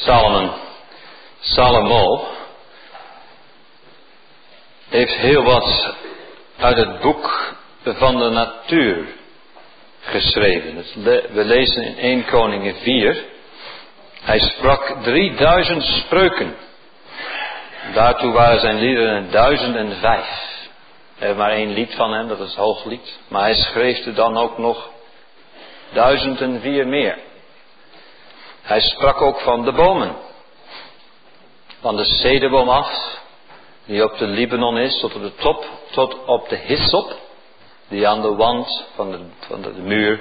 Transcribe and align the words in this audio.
Salomon, 0.00 0.50
Salomo, 1.40 2.28
heeft 4.88 5.14
heel 5.14 5.42
wat 5.42 5.94
uit 6.58 6.76
het 6.76 7.00
boek 7.00 7.54
van 7.84 8.18
de 8.18 8.28
natuur 8.28 9.06
geschreven. 10.00 10.84
We 11.32 11.44
lezen 11.44 11.82
in 11.82 11.98
1 11.98 12.24
Koningen 12.24 12.74
4. 12.74 13.24
Hij 14.20 14.38
sprak 14.38 14.96
3000 15.02 15.82
spreuken. 15.84 16.56
Daartoe 17.94 18.32
waren 18.32 18.60
zijn 18.60 18.78
liederen 18.78 19.30
duizend 19.30 19.76
en 19.76 19.96
vijf. 20.00 20.48
We 21.18 21.26
hebben 21.26 21.44
maar 21.44 21.52
één 21.52 21.72
lied 21.72 21.94
van 21.94 22.12
hem, 22.12 22.28
dat 22.28 22.40
is 22.40 22.46
het 22.46 22.56
hooglied. 22.56 23.18
Maar 23.28 23.42
hij 23.42 23.54
schreef 23.54 24.06
er 24.06 24.14
dan 24.14 24.36
ook 24.36 24.58
nog 24.58 24.90
duizend 25.92 26.40
en 26.40 26.60
vier 26.60 26.88
meer. 26.88 27.28
Hij 28.70 28.80
sprak 28.80 29.20
ook 29.20 29.40
van 29.40 29.64
de 29.64 29.72
bomen. 29.72 30.16
Van 31.80 31.96
de 31.96 32.04
cederboom 32.04 32.68
af, 32.68 33.20
die 33.84 34.04
op 34.04 34.18
de 34.18 34.26
Libanon 34.26 34.78
is, 34.78 35.00
tot 35.00 35.14
op 35.14 35.22
de 35.22 35.34
top, 35.34 35.68
tot 35.90 36.24
op 36.24 36.48
de 36.48 36.56
hyssop, 36.56 37.16
die 37.88 38.08
aan 38.08 38.22
de 38.22 38.34
wand 38.34 38.86
van 38.94 39.10
de, 39.10 39.26
van 39.38 39.62
de, 39.62 39.72
muur 39.72 40.20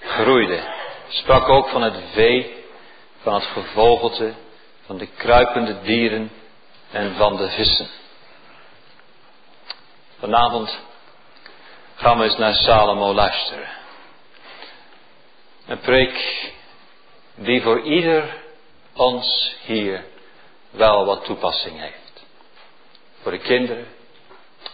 groeide. 0.00 0.60
Sprak 1.08 1.48
ook 1.48 1.68
van 1.68 1.82
het 1.82 1.94
vee, 2.12 2.64
van 3.22 3.34
het 3.34 3.44
gevogelte, 3.44 4.34
van 4.86 4.96
de 4.96 5.06
kruipende 5.06 5.80
dieren 5.80 6.32
en 6.90 7.14
van 7.14 7.36
de 7.36 7.48
vissen. 7.48 7.88
Vanavond 10.18 10.78
gaan 11.94 12.18
we 12.18 12.24
eens 12.24 12.36
naar 12.38 12.54
Salomo 12.54 13.14
luisteren. 13.14 13.68
Een 15.66 15.80
preek 15.80 16.56
die 17.38 17.62
voor 17.62 17.80
ieder 17.80 18.36
ons 18.92 19.56
hier 19.64 20.04
wel 20.70 21.04
wat 21.04 21.24
toepassing 21.24 21.80
heeft. 21.80 22.24
Voor 23.22 23.30
de 23.30 23.38
kinderen. 23.38 23.86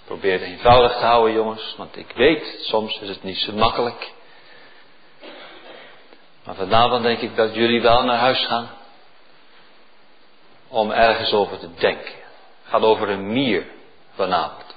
Probeer 0.04 0.32
het 0.32 0.42
eenvoudig 0.42 0.92
te 0.92 1.04
houden 1.04 1.34
jongens, 1.34 1.74
want 1.76 1.96
ik 1.96 2.12
weet, 2.14 2.58
soms 2.60 2.98
is 3.00 3.08
het 3.08 3.22
niet 3.22 3.38
zo 3.38 3.52
makkelijk. 3.52 4.12
Maar 6.44 6.54
vanavond 6.54 7.02
denk 7.02 7.20
ik 7.20 7.36
dat 7.36 7.54
jullie 7.54 7.82
wel 7.82 8.02
naar 8.02 8.18
huis 8.18 8.46
gaan 8.46 8.70
om 10.68 10.90
ergens 10.90 11.32
over 11.32 11.58
te 11.58 11.74
denken. 11.74 12.12
Het 12.12 12.72
gaat 12.72 12.82
over 12.82 13.08
een 13.08 13.32
mier 13.32 13.66
vanavond. 14.14 14.76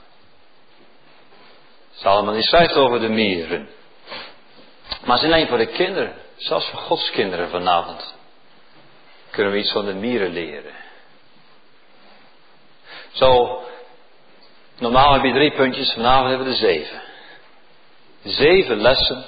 Salomon 1.92 2.34
die 2.34 2.44
schrijft 2.44 2.76
over 2.76 3.00
de 3.00 3.10
mieren. 3.10 3.70
Maar 5.06 5.18
is 5.18 5.24
alleen 5.24 5.48
voor 5.48 5.58
de 5.58 5.66
kinderen, 5.66 6.16
zelfs 6.38 6.70
voor 6.70 6.80
Gods 6.80 7.12
kinderen 7.12 7.50
vanavond, 7.50 8.16
kunnen 9.30 9.52
we 9.52 9.60
iets 9.60 9.72
van 9.72 9.86
de 9.86 9.94
mieren 9.94 10.32
leren. 10.32 10.74
Zo, 13.12 13.62
normaal 14.80 15.14
heb 15.14 15.24
je 15.24 15.34
drie 15.34 15.52
puntjes, 15.52 15.94
vanavond 15.94 16.30
hebben 16.30 16.48
we 16.48 16.54
er 16.54 16.60
zeven. 16.60 17.02
Zeven 18.24 18.78
lessen 18.82 19.26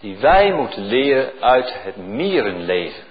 die 0.00 0.16
wij 0.16 0.52
moeten 0.52 0.86
leren 0.86 1.32
uit 1.40 1.72
het 1.82 1.96
mierenleven. 1.96 3.04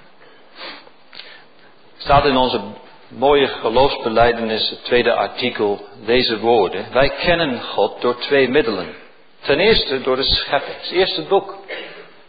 Staat 1.97 2.25
in 2.25 2.37
onze 2.37 2.61
mooie 3.07 3.47
geloofsbeleidenis, 3.47 4.69
het 4.69 4.83
tweede 4.83 5.13
artikel, 5.13 5.85
deze 6.05 6.39
woorden. 6.39 6.91
Wij 6.91 7.09
kennen 7.09 7.61
God 7.61 8.01
door 8.01 8.19
twee 8.19 8.49
middelen. 8.49 8.95
Ten 9.41 9.59
eerste 9.59 10.01
door 10.01 10.15
de 10.15 10.23
schepping. 10.23 10.81
Het 10.81 10.91
eerste 10.91 11.21
boek 11.21 11.57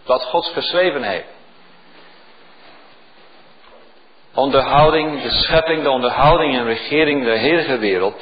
wat 0.06 0.24
God 0.24 0.46
geschreven 0.46 1.02
heeft. 1.02 1.34
Onderhouding, 4.34 5.22
de 5.22 5.30
schepping, 5.30 5.82
de 5.82 5.90
onderhouding 5.90 6.56
en 6.56 6.64
regering 6.64 7.24
der 7.24 7.38
hele 7.38 7.78
wereld. 7.78 8.14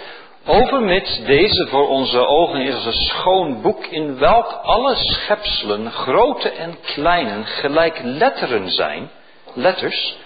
Overmits 0.47 1.25
deze 1.25 1.67
voor 1.67 1.89
onze 1.89 2.27
ogen 2.27 2.61
is 2.61 2.75
als 2.75 2.85
een 2.85 2.93
schoon 2.93 3.63
boek 3.63 3.87
in 3.87 4.19
welk 4.19 4.47
alle 4.63 4.95
schepselen, 4.95 5.91
grote 5.91 6.51
en 6.51 6.81
kleine, 6.81 7.45
gelijk 7.45 8.01
letteren 8.03 8.71
zijn, 8.71 9.11
letters, 9.55 10.17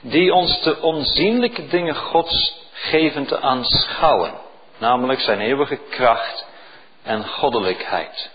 die 0.00 0.34
ons 0.34 0.62
de 0.62 0.80
onzienlijke 0.80 1.66
dingen 1.66 1.94
Gods 1.94 2.62
geven 2.72 3.26
te 3.26 3.40
aanschouwen, 3.40 4.32
namelijk 4.78 5.20
zijn 5.20 5.40
eeuwige 5.40 5.78
kracht 5.90 6.46
en 7.02 7.28
goddelijkheid. 7.28 8.30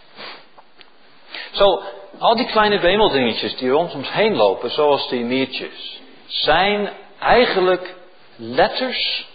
Zo, 1.51 1.83
al 2.17 2.35
die 2.35 2.45
kleine 2.45 2.79
wemeldingetjes 2.79 3.55
die 3.55 3.69
rond 3.69 3.93
ons 3.93 4.11
heen 4.11 4.35
lopen, 4.35 4.71
zoals 4.71 5.09
die 5.09 5.23
miertjes, 5.23 6.01
zijn 6.25 6.89
eigenlijk 7.19 7.95
letters 8.35 9.27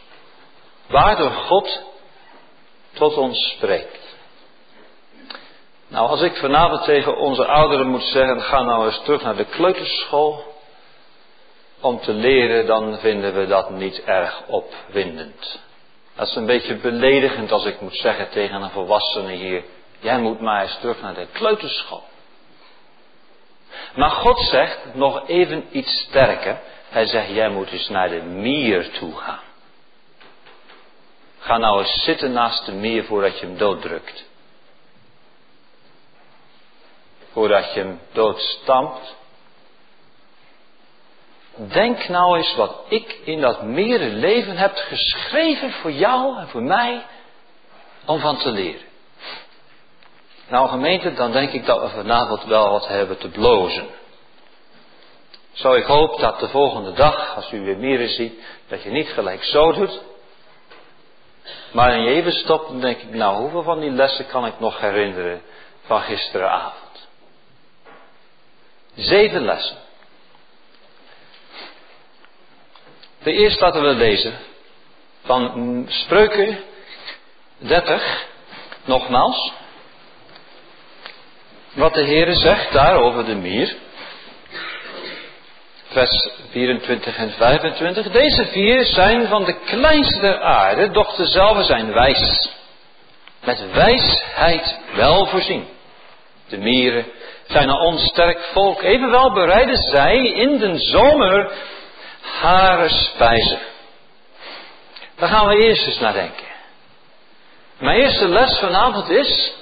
waardoor 0.87 1.31
God 1.31 1.83
tot 2.93 3.17
ons 3.17 3.49
spreekt. 3.49 4.17
Nou, 5.89 6.09
als 6.09 6.21
ik 6.21 6.37
vanavond 6.37 6.85
tegen 6.85 7.17
onze 7.17 7.47
ouderen 7.47 7.87
moet 7.87 8.03
zeggen, 8.03 8.43
ga 8.43 8.63
nou 8.63 8.87
eens 8.87 9.01
terug 9.05 9.23
naar 9.23 9.37
de 9.37 9.45
kleuterschool 9.45 10.45
om 11.81 12.01
te 12.01 12.13
leren, 12.13 12.67
dan 12.67 12.99
vinden 12.99 13.35
we 13.35 13.47
dat 13.47 13.71
niet 13.71 14.05
erg 14.05 14.43
opwindend. 14.47 15.61
Dat 16.17 16.27
is 16.27 16.35
een 16.35 16.47
beetje 16.47 16.75
beledigend 16.75 17.53
als 17.53 17.65
ik 17.65 17.81
moet 17.81 17.97
zeggen 17.97 18.31
tegen 18.31 18.63
een 18.63 18.71
volwassene 18.71 19.33
hier, 19.33 19.63
jij 20.01 20.19
moet 20.19 20.41
maar 20.41 20.63
eens 20.63 20.79
terug 20.81 21.01
naar 21.01 21.15
de 21.15 21.27
kleuterschool. 21.33 22.03
Maar 23.95 24.11
God 24.11 24.39
zegt 24.39 24.95
nog 24.95 25.29
even 25.29 25.67
iets 25.71 25.99
sterker. 25.99 26.61
Hij 26.89 27.07
zegt, 27.07 27.29
jij 27.29 27.49
moet 27.49 27.71
eens 27.71 27.89
naar 27.89 28.09
de 28.09 28.23
mier 28.23 28.91
toe 28.91 29.17
gaan. 29.17 29.41
Ga 31.39 31.57
nou 31.57 31.81
eens 31.81 32.05
zitten 32.05 32.33
naast 32.33 32.67
de 32.67 32.73
mier 32.73 33.05
voordat 33.05 33.39
je 33.39 33.47
hem 33.47 33.59
dooddrukt. 33.59 34.25
Voordat 37.33 37.75
je 37.75 37.81
hem 37.81 38.01
doodstampt. 38.13 39.17
Denk 41.57 42.09
nou 42.09 42.37
eens 42.37 42.55
wat 42.55 42.85
ik 42.89 43.21
in 43.25 43.41
dat 43.41 43.63
leven 43.63 44.57
heb 44.57 44.77
geschreven 44.77 45.73
voor 45.73 45.93
jou 45.93 46.39
en 46.39 46.49
voor 46.49 46.63
mij 46.63 47.07
om 48.05 48.21
van 48.21 48.37
te 48.37 48.51
leren. 48.51 48.94
Nou 50.55 50.69
gemeente, 50.69 51.13
dan 51.13 51.33
denk 51.33 51.53
ik 51.53 51.67
dat 51.67 51.81
we 51.81 51.89
vanavond 51.89 52.45
wel 52.45 52.71
wat 52.71 52.89
hebben 52.89 53.19
te 53.19 53.29
blozen. 53.29 53.87
Zo 55.53 55.73
ik 55.73 55.85
hoop 55.85 56.21
dat 56.21 56.41
de 56.41 56.49
volgende 56.49 56.93
dag, 56.93 57.37
als 57.37 57.53
u 57.53 57.65
weer 57.65 57.77
mieren 57.77 58.09
ziet, 58.09 58.41
dat 58.69 58.83
je 58.83 58.91
niet 58.91 59.09
gelijk 59.09 59.45
zo 59.45 59.73
doet. 59.73 60.01
Maar 61.73 61.95
in 61.95 62.03
je 62.03 62.11
even 62.11 62.33
stopt, 62.33 62.69
dan 62.69 62.81
denk 62.81 62.99
ik, 62.99 63.15
nou 63.15 63.37
hoeveel 63.37 63.63
van 63.63 63.81
die 63.81 63.91
lessen 63.91 64.27
kan 64.27 64.47
ik 64.47 64.61
nog 64.61 64.81
herinneren 64.81 65.43
van 65.87 66.01
gisteravond? 66.01 67.09
Zeven 68.95 69.45
lessen. 69.45 69.77
De 73.23 73.33
eerste 73.33 73.65
laten 73.65 73.83
we 73.83 73.95
lezen 73.95 74.39
van 75.25 75.85
Spreuken 75.89 76.65
30, 77.59 78.27
nogmaals. 78.85 79.63
Wat 81.75 81.95
de 81.95 82.05
Heere 82.05 82.35
zegt 82.35 82.73
daar 82.73 82.97
over 82.97 83.25
de 83.25 83.35
mier. 83.35 83.77
Vers 85.89 86.29
24 86.51 87.17
en 87.17 87.31
25. 87.31 88.11
Deze 88.11 88.47
vier 88.47 88.85
zijn 88.85 89.27
van 89.27 89.45
de 89.45 89.55
kleinste 89.65 90.21
der 90.21 90.41
aarde, 90.41 90.91
doch 90.91 91.17
dezelfde 91.17 91.65
zijn 91.65 91.93
wijs. 91.93 92.51
Met 93.45 93.73
wijsheid 93.73 94.79
wel 94.95 95.27
voorzien. 95.27 95.67
De 96.49 96.59
mieren 96.59 97.07
zijn 97.47 97.69
een 97.69 97.81
onsterk 97.81 98.39
volk. 98.53 98.83
Evenwel 98.83 99.33
bereiden 99.33 99.77
zij 99.77 100.19
in 100.19 100.59
den 100.59 100.79
zomer 100.79 101.53
hare 102.21 102.89
spijzen. 102.89 103.59
Daar 105.17 105.29
gaan 105.29 105.47
we 105.47 105.57
eerst 105.57 105.87
eens 105.87 105.99
naar 105.99 106.13
denken. 106.13 106.47
Mijn 107.79 108.01
eerste 108.01 108.29
les 108.29 108.59
vanavond 108.59 109.11
is, 109.11 109.53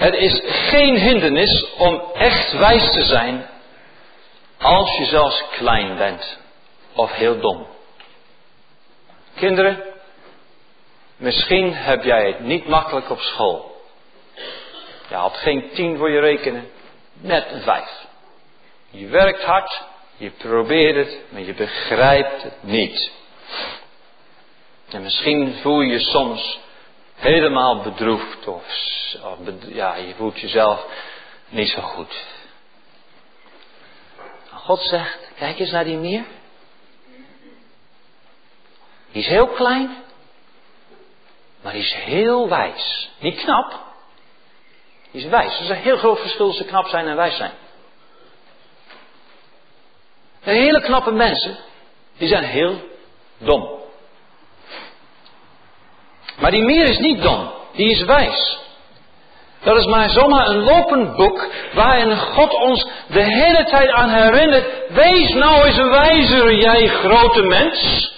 het 0.00 0.14
is 0.14 0.40
geen 0.44 0.96
hindernis 0.96 1.66
om 1.78 2.02
echt 2.14 2.52
wijs 2.52 2.90
te 2.92 3.04
zijn 3.04 3.46
als 4.58 4.96
je 4.96 5.04
zelfs 5.04 5.44
klein 5.50 5.96
bent 5.96 6.38
of 6.92 7.12
heel 7.12 7.40
dom. 7.40 7.66
Kinderen, 9.34 9.82
misschien 11.16 11.74
heb 11.74 12.04
jij 12.04 12.26
het 12.26 12.40
niet 12.40 12.68
makkelijk 12.68 13.10
op 13.10 13.20
school. 13.20 13.82
Je 15.08 15.14
had 15.14 15.36
geen 15.36 15.70
tien 15.74 15.96
voor 15.96 16.10
je 16.10 16.20
rekenen, 16.20 16.70
net 17.12 17.46
een 17.50 17.62
vijf. 17.62 18.06
Je 18.90 19.06
werkt 19.06 19.44
hard, 19.44 19.82
je 20.16 20.30
probeert 20.30 20.96
het, 20.96 21.20
maar 21.28 21.42
je 21.42 21.54
begrijpt 21.54 22.42
het 22.42 22.62
niet. 22.62 23.10
En 24.90 25.02
misschien 25.02 25.54
voel 25.62 25.80
je 25.80 25.92
je 25.92 25.98
soms 25.98 26.58
helemaal 27.20 27.82
bedroefd 27.82 28.46
of, 28.46 28.64
ja, 29.66 29.94
je 29.94 30.14
voelt 30.14 30.40
jezelf 30.40 30.86
niet 31.48 31.68
zo 31.68 31.80
goed. 31.82 32.24
God 34.52 34.80
zegt, 34.80 35.30
kijk 35.36 35.58
eens 35.58 35.70
naar 35.70 35.84
die 35.84 35.96
meer. 35.96 36.24
Die 39.12 39.22
is 39.22 39.28
heel 39.28 39.48
klein, 39.48 39.96
maar 41.62 41.72
die 41.72 41.82
is 41.82 41.94
heel 41.94 42.48
wijs. 42.48 43.10
Niet 43.18 43.36
knap, 43.36 43.80
die 45.10 45.22
is 45.22 45.28
wijs. 45.28 45.56
Er 45.56 45.62
is 45.62 45.68
een 45.68 45.76
heel 45.76 45.96
groot 45.96 46.20
verschil 46.20 46.48
tussen 46.48 46.66
knap 46.66 46.86
zijn 46.86 47.06
en 47.06 47.16
wijs 47.16 47.36
zijn. 47.36 47.52
De 50.42 50.50
hele 50.50 50.80
knappe 50.80 51.10
mensen, 51.10 51.56
die 52.16 52.28
zijn 52.28 52.44
heel 52.44 52.80
dom. 53.38 53.79
Maar 56.40 56.50
die 56.50 56.64
mier 56.64 56.88
is 56.88 56.98
niet 56.98 57.22
dom, 57.22 57.52
die 57.72 57.90
is 57.90 58.04
wijs. 58.04 58.58
Dat 59.62 59.76
is 59.76 59.86
maar 59.86 60.10
zomaar 60.10 60.48
een 60.48 60.62
lopend 60.62 61.16
boek 61.16 61.48
waarin 61.74 62.16
God 62.16 62.54
ons 62.54 62.86
de 63.08 63.22
hele 63.22 63.64
tijd 63.64 63.90
aan 63.90 64.08
herinnert. 64.08 64.66
Wees 64.88 65.28
nou 65.28 65.64
eens 65.64 65.76
een 65.76 65.90
wijzer, 65.90 66.54
jij 66.54 66.88
grote 66.88 67.42
mens. 67.42 68.12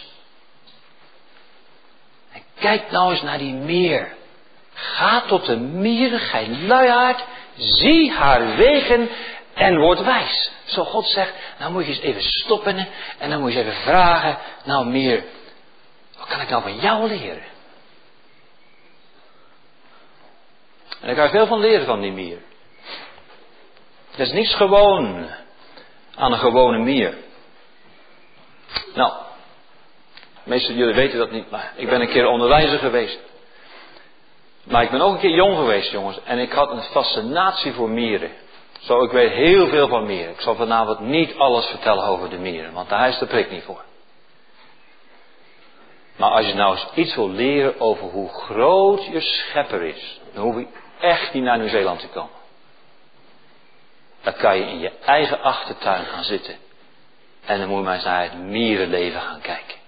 En 2.33 2.43
kijk 2.59 2.91
nou 2.91 3.11
eens 3.11 3.23
naar 3.23 3.39
die 3.39 3.55
meer. 3.55 4.15
Ga 4.75 5.21
tot 5.21 5.47
de 5.47 5.57
mier, 5.57 6.19
gij 6.19 6.49
luiaard, 6.49 7.25
zie 7.57 8.11
haar 8.11 8.57
wegen 8.57 9.09
en 9.55 9.79
word 9.79 10.03
wijs. 10.03 10.51
Zo 10.65 10.85
God 10.85 11.07
zegt, 11.07 11.33
nou 11.59 11.73
moet 11.73 11.85
je 11.85 11.91
eens 11.91 12.01
even 12.01 12.23
stoppen 12.23 12.89
en 13.19 13.31
dan 13.31 13.41
moet 13.41 13.53
je 13.53 13.59
even 13.59 13.83
vragen, 13.83 14.39
nou 14.65 14.87
meer, 14.87 15.25
wat 16.19 16.29
kan 16.29 16.41
ik 16.41 16.49
nou 16.49 16.63
van 16.63 16.77
jou 16.77 17.09
leren? 17.09 17.52
En 21.03 21.09
ik 21.09 21.17
ga 21.17 21.29
veel 21.29 21.47
van 21.47 21.61
leren 21.61 21.87
van 21.87 22.01
die 22.01 22.13
mier. 22.13 22.39
Er 24.15 24.21
is 24.21 24.33
niets 24.33 24.55
gewoon 24.55 25.27
aan 26.15 26.33
een 26.33 26.39
gewone 26.39 26.79
mier. 26.79 27.15
Nou, 28.95 29.13
de 30.15 30.51
meeste 30.51 30.67
van 30.67 30.77
jullie 30.77 30.95
weten 30.95 31.19
dat 31.19 31.31
niet, 31.31 31.51
maar 31.51 31.73
ik 31.77 31.89
ben 31.89 32.01
een 32.01 32.09
keer 32.09 32.27
onderwijzer 32.27 32.79
geweest. 32.79 33.19
Maar 34.65 34.83
ik 34.83 34.91
ben 34.91 35.01
ook 35.01 35.13
een 35.13 35.21
keer 35.21 35.35
jong 35.35 35.57
geweest, 35.57 35.91
jongens. 35.91 36.19
En 36.25 36.39
ik 36.39 36.53
had 36.53 36.71
een 36.71 36.83
fascinatie 36.83 37.73
voor 37.73 37.91
mieren. 37.91 38.31
Zo, 38.81 39.03
ik 39.03 39.11
weet 39.11 39.31
heel 39.31 39.67
veel 39.67 39.89
van 39.89 40.07
mieren. 40.07 40.33
Ik 40.33 40.41
zal 40.41 40.55
vanavond 40.55 41.01
niet 41.01 41.37
alles 41.37 41.67
vertellen 41.67 42.05
over 42.05 42.31
de 42.31 42.39
mieren, 42.39 42.73
want 42.73 42.89
daar 42.89 43.09
is 43.09 43.19
de 43.19 43.27
prik 43.27 43.51
niet 43.51 43.63
voor. 43.63 43.85
Maar 46.17 46.31
als 46.31 46.47
je 46.47 46.55
nou 46.55 46.73
eens 46.73 46.87
iets 46.95 47.15
wil 47.15 47.31
leren 47.31 47.81
over 47.81 48.07
hoe 48.07 48.29
groot 48.29 49.05
je 49.05 49.21
schepper 49.21 49.83
is, 49.83 50.21
dan 50.35 50.43
hoef 50.43 50.57
je 50.57 50.67
echt 51.03 51.33
niet 51.33 51.43
naar 51.43 51.59
Nieuw-Zeeland 51.59 52.01
te 52.01 52.09
komen. 52.09 52.41
Dan 54.23 54.35
kan 54.35 54.57
je 54.57 54.65
in 54.65 54.79
je 54.79 54.91
eigen 54.99 55.41
achtertuin 55.41 56.05
gaan 56.05 56.25
zitten. 56.25 56.57
En 57.45 57.59
dan 57.59 57.69
moet 57.69 57.79
je 57.79 57.85
maar 57.85 57.95
eens 57.95 58.05
naar 58.05 58.23
het 58.23 58.39
mierenleven 58.39 59.21
gaan 59.21 59.41
kijken. 59.41 59.79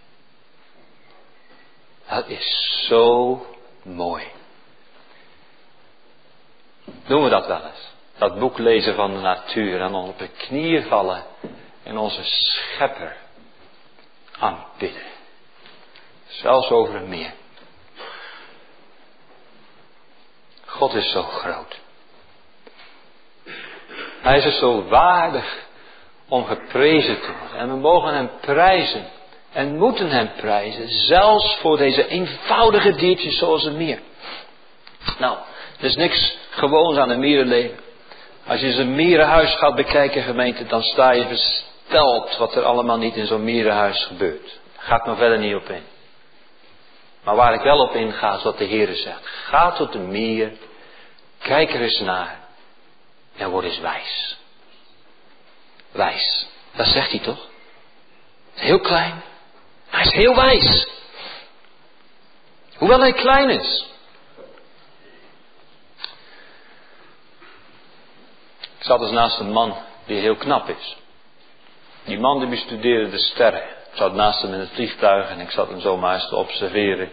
Dat 2.09 2.29
is 2.29 2.85
zo 2.87 3.47
mooi. 3.83 4.25
Doen 6.85 7.25
we 7.25 7.31
dat 7.31 7.47
wel 7.47 7.63
eens? 7.65 7.93
Dat 8.19 8.39
boek 8.39 8.59
lezen 8.59 8.95
van 8.95 9.15
de 9.15 9.21
natuur 9.21 9.81
en 9.81 9.95
op 9.95 10.19
de 10.19 10.29
knieën 10.29 10.83
vallen 10.83 11.25
en 11.83 11.99
onze 11.99 12.25
schepper 12.25 13.17
aanbidden. 14.39 15.03
Zelfs 16.27 16.71
over 16.71 16.95
een 16.95 17.09
meer. 17.09 17.33
God 20.75 20.95
is 20.95 21.11
zo 21.11 21.23
groot. 21.23 21.81
Hij 24.23 24.39
is 24.39 24.59
zo 24.59 24.85
waardig 24.85 25.67
om 26.29 26.45
geprezen 26.45 27.21
te 27.21 27.33
worden. 27.41 27.59
En 27.59 27.69
we 27.69 27.77
mogen 27.77 28.15
hem 28.15 28.31
prijzen. 28.41 29.05
En 29.53 29.79
moeten 29.79 30.11
hem 30.11 30.31
prijzen. 30.37 30.89
Zelfs 30.89 31.57
voor 31.57 31.77
deze 31.77 32.07
eenvoudige 32.07 32.95
diertjes 32.95 33.39
zoals 33.39 33.65
een 33.65 33.77
mier. 33.77 33.99
Nou, 35.19 35.37
er 35.79 35.85
is 35.85 35.97
niks 35.97 36.37
gewoons 36.51 36.97
aan 36.97 37.11
een 37.11 37.21
mierenleven. 37.21 37.79
Als 38.47 38.61
je 38.61 38.73
zijn 38.73 38.95
mierenhuis 38.95 39.55
gaat 39.55 39.75
bekijken, 39.75 40.23
gemeente, 40.23 40.67
dan 40.67 40.83
sta 40.83 41.13
je 41.13 41.27
versteld 41.27 42.37
wat 42.37 42.57
er 42.57 42.63
allemaal 42.63 42.99
niet 42.99 43.17
in 43.17 43.27
zo'n 43.27 43.45
mierenhuis 43.45 44.05
gebeurt. 44.05 44.61
Daar 44.77 44.85
ga 44.85 44.97
ik 44.97 45.05
nog 45.05 45.19
verder 45.19 45.39
niet 45.39 45.55
op 45.55 45.69
in. 45.69 45.94
Maar 47.25 47.37
waar 47.37 47.55
ik 47.55 47.61
wel 47.61 47.79
op 47.79 47.95
inga, 47.95 48.37
is 48.37 48.43
wat 48.43 48.59
de 48.59 48.65
Heer 48.65 48.95
zegt. 48.95 49.27
Ga 49.27 49.73
tot 49.73 49.93
de 49.93 49.99
mier, 49.99 50.53
kijk 51.39 51.75
er 51.75 51.81
eens 51.81 52.01
naar 52.01 52.39
en 53.37 53.51
word 53.51 53.65
eens 53.65 53.79
wijs. 53.79 54.37
Wijs, 55.91 56.47
dat 56.77 56.87
zegt 56.87 57.11
hij 57.11 57.21
toch? 57.21 57.49
Heel 58.55 58.81
klein, 58.81 59.23
hij 59.89 60.03
is 60.03 60.13
heel 60.13 60.35
wijs. 60.35 60.89
Hoewel 62.77 63.01
hij 63.01 63.13
klein 63.13 63.51
is. 63.51 63.87
Ik 68.79 68.91
zat 68.91 69.01
eens 69.01 69.11
naast 69.11 69.39
een 69.39 69.53
man 69.53 69.77
die 70.07 70.21
heel 70.21 70.37
knap 70.37 70.69
is. 70.69 70.97
Die 72.05 72.19
man 72.19 72.39
die 72.39 72.49
bestudeerde 72.49 73.11
de 73.11 73.19
sterren. 73.19 73.63
Ik 73.95 74.01
zat 74.01 74.13
naast 74.13 74.43
hem 74.43 74.53
in 74.53 74.61
het 74.61 74.71
vliegtuig 74.71 75.29
en 75.29 75.41
ik 75.41 75.51
zat 75.51 75.69
hem 75.69 75.81
zomaar 75.81 76.15
eens 76.15 76.29
te 76.29 76.37
observeren. 76.37 77.11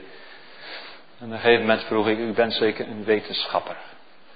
En 1.19 1.25
op 1.25 1.31
een 1.31 1.39
gegeven 1.39 1.61
moment 1.61 1.83
vroeg 1.83 2.07
ik, 2.07 2.17
u 2.17 2.33
bent 2.33 2.53
zeker 2.53 2.87
een 2.87 3.03
wetenschapper. 3.03 3.77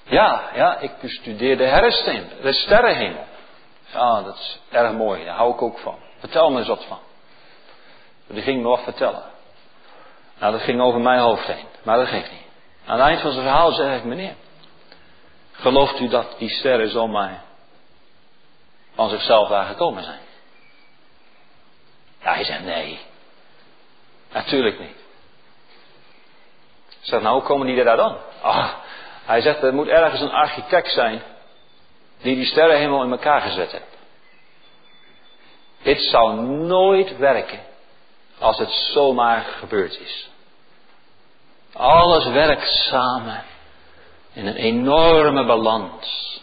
Ja, 0.03 0.42
ja, 0.53 0.80
ik 0.80 0.92
bestudeer 1.01 1.57
de 1.57 1.63
herfsteen, 1.63 2.30
de 2.42 2.53
sterrenhemel. 2.53 3.25
Ja, 3.94 4.21
dat 4.21 4.36
is 4.36 4.59
erg 4.71 4.92
mooi, 4.92 5.25
daar 5.25 5.36
hou 5.36 5.53
ik 5.53 5.62
ook 5.62 5.80
van. 5.80 5.95
Vertel 6.19 6.50
me 6.51 6.57
eens 6.57 6.68
wat 6.68 6.86
van. 6.86 7.00
Die 8.27 8.42
ging 8.42 8.62
me 8.62 8.68
wat 8.68 8.83
vertellen. 8.83 9.24
Nou, 10.39 10.51
dat 10.51 10.62
ging 10.62 10.81
over 10.81 11.00
mijn 11.00 11.19
hoofd 11.19 11.47
heen, 11.47 11.65
maar 11.83 11.97
dat 11.97 12.07
geeft 12.07 12.31
niet. 12.31 12.47
Aan 12.86 13.00
het 13.00 13.07
eind 13.07 13.21
van 13.21 13.31
zijn 13.31 13.44
verhaal 13.44 13.71
zeg 13.71 13.97
ik, 13.97 14.03
meneer, 14.03 14.36
Gelooft 15.51 16.00
u 16.00 16.07
dat 16.07 16.36
die 16.38 16.50
sterren 16.50 16.89
zomaar 16.89 17.44
van 18.95 19.09
zichzelf 19.09 19.50
daar 19.50 19.65
gekomen 19.65 20.03
zijn? 20.03 20.25
Ja, 22.25 22.33
hij 22.33 22.44
zegt 22.44 22.63
nee. 22.63 23.00
Natuurlijk 24.33 24.80
niet. 24.80 24.98
Ik 26.88 27.12
zeg, 27.12 27.22
nou, 27.22 27.36
hoe 27.36 27.44
komen 27.44 27.68
die 27.68 27.83
daar 27.83 27.98
dan? 27.98 28.18
Ah, 28.42 28.69
hij 29.25 29.42
zegt, 29.42 29.63
er 29.63 29.74
moet 29.74 29.88
ergens 29.88 30.22
een 30.22 30.31
architect 30.31 30.92
zijn 30.92 31.22
die 32.22 32.36
die 32.36 32.45
sterren 32.45 32.77
helemaal 32.77 33.04
in 33.04 33.12
elkaar 33.12 33.42
gezet 33.42 33.72
heeft. 33.72 33.98
Dit 35.81 36.01
zou 36.01 36.42
nooit 36.42 37.18
werken 37.18 37.60
als 38.39 38.57
het 38.57 38.71
zomaar 38.71 39.42
gebeurd 39.44 39.99
is. 39.99 40.30
Alles 41.73 42.26
werkt 42.26 42.68
samen 42.68 43.44
in 44.33 44.47
een 44.47 44.56
enorme 44.56 45.45
balans. 45.45 46.42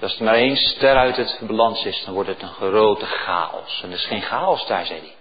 Als 0.00 0.18
er 0.18 0.24
maar 0.24 0.34
één 0.34 0.56
ster 0.56 0.96
uit 0.96 1.16
het 1.16 1.38
balans 1.40 1.84
is, 1.84 2.04
dan 2.04 2.14
wordt 2.14 2.28
het 2.28 2.42
een 2.42 2.48
grote 2.48 3.06
chaos. 3.06 3.80
En 3.82 3.88
er 3.88 3.96
is 3.96 4.06
geen 4.06 4.22
chaos 4.22 4.66
daar, 4.66 4.86
zei 4.86 4.98
hij. 4.98 5.14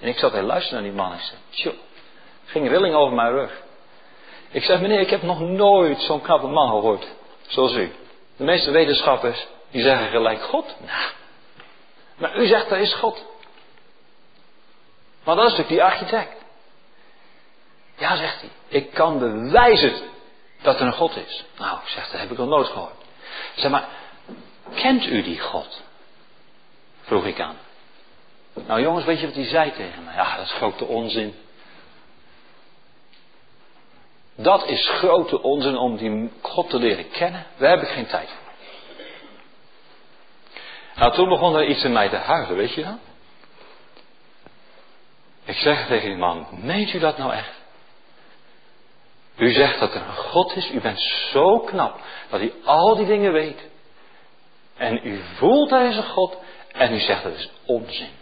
En 0.00 0.08
ik 0.08 0.18
zat 0.18 0.32
te 0.32 0.42
luisteren 0.42 0.82
naar 0.82 0.92
die 0.92 1.00
man. 1.00 1.12
Ik 1.12 1.20
zei, 1.20 1.38
tjoh, 1.50 1.74
ging 2.44 2.68
rilling 2.68 2.94
over 2.94 3.14
mijn 3.14 3.32
rug. 3.32 3.62
Ik 4.50 4.64
zeg, 4.64 4.80
meneer, 4.80 5.00
ik 5.00 5.10
heb 5.10 5.22
nog 5.22 5.40
nooit 5.40 6.00
zo'n 6.00 6.22
knappe 6.22 6.46
man 6.46 6.68
gehoord. 6.68 7.06
Zoals 7.46 7.72
u. 7.72 7.92
De 8.36 8.44
meeste 8.44 8.70
wetenschappers, 8.70 9.46
die 9.70 9.82
zeggen 9.82 10.08
gelijk 10.08 10.42
God. 10.42 10.74
Nou, 10.86 11.10
maar 12.16 12.36
u 12.36 12.46
zegt, 12.46 12.70
er 12.70 12.78
is 12.78 12.94
God. 12.94 13.24
Maar 15.24 15.36
dat 15.36 15.44
is 15.44 15.50
natuurlijk 15.50 15.68
die 15.68 15.82
architect. 15.82 16.44
Ja, 17.96 18.16
zegt 18.16 18.40
hij. 18.40 18.50
Ik 18.68 18.92
kan 18.92 19.18
bewijzen 19.18 19.94
dat 20.62 20.80
er 20.80 20.86
een 20.86 20.92
God 20.92 21.16
is. 21.16 21.44
Nou, 21.58 21.78
ik 21.82 21.88
zeg, 21.88 22.10
dat 22.10 22.20
heb 22.20 22.30
ik 22.30 22.38
nog 22.38 22.48
nooit 22.48 22.68
gehoord. 22.68 22.94
Zeg 23.56 23.70
maar, 23.70 23.88
kent 24.74 25.06
u 25.06 25.22
die 25.22 25.40
God? 25.40 25.82
Vroeg 27.02 27.24
ik 27.24 27.40
aan. 27.40 27.56
Nou 28.66 28.80
jongens, 28.80 29.04
weet 29.04 29.20
je 29.20 29.26
wat 29.26 29.34
hij 29.34 29.44
zei 29.44 29.72
tegen 29.72 30.04
mij? 30.04 30.14
Ja, 30.14 30.36
dat 30.36 30.44
is 30.44 30.52
grote 30.52 30.84
onzin. 30.84 31.34
Dat 34.34 34.66
is 34.66 34.88
grote 34.88 35.42
onzin 35.42 35.76
om 35.76 35.96
die 35.96 36.30
God 36.40 36.70
te 36.70 36.78
leren 36.78 37.10
kennen. 37.10 37.46
Daar 37.56 37.70
heb 37.70 37.82
ik 37.82 37.88
geen 37.88 38.06
tijd 38.06 38.28
voor. 38.28 38.52
Nou, 40.94 41.14
toen 41.14 41.28
begon 41.28 41.54
er 41.54 41.66
iets 41.66 41.84
in 41.84 41.92
mij 41.92 42.08
te 42.08 42.16
huilen, 42.16 42.56
weet 42.56 42.74
je 42.74 42.82
dat? 42.82 42.98
Ik 45.44 45.56
zeg 45.56 45.86
tegen 45.86 46.08
die 46.08 46.18
man, 46.18 46.46
meent 46.50 46.92
u 46.92 46.98
dat 46.98 47.18
nou 47.18 47.32
echt? 47.32 47.60
U 49.36 49.52
zegt 49.52 49.80
dat 49.80 49.94
er 49.94 50.02
een 50.02 50.16
God 50.16 50.56
is, 50.56 50.70
u 50.70 50.80
bent 50.80 51.00
zo 51.32 51.58
knap 51.58 52.00
dat 52.30 52.40
hij 52.40 52.52
al 52.64 52.96
die 52.96 53.06
dingen 53.06 53.32
weet. 53.32 53.68
En 54.76 55.00
u 55.06 55.22
voelt 55.36 55.72
een 55.72 56.04
God 56.04 56.36
en 56.72 56.92
u 56.92 56.98
zegt 56.98 57.22
dat 57.22 57.32
is 57.32 57.50
onzin. 57.64 58.19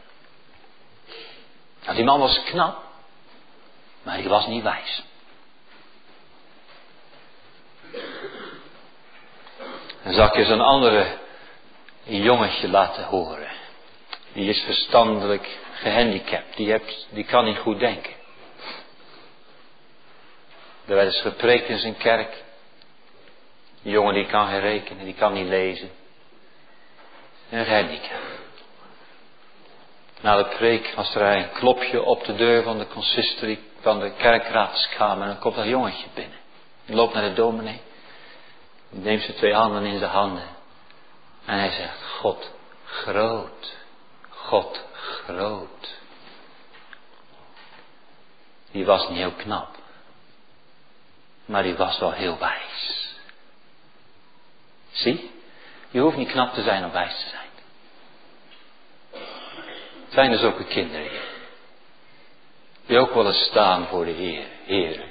Nou, 1.88 2.00
die 2.00 2.08
man 2.08 2.20
was 2.20 2.42
knap, 2.44 2.82
maar 4.02 4.14
hij 4.14 4.28
was 4.28 4.46
niet 4.46 4.62
wijs. 4.62 5.02
Dan 10.02 10.12
zal 10.12 10.26
ik 10.26 10.34
eens 10.34 10.48
een 10.48 10.60
andere 10.60 11.18
jongetje 12.02 12.68
laten 12.68 13.04
horen. 13.04 13.50
die 14.32 14.48
is 14.48 14.60
verstandelijk 14.60 15.58
gehandicapt. 15.72 16.56
Die, 16.56 16.70
hebt, 16.70 17.06
die 17.10 17.24
kan 17.24 17.44
niet 17.44 17.58
goed 17.58 17.78
denken. 17.78 18.12
Er 20.86 20.94
werd 20.94 21.06
eens 21.06 21.22
gepreekt 21.22 21.68
in 21.68 21.78
zijn 21.78 21.96
kerk. 21.96 22.44
Een 23.84 23.90
jongen 23.90 24.14
die 24.14 24.26
kan 24.26 24.48
geen 24.48 24.60
rekenen, 24.60 25.04
die 25.04 25.14
kan 25.14 25.32
niet 25.32 25.48
lezen. 25.48 25.90
Een 27.50 27.64
gehandicapt. 27.64 28.37
Na 30.20 30.36
de 30.36 30.44
preek 30.44 30.92
was 30.94 31.14
er 31.14 31.22
een 31.22 31.52
klopje 31.52 32.02
op 32.02 32.24
de 32.24 32.34
deur 32.34 32.62
van 32.62 32.78
de 32.78 32.86
consistorie, 32.86 33.58
van 33.80 34.00
de 34.00 34.12
kerkraadskamer. 34.12 35.22
En 35.22 35.28
dan 35.28 35.38
komt 35.38 35.54
dat 35.54 35.66
jongetje 35.66 36.06
binnen. 36.14 36.38
Hij 36.84 36.94
loopt 36.94 37.14
naar 37.14 37.28
de 37.28 37.32
dominee. 37.32 37.80
Neemt 38.90 39.22
zijn 39.22 39.36
twee 39.36 39.54
handen 39.54 39.84
in 39.84 39.98
zijn 39.98 40.10
handen. 40.10 40.48
En 41.44 41.58
hij 41.58 41.70
zegt, 41.70 42.02
God 42.02 42.50
groot. 42.84 43.76
God 44.28 44.84
groot. 45.24 45.96
Die 48.70 48.84
was 48.84 49.08
niet 49.08 49.18
heel 49.18 49.32
knap. 49.32 49.76
Maar 51.44 51.62
die 51.62 51.76
was 51.76 51.98
wel 51.98 52.12
heel 52.12 52.38
wijs. 52.38 53.08
Zie? 54.90 55.30
Je 55.90 56.00
hoeft 56.00 56.16
niet 56.16 56.30
knap 56.30 56.54
te 56.54 56.62
zijn 56.62 56.84
om 56.84 56.90
wijs 56.90 57.20
te 57.22 57.28
zijn. 57.28 57.47
Zijn 60.08 60.32
er 60.32 60.38
zulke 60.38 60.64
kinderen 60.64 61.08
hier? 61.08 61.36
Die 62.86 62.98
ook 62.98 63.14
wel 63.14 63.26
eens 63.26 63.44
staan 63.44 63.86
voor 63.86 64.04
de 64.04 64.10
Heer. 64.10 64.46
Heer, 64.64 65.04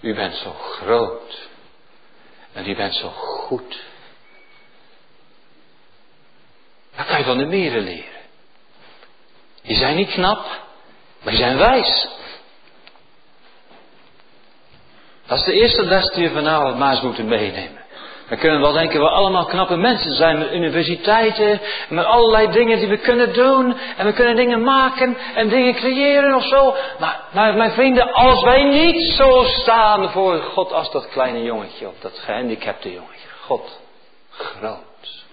u 0.00 0.14
bent 0.14 0.34
zo 0.34 0.50
groot. 0.50 1.48
En 2.52 2.68
u 2.68 2.76
bent 2.76 2.94
zo 2.94 3.08
goed. 3.08 3.80
Dat 6.96 7.06
kan 7.06 7.18
je 7.18 7.24
van 7.24 7.38
de 7.38 7.46
meren 7.46 7.82
leren. 7.82 8.20
Die 9.62 9.76
zijn 9.76 9.96
niet 9.96 10.10
knap, 10.10 10.46
maar 11.22 11.32
die 11.32 11.42
zijn 11.42 11.58
wijs. 11.58 12.08
Dat 15.26 15.38
is 15.38 15.44
de 15.44 15.52
eerste 15.52 15.84
les 15.84 16.10
die 16.10 16.28
we 16.28 16.34
vanavond 16.34 16.78
maar 16.78 16.90
eens 16.90 17.02
moeten 17.02 17.28
meenemen. 17.28 17.81
We 18.32 18.38
kunnen 18.38 18.60
wel 18.60 18.72
denken 18.72 19.00
we 19.00 19.08
allemaal 19.08 19.44
knappe 19.44 19.76
mensen 19.76 20.12
zijn 20.12 20.38
met 20.38 20.52
universiteiten, 20.52 21.60
met 21.88 22.04
allerlei 22.04 22.50
dingen 22.50 22.78
die 22.78 22.88
we 22.88 22.98
kunnen 22.98 23.32
doen. 23.32 23.78
En 23.96 24.06
we 24.06 24.12
kunnen 24.12 24.36
dingen 24.36 24.62
maken 24.62 25.16
en 25.34 25.48
dingen 25.48 25.74
creëren 25.74 26.34
of 26.34 26.46
zo. 26.46 26.74
Maar, 26.98 27.54
mijn 27.54 27.70
vrienden, 27.70 28.12
als 28.12 28.42
wij 28.42 28.64
niet 28.64 29.14
zo 29.14 29.44
staan 29.44 30.10
voor 30.10 30.38
God 30.38 30.72
als 30.72 30.90
dat 30.90 31.08
kleine 31.08 31.42
jongetje 31.42 31.88
of 31.88 31.94
dat 32.00 32.18
gehandicapte 32.18 32.92
jongetje. 32.92 33.28
God, 33.40 33.80
groot. 34.30 35.24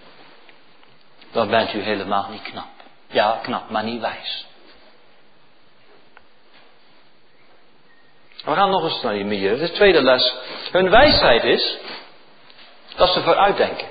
Dan 1.32 1.50
bent 1.50 1.74
u 1.74 1.82
helemaal 1.82 2.28
niet 2.32 2.42
knap. 2.42 2.70
Ja, 3.08 3.40
knap, 3.42 3.70
maar 3.70 3.84
niet 3.84 4.02
wijs. 4.02 4.46
We 8.46 8.54
gaan 8.54 8.70
nog 8.70 8.84
eens 8.84 9.02
naar 9.02 9.14
die 9.14 9.26
mieren. 9.26 9.60
De 9.60 9.72
tweede 9.72 10.02
les. 10.02 10.34
Hun 10.72 10.90
wijsheid 10.90 11.44
is 11.44 11.78
dat 13.00 13.14
ze 13.14 13.22
vooruitdenken. 13.22 13.88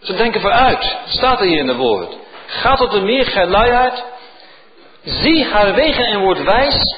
Ze 0.00 0.14
denken 0.14 0.40
vooruit. 0.40 0.96
Staat 1.06 1.40
er 1.40 1.46
hier 1.46 1.58
in 1.58 1.66
de 1.66 1.76
woord. 1.76 2.16
Ga 2.46 2.76
tot 2.76 2.90
de 2.90 3.00
meer 3.00 3.26
gij 3.26 3.92
Zie 5.04 5.44
haar 5.44 5.74
wegen 5.74 6.06
en 6.06 6.20
word 6.20 6.42
wijs. 6.42 6.96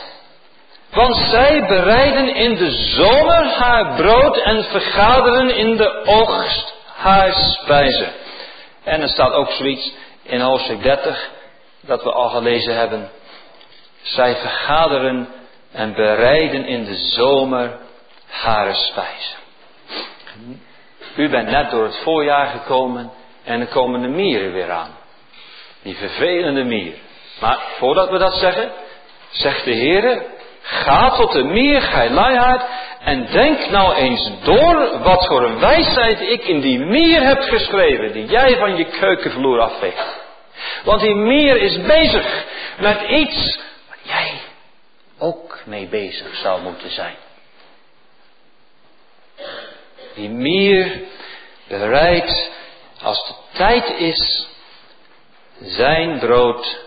Want 0.91 1.17
zij 1.17 1.67
bereiden 1.67 2.35
in 2.35 2.55
de 2.55 2.71
zomer 2.71 3.45
haar 3.45 3.95
brood 3.97 4.37
en 4.37 4.65
vergaderen 4.65 5.57
in 5.57 5.77
de 5.77 6.05
oogst 6.05 6.75
haar 6.95 7.33
spijzen. 7.33 8.13
En 8.85 9.03
er 9.03 9.09
staat 9.09 9.33
ook 9.33 9.51
zoiets 9.51 9.93
in 10.23 10.41
hoofdstuk 10.41 10.83
30 10.83 11.31
dat 11.81 12.03
we 12.03 12.13
al 12.13 12.29
gelezen 12.29 12.77
hebben. 12.77 13.11
Zij 14.03 14.37
vergaderen 14.37 15.29
en 15.73 15.95
bereiden 15.95 16.67
in 16.67 16.85
de 16.85 16.97
zomer 16.97 17.79
haar 18.27 18.75
spijzen. 18.75 19.46
U 21.17 21.29
bent 21.29 21.51
net 21.51 21.71
door 21.71 21.85
het 21.85 21.97
voorjaar 21.97 22.47
gekomen 22.47 23.11
en 23.45 23.61
er 23.61 23.67
komen 23.67 24.03
de 24.03 24.09
mieren 24.09 24.53
weer 24.53 24.71
aan. 24.71 24.97
Die 25.83 25.97
vervelende 25.97 26.65
mieren. 26.65 26.99
Maar 27.41 27.59
voordat 27.79 28.11
we 28.11 28.19
dat 28.19 28.35
zeggen, 28.35 28.73
zegt 29.31 29.65
de 29.65 29.71
Heer, 29.71 30.23
ga 30.63 31.11
tot 31.11 31.33
de 31.33 31.43
mier, 31.43 31.83
gij 31.83 32.11
luihaard, 32.11 32.65
en 33.01 33.27
denk 33.27 33.71
nou 33.71 33.95
eens 33.95 34.31
door 34.43 34.99
wat 35.03 35.27
voor 35.27 35.45
een 35.45 35.59
wijsheid 35.59 36.21
ik 36.21 36.45
in 36.45 36.61
die 36.61 36.79
mier 36.79 37.23
heb 37.23 37.41
geschreven, 37.43 38.13
die 38.13 38.27
jij 38.27 38.57
van 38.57 38.77
je 38.77 38.85
keukenvloer 38.85 39.61
afveegt. 39.61 40.25
Want 40.85 41.01
die 41.01 41.15
mier 41.15 41.57
is 41.57 41.81
bezig 41.81 42.45
met 42.79 43.03
iets 43.09 43.59
wat 43.89 43.99
jij 44.03 44.33
ook 45.19 45.59
mee 45.65 45.87
bezig 45.87 46.37
zou 46.37 46.63
moeten 46.63 46.91
zijn 46.91 47.17
die 50.17 50.29
meer 50.29 51.03
bereidt 51.69 52.51
als 53.03 53.27
de 53.27 53.35
tijd 53.53 53.89
is 53.89 54.49
zijn 55.61 56.19
brood 56.19 56.85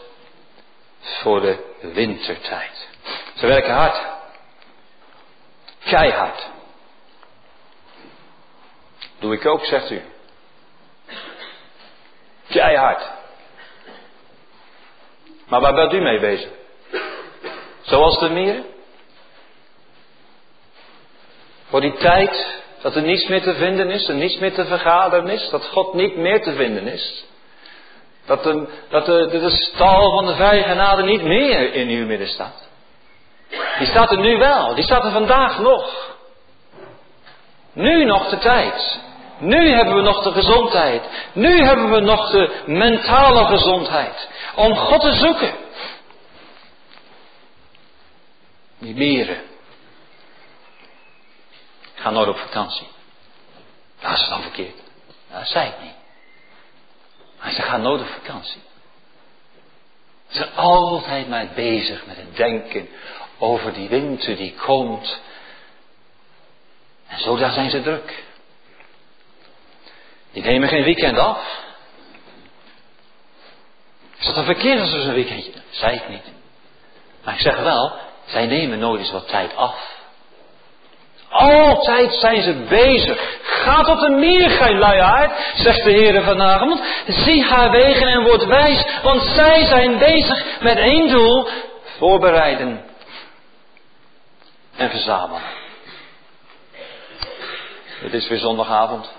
voor 1.02 1.42
de 1.42 1.58
wintertijd. 1.82 2.88
Ze 3.36 3.48
werken 3.48 3.74
hard. 3.74 3.98
Keihard. 5.80 6.48
Doe 9.20 9.34
ik 9.34 9.46
ook, 9.46 9.66
zegt 9.66 9.92
u. 9.92 10.02
Keihard. 12.48 13.10
Maar 15.48 15.62
waar 15.62 15.74
bent 15.74 15.94
u 15.94 16.02
mee 16.02 16.20
bezig? 16.20 16.50
Zoals 17.82 18.20
de 18.20 18.30
mieren? 18.30 18.66
Voor 21.70 21.82
die 21.82 21.94
tijd 21.94 22.62
dat 22.82 22.96
er 22.96 23.02
niets 23.02 23.28
meer 23.28 23.42
te 23.42 23.54
vinden 23.54 23.90
is, 23.90 24.08
er 24.08 24.16
niets 24.16 24.38
meer 24.38 24.54
te 24.54 24.66
vergaderen 24.66 25.30
is, 25.30 25.50
dat 25.50 25.66
God 25.66 25.94
niet 25.94 26.16
meer 26.16 26.44
te 26.44 26.54
vinden 26.54 26.88
is. 26.88 27.26
Dat 28.26 28.44
de, 28.44 28.68
dat 28.90 29.06
de, 29.06 29.50
stal 29.50 30.12
van 30.12 30.26
de 30.26 30.36
vrije 30.36 30.64
genade 30.64 31.04
niet 31.04 31.24
meer 31.24 31.74
in 31.74 31.88
uw 31.88 32.06
midden 32.06 32.28
staat. 32.28 32.68
Die 33.78 33.88
staat 33.88 34.12
er 34.12 34.20
nu 34.20 34.38
wel, 34.38 34.76
die 34.76 34.84
staat 34.84 35.06
er 35.06 35.12
vandaag 35.12 35.60
nog. 35.60 36.18
Nu 37.74 38.04
nog 38.04 38.30
de 38.30 38.38
tijd. 38.38 39.00
Nu 39.40 39.70
hebben 39.70 39.96
we 39.96 40.02
nog 40.02 40.24
de 40.24 40.32
gezondheid. 40.32 41.04
Nu 41.34 41.64
hebben 41.64 41.92
we 41.92 42.00
nog 42.00 42.30
de 42.30 42.62
mentale 42.66 43.46
gezondheid. 43.46 44.30
Om 44.56 44.76
God 44.76 45.02
te 45.02 45.14
zoeken. 45.14 45.54
Die 48.80 48.96
mieren 48.96 49.49
ga 52.00 52.10
nooit 52.10 52.30
op 52.30 52.38
vakantie. 52.38 52.88
Dat 54.00 54.12
is 54.12 54.28
dan 54.28 54.42
verkeerd. 54.42 54.76
Dat 55.32 55.48
zei 55.48 55.68
ik 55.68 55.82
niet. 55.82 55.96
Maar 57.40 57.52
ze 57.52 57.62
gaan 57.62 57.82
nooit 57.82 58.02
op 58.02 58.08
vakantie. 58.08 58.62
Ze 60.28 60.36
zijn 60.38 60.56
altijd 60.56 61.30
maar 61.30 61.48
bezig 61.56 62.06
met 62.06 62.16
het 62.16 62.36
denken 62.36 62.90
over 63.38 63.74
die 63.74 63.90
winter 63.90 64.36
die 64.36 64.56
komt. 64.56 65.20
En 67.08 67.20
zo 67.20 67.36
daar 67.36 67.52
zijn 67.52 67.70
ze 67.70 67.82
druk. 67.82 68.24
Die 70.32 70.44
nemen 70.44 70.70
geen 70.70 70.84
weekend 70.84 71.18
af. 71.18 71.68
Is 74.20 74.26
dat 74.26 74.38
een 74.38 74.46
verkeerd 74.46 74.80
als 74.80 74.90
ze 74.90 74.98
een 74.98 75.14
weekendje? 75.14 75.52
Zei 75.70 75.96
ik 75.96 76.10
niet. 76.10 76.26
Maar 77.24 77.34
ik 77.34 77.40
zeg 77.40 77.58
wel, 77.58 78.00
zij 78.26 78.46
nemen 78.46 78.80
nooit 78.80 79.00
eens 79.00 79.12
wat 79.12 79.28
tijd 79.28 79.56
af. 79.56 79.89
Altijd 81.40 82.14
zijn 82.14 82.42
ze 82.42 82.54
bezig. 82.54 83.40
Ga 83.42 83.84
tot 83.84 84.04
een 84.04 84.20
meer, 84.20 84.50
gij 84.50 84.74
luiaard, 84.74 85.32
zegt 85.56 85.84
de 85.84 85.92
Heer 85.92 86.24
vanavond. 86.24 86.82
Zie 87.08 87.44
haar 87.44 87.72
wegen 87.72 88.08
en 88.08 88.24
word 88.24 88.46
wijs, 88.46 88.86
want 89.04 89.22
zij 89.22 89.66
zijn 89.66 89.98
bezig 89.98 90.62
met 90.62 90.78
één 90.78 91.08
doel. 91.08 91.48
Voorbereiden 91.98 92.84
en 94.76 94.90
verzamelen. 94.90 95.42
Het 98.00 98.14
is 98.14 98.28
weer 98.28 98.40
zondagavond. 98.40 99.12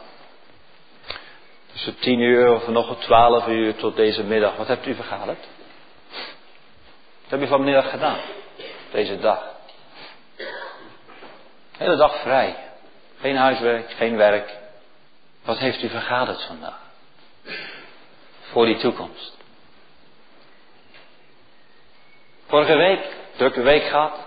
Tussen 1.73 1.99
tien 1.99 2.21
uur 2.21 2.55
of 2.55 2.67
nog 2.67 3.01
twaalf 3.01 3.47
uur 3.47 3.77
tot 3.77 3.97
deze 3.97 4.23
middag. 4.23 4.57
Wat 4.57 4.69
hebt 4.69 4.87
u 4.87 4.95
vergaderd? 4.95 5.47
Wat 7.23 7.31
heb 7.31 7.41
je 7.41 7.47
vanmiddag 7.47 7.91
gedaan? 7.91 8.19
Deze 8.91 9.19
dag. 9.19 9.50
Hele 11.81 11.97
dag 11.97 12.21
vrij. 12.21 12.57
Geen 13.21 13.37
huiswerk, 13.37 13.91
geen 13.91 14.17
werk. 14.17 14.57
Wat 15.45 15.59
heeft 15.59 15.83
u 15.83 15.89
vergaderd 15.89 16.43
vandaag? 16.43 16.81
Voor 18.41 18.67
die 18.67 18.77
toekomst. 18.77 19.37
Vorige 22.47 22.77
week, 22.77 23.17
drukke 23.37 23.63
week 23.63 23.83
gehad. 23.83 24.19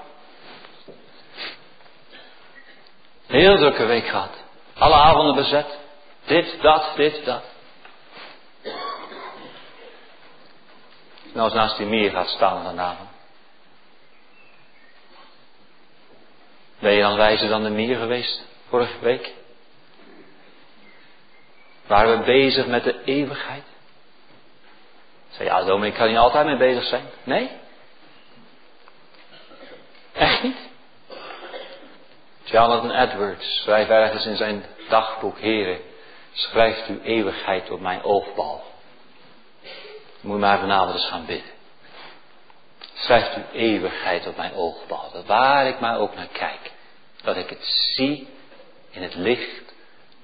Heel 3.27 3.57
drukke 3.57 3.85
week 3.85 4.07
gehad. 4.07 4.43
Alle 4.73 4.95
avonden 4.95 5.35
bezet. 5.35 5.77
Dit, 6.25 6.61
dat, 6.61 6.91
dit, 6.95 7.25
dat. 7.25 7.43
nou 11.33 11.45
eens 11.45 11.53
naast 11.53 11.77
die 11.77 11.87
meer 11.87 12.11
gaat 12.11 12.29
staan 12.29 12.63
vanavond? 12.63 13.12
Ben 16.83 16.93
je 16.93 17.01
dan 17.01 17.15
wijzer 17.15 17.49
dan 17.49 17.63
de 17.63 17.69
mier 17.69 17.97
geweest 17.97 18.45
vorige 18.69 18.99
week? 18.99 19.31
Waren 21.87 22.17
we 22.19 22.25
bezig 22.25 22.65
met 22.67 22.83
de 22.83 23.03
eeuwigheid? 23.03 23.63
Zeg 25.29 25.47
ja, 25.47 25.63
dominee, 25.63 25.89
ik 25.89 25.97
kan 25.97 26.07
niet 26.07 26.17
altijd 26.17 26.45
mee 26.45 26.57
bezig 26.57 26.83
zijn. 26.83 27.05
Nee? 27.23 27.51
Echt 30.13 30.43
niet? 30.43 30.57
Jonathan 32.43 32.91
Edwards 32.91 33.61
schrijft 33.61 33.89
ergens 33.89 34.25
in 34.25 34.35
zijn 34.35 34.65
dagboek, 34.89 35.39
heren, 35.39 35.79
schrijft 36.31 36.87
uw 36.87 37.01
eeuwigheid 37.01 37.69
op 37.69 37.79
mijn 37.79 38.03
oogbal. 38.03 38.63
Moet 40.21 40.39
maar 40.39 40.59
vanavond 40.59 40.93
eens 40.93 41.07
gaan 41.07 41.25
bidden. 41.25 41.51
Schrijft 42.93 43.35
uw 43.35 43.59
eeuwigheid 43.59 44.27
op 44.27 44.37
mijn 44.37 44.53
oogbal. 44.53 45.23
Waar 45.25 45.67
ik 45.67 45.79
maar 45.79 45.99
ook 45.99 46.15
naar 46.15 46.27
kijk. 46.31 46.71
Dat 47.23 47.37
ik 47.37 47.49
het 47.49 47.65
zie 47.95 48.27
in 48.89 49.01
het 49.01 49.15
licht 49.15 49.73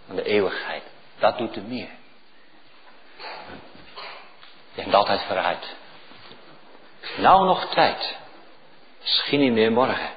van 0.07 0.15
de 0.15 0.23
eeuwigheid. 0.23 0.83
Dat 1.19 1.37
doet 1.37 1.55
er 1.55 1.63
meer. 1.63 1.89
Denk 4.73 4.93
altijd 4.93 5.21
vooruit. 5.21 5.75
Nou 7.17 7.45
nog 7.45 7.73
tijd. 7.73 8.15
Misschien 9.01 9.39
niet 9.39 9.51
meer 9.51 9.71
morgen. 9.71 10.09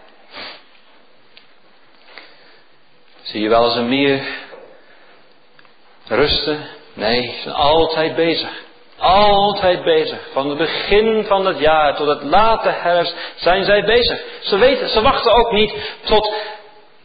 Zie 3.22 3.40
je 3.40 3.48
wel 3.48 3.64
eens 3.64 3.74
een 3.74 3.88
meer 3.88 4.38
rusten? 6.06 6.68
Nee, 6.94 7.22
ze 7.22 7.40
zijn 7.42 7.54
altijd 7.54 8.14
bezig. 8.14 8.62
Altijd 8.98 9.84
bezig. 9.84 10.18
Van 10.32 10.48
het 10.48 10.58
begin 10.58 11.24
van 11.24 11.46
het 11.46 11.58
jaar 11.58 11.96
tot 11.96 12.06
het 12.06 12.22
late 12.22 12.68
herfst 12.68 13.14
zijn 13.36 13.64
zij 13.64 13.84
bezig. 13.84 14.22
Ze 14.40 14.58
weten, 14.58 14.88
ze 14.88 15.00
wachten 15.00 15.32
ook 15.32 15.52
niet 15.52 15.74
tot, 16.04 16.32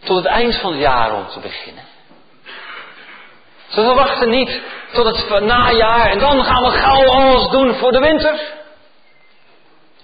tot 0.07 0.17
het 0.17 0.25
eind 0.25 0.55
van 0.55 0.71
het 0.71 0.81
jaar 0.81 1.15
om 1.15 1.27
te 1.27 1.39
beginnen. 1.39 1.83
Ze 3.67 3.81
wachten 3.81 4.29
niet 4.29 4.61
tot 4.91 5.05
het 5.05 5.43
najaar 5.43 6.11
en 6.11 6.19
dan 6.19 6.43
gaan 6.43 6.63
we 6.63 6.69
gauw 6.69 7.09
alles 7.09 7.49
doen 7.49 7.73
voor 7.73 7.91
de 7.91 7.99
winter. 7.99 8.39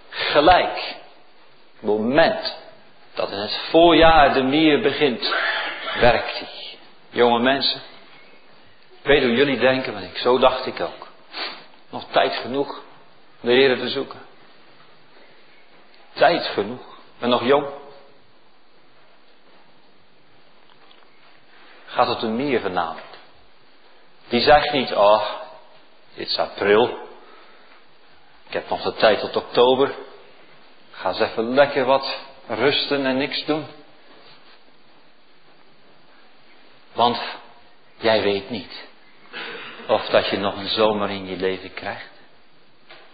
Gelijk. 0.10 0.96
Moment 1.80 2.56
dat 3.14 3.32
in 3.32 3.38
het 3.38 3.60
voorjaar 3.70 4.34
de 4.34 4.44
mier 4.44 4.82
begint, 4.82 5.34
werkt 6.00 6.40
hij. 6.40 6.78
Jonge 7.10 7.40
mensen, 7.40 7.82
ik 9.02 9.08
weet 9.08 9.24
hoe 9.24 9.36
jullie 9.36 9.60
denken, 9.60 9.94
maar 9.94 10.04
ik, 10.04 10.18
zo 10.18 10.40
dacht 10.40 10.66
ik 10.66 10.82
ook. 10.82 11.08
Nog 11.90 12.06
tijd 12.12 12.36
genoeg 12.36 12.70
om 13.42 13.50
de 13.50 13.52
Heer 13.52 13.78
te 13.78 13.90
zoeken. 13.90 14.20
Tijd 16.14 16.46
genoeg. 16.46 16.82
Ik 16.82 17.20
ben 17.20 17.30
nog 17.30 17.46
jong. 17.46 17.68
Gaat 21.94 22.08
het 22.08 22.22
een 22.22 22.36
meer 22.36 22.62
vanavond? 22.62 23.18
Die 24.28 24.42
zegt 24.42 24.72
niet, 24.72 24.94
oh, 24.94 25.30
dit 26.16 26.28
is 26.28 26.38
april. 26.38 26.88
Ik 28.48 28.54
heb 28.54 28.70
nog 28.70 28.82
de 28.82 28.94
tijd 28.94 29.20
tot 29.20 29.36
oktober. 29.36 29.96
Ga 30.92 31.10
eens 31.10 31.20
even 31.20 31.54
lekker 31.54 31.86
wat 31.86 32.18
rusten 32.48 33.06
en 33.06 33.18
niks 33.18 33.46
doen. 33.46 33.66
Want 36.94 37.20
jij 37.98 38.22
weet 38.22 38.50
niet 38.50 38.86
of 39.88 40.06
dat 40.06 40.30
je 40.30 40.38
nog 40.38 40.56
een 40.56 40.70
zomer 40.70 41.10
in 41.10 41.26
je 41.26 41.36
leven 41.36 41.74
krijgt. 41.74 42.12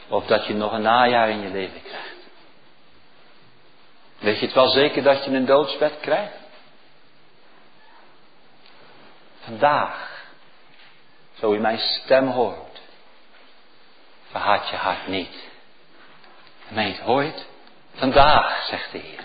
Of 0.07 0.25
dat 0.25 0.45
je 0.45 0.53
nog 0.53 0.71
een 0.71 0.81
najaar 0.81 1.29
in 1.29 1.41
je 1.41 1.49
leven 1.49 1.81
krijgt. 1.83 2.15
Weet 4.19 4.39
je 4.39 4.45
het 4.45 4.55
wel 4.55 4.69
zeker 4.69 5.03
dat 5.03 5.25
je 5.25 5.31
een 5.31 5.45
doodsbed 5.45 5.99
krijgt? 5.99 6.38
Vandaag, 9.49 10.25
zo 11.39 11.53
je 11.53 11.59
mijn 11.59 11.79
stem 11.79 12.27
hoort, 12.27 12.79
verhaat 14.31 14.69
je 14.69 14.75
hart 14.75 15.07
niet. 15.07 15.49
Meent, 16.67 16.99
hoor? 16.99 17.33
Vandaag, 17.93 18.65
zegt 18.65 18.91
de 18.91 18.97
Heer. 18.97 19.23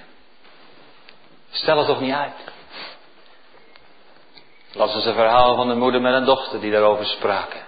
Stel 1.51 1.79
het 1.79 1.87
toch 1.87 2.01
niet 2.01 2.15
uit. 2.15 2.35
Las 4.73 4.95
eens 4.95 5.05
een 5.05 5.15
verhaal 5.15 5.57
van 5.57 5.69
de 5.69 5.75
moeder 5.75 6.01
met 6.01 6.15
een 6.15 6.25
dochter 6.25 6.61
die 6.61 6.73
daarover 6.73 7.07
spraken. 7.07 7.63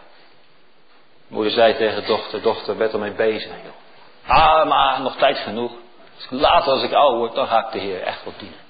moeder 1.28 1.52
zei 1.52 1.76
tegen 1.76 2.00
de 2.00 2.06
dochter, 2.06 2.42
dochter, 2.42 2.76
ben 2.76 2.92
er 2.92 2.98
mee 2.98 3.12
bezig, 3.12 3.52
joh. 3.64 4.36
Ah, 4.36 4.68
maar 4.68 5.00
nog 5.00 5.16
tijd 5.16 5.38
genoeg. 5.38 5.72
later 6.30 6.72
als 6.72 6.82
ik 6.82 6.92
oud 6.92 7.16
word, 7.16 7.34
dan 7.34 7.46
ga 7.46 7.68
de 7.70 7.78
Heer 7.78 8.02
echt 8.02 8.24
wat 8.24 8.38
dienen. 8.38 8.60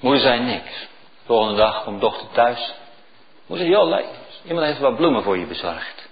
Moeder 0.00 0.20
zei 0.20 0.40
niks. 0.40 0.88
Volgende 1.26 1.56
dag 1.56 1.84
komt 1.84 2.00
dochter 2.00 2.28
thuis. 2.32 2.74
Moeder 3.46 3.66
zei, 3.66 3.78
joh. 3.78 4.04
Iemand 4.44 4.66
heeft 4.66 4.78
wat 4.78 4.96
bloemen 4.96 5.22
voor 5.22 5.38
je 5.38 5.46
bezorgd. 5.46 6.08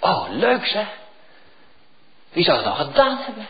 Oh, 0.00 0.28
leuk 0.30 0.66
zeg. 0.66 0.88
Wie 2.32 2.44
zou 2.44 2.56
het 2.56 2.66
dan 2.66 2.76
gedaan 2.76 3.16
hebben? 3.16 3.48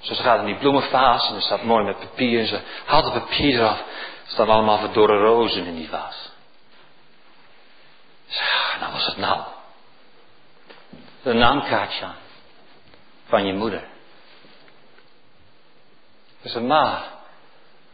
Zo 0.00 0.14
ze 0.14 0.22
gaat 0.22 0.38
in 0.40 0.46
die 0.46 0.58
bloemenvaas 0.58 1.28
en 1.28 1.34
er 1.34 1.42
staat 1.42 1.62
mooi 1.62 1.84
met 1.84 1.98
papier. 1.98 2.40
En 2.40 2.46
ze 2.46 2.60
haalt 2.84 3.04
het 3.04 3.12
papier 3.12 3.58
eraf. 3.58 3.78
Er 3.78 4.30
staan 4.30 4.48
allemaal 4.48 4.78
verdorre 4.78 5.18
rozen 5.18 5.66
in 5.66 5.76
die 5.76 5.88
vaas. 5.88 6.30
Zeg, 8.26 8.76
nou 8.80 8.92
was 8.92 9.06
het 9.06 9.16
nou. 9.16 9.40
Een 11.22 11.38
naamkaartje. 11.38 12.06
Van 13.26 13.46
je 13.46 13.52
moeder. 13.52 13.84
Ze 16.42 16.48
zei, 16.48 16.64
ma, 16.64 17.02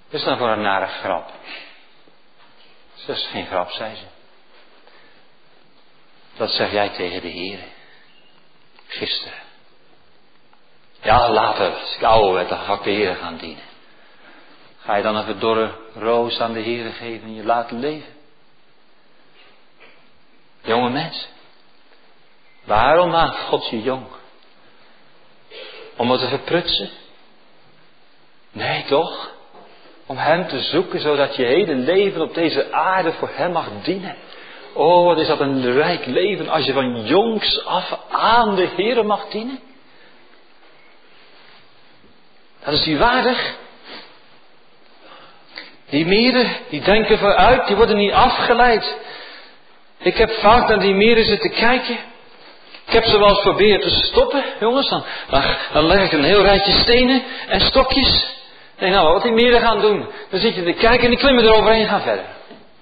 is 0.08 0.24
nou 0.24 0.38
voor 0.38 0.48
een 0.48 0.62
nare 0.62 0.86
grap? 0.86 1.30
Dat 3.06 3.16
is 3.16 3.26
geen 3.26 3.46
grap, 3.46 3.70
zei 3.70 3.94
ze. 3.96 4.04
Dat 6.36 6.50
zeg 6.50 6.72
jij 6.72 6.88
tegen 6.88 7.20
de 7.20 7.28
Heer. 7.28 7.60
Gisteren. 8.86 9.38
Ja, 11.02 11.30
later, 11.30 11.72
als 11.72 11.94
ik 11.96 12.02
ouder 12.02 12.32
werd, 12.32 12.48
dan 12.48 12.58
ga 12.58 12.74
ik 12.74 12.82
de 12.82 12.90
Heer 12.90 13.14
gaan 13.14 13.36
dienen. 13.36 13.64
Ga 14.78 14.96
je 14.96 15.02
dan 15.02 15.16
een 15.16 15.24
verdorre 15.24 15.76
roos 15.94 16.40
aan 16.40 16.52
de 16.52 16.60
Heer 16.60 16.92
geven 16.92 17.28
en 17.28 17.34
je 17.34 17.44
laten 17.44 17.78
leven? 17.78 18.14
Jonge 20.62 20.90
mensen, 20.90 21.28
waarom 22.64 23.10
maakt 23.10 23.38
God 23.38 23.68
je 23.68 23.82
jong? 23.82 24.06
Om 25.96 26.10
het 26.10 26.20
te 26.20 26.28
verprutsen? 26.28 26.90
Nee, 28.52 28.84
toch? 28.84 29.30
Om 30.10 30.16
Hem 30.16 30.48
te 30.48 30.60
zoeken, 30.60 31.00
zodat 31.00 31.36
je 31.36 31.44
hele 31.44 31.74
leven 31.74 32.20
op 32.20 32.34
deze 32.34 32.72
aarde 32.72 33.12
voor 33.12 33.30
Hem 33.32 33.52
mag 33.52 33.68
dienen. 33.82 34.16
Oh, 34.72 35.04
wat 35.04 35.18
is 35.18 35.26
dat 35.26 35.40
een 35.40 35.72
rijk 35.72 36.06
leven 36.06 36.48
als 36.48 36.64
je 36.64 36.72
van 36.72 37.04
jongs 37.04 37.64
af 37.64 37.98
aan 38.10 38.54
de 38.54 38.68
Heer 38.76 39.06
mag 39.06 39.28
dienen. 39.28 39.60
Dat 42.64 42.74
is 42.74 42.82
die 42.82 42.98
waardig. 42.98 43.54
Die 45.88 46.06
mieren, 46.06 46.50
die 46.68 46.80
denken 46.80 47.18
vooruit, 47.18 47.66
die 47.66 47.76
worden 47.76 47.96
niet 47.96 48.12
afgeleid. 48.12 48.96
Ik 49.98 50.16
heb 50.16 50.30
vaak 50.30 50.68
naar 50.68 50.80
die 50.80 50.94
mieren 50.94 51.24
zitten 51.24 51.50
kijken. 51.50 51.98
Ik 52.86 52.92
heb 52.92 53.04
ze 53.04 53.18
wel 53.18 53.28
eens 53.28 53.42
proberen 53.42 53.80
te 53.80 53.90
stoppen, 53.90 54.44
jongens. 54.60 54.88
Dan, 54.88 55.04
dan, 55.72 55.86
leg 55.86 56.04
ik 56.04 56.12
een 56.12 56.24
heel 56.24 56.42
rijtje 56.42 56.72
stenen 56.72 57.22
en 57.48 57.60
stokjes. 57.60 58.38
Nee, 58.80 58.90
nou, 58.90 59.12
wat 59.12 59.22
die 59.22 59.32
mieren 59.32 59.60
gaan 59.60 59.80
doen. 59.80 60.08
Dan 60.30 60.40
zit 60.40 60.54
je 60.54 60.62
te 60.62 60.72
kijken 60.72 61.04
en 61.04 61.10
die 61.10 61.18
klimmen 61.18 61.44
eroverheen 61.44 61.82
en 61.82 61.88
gaan 61.88 62.02
verder. 62.02 62.24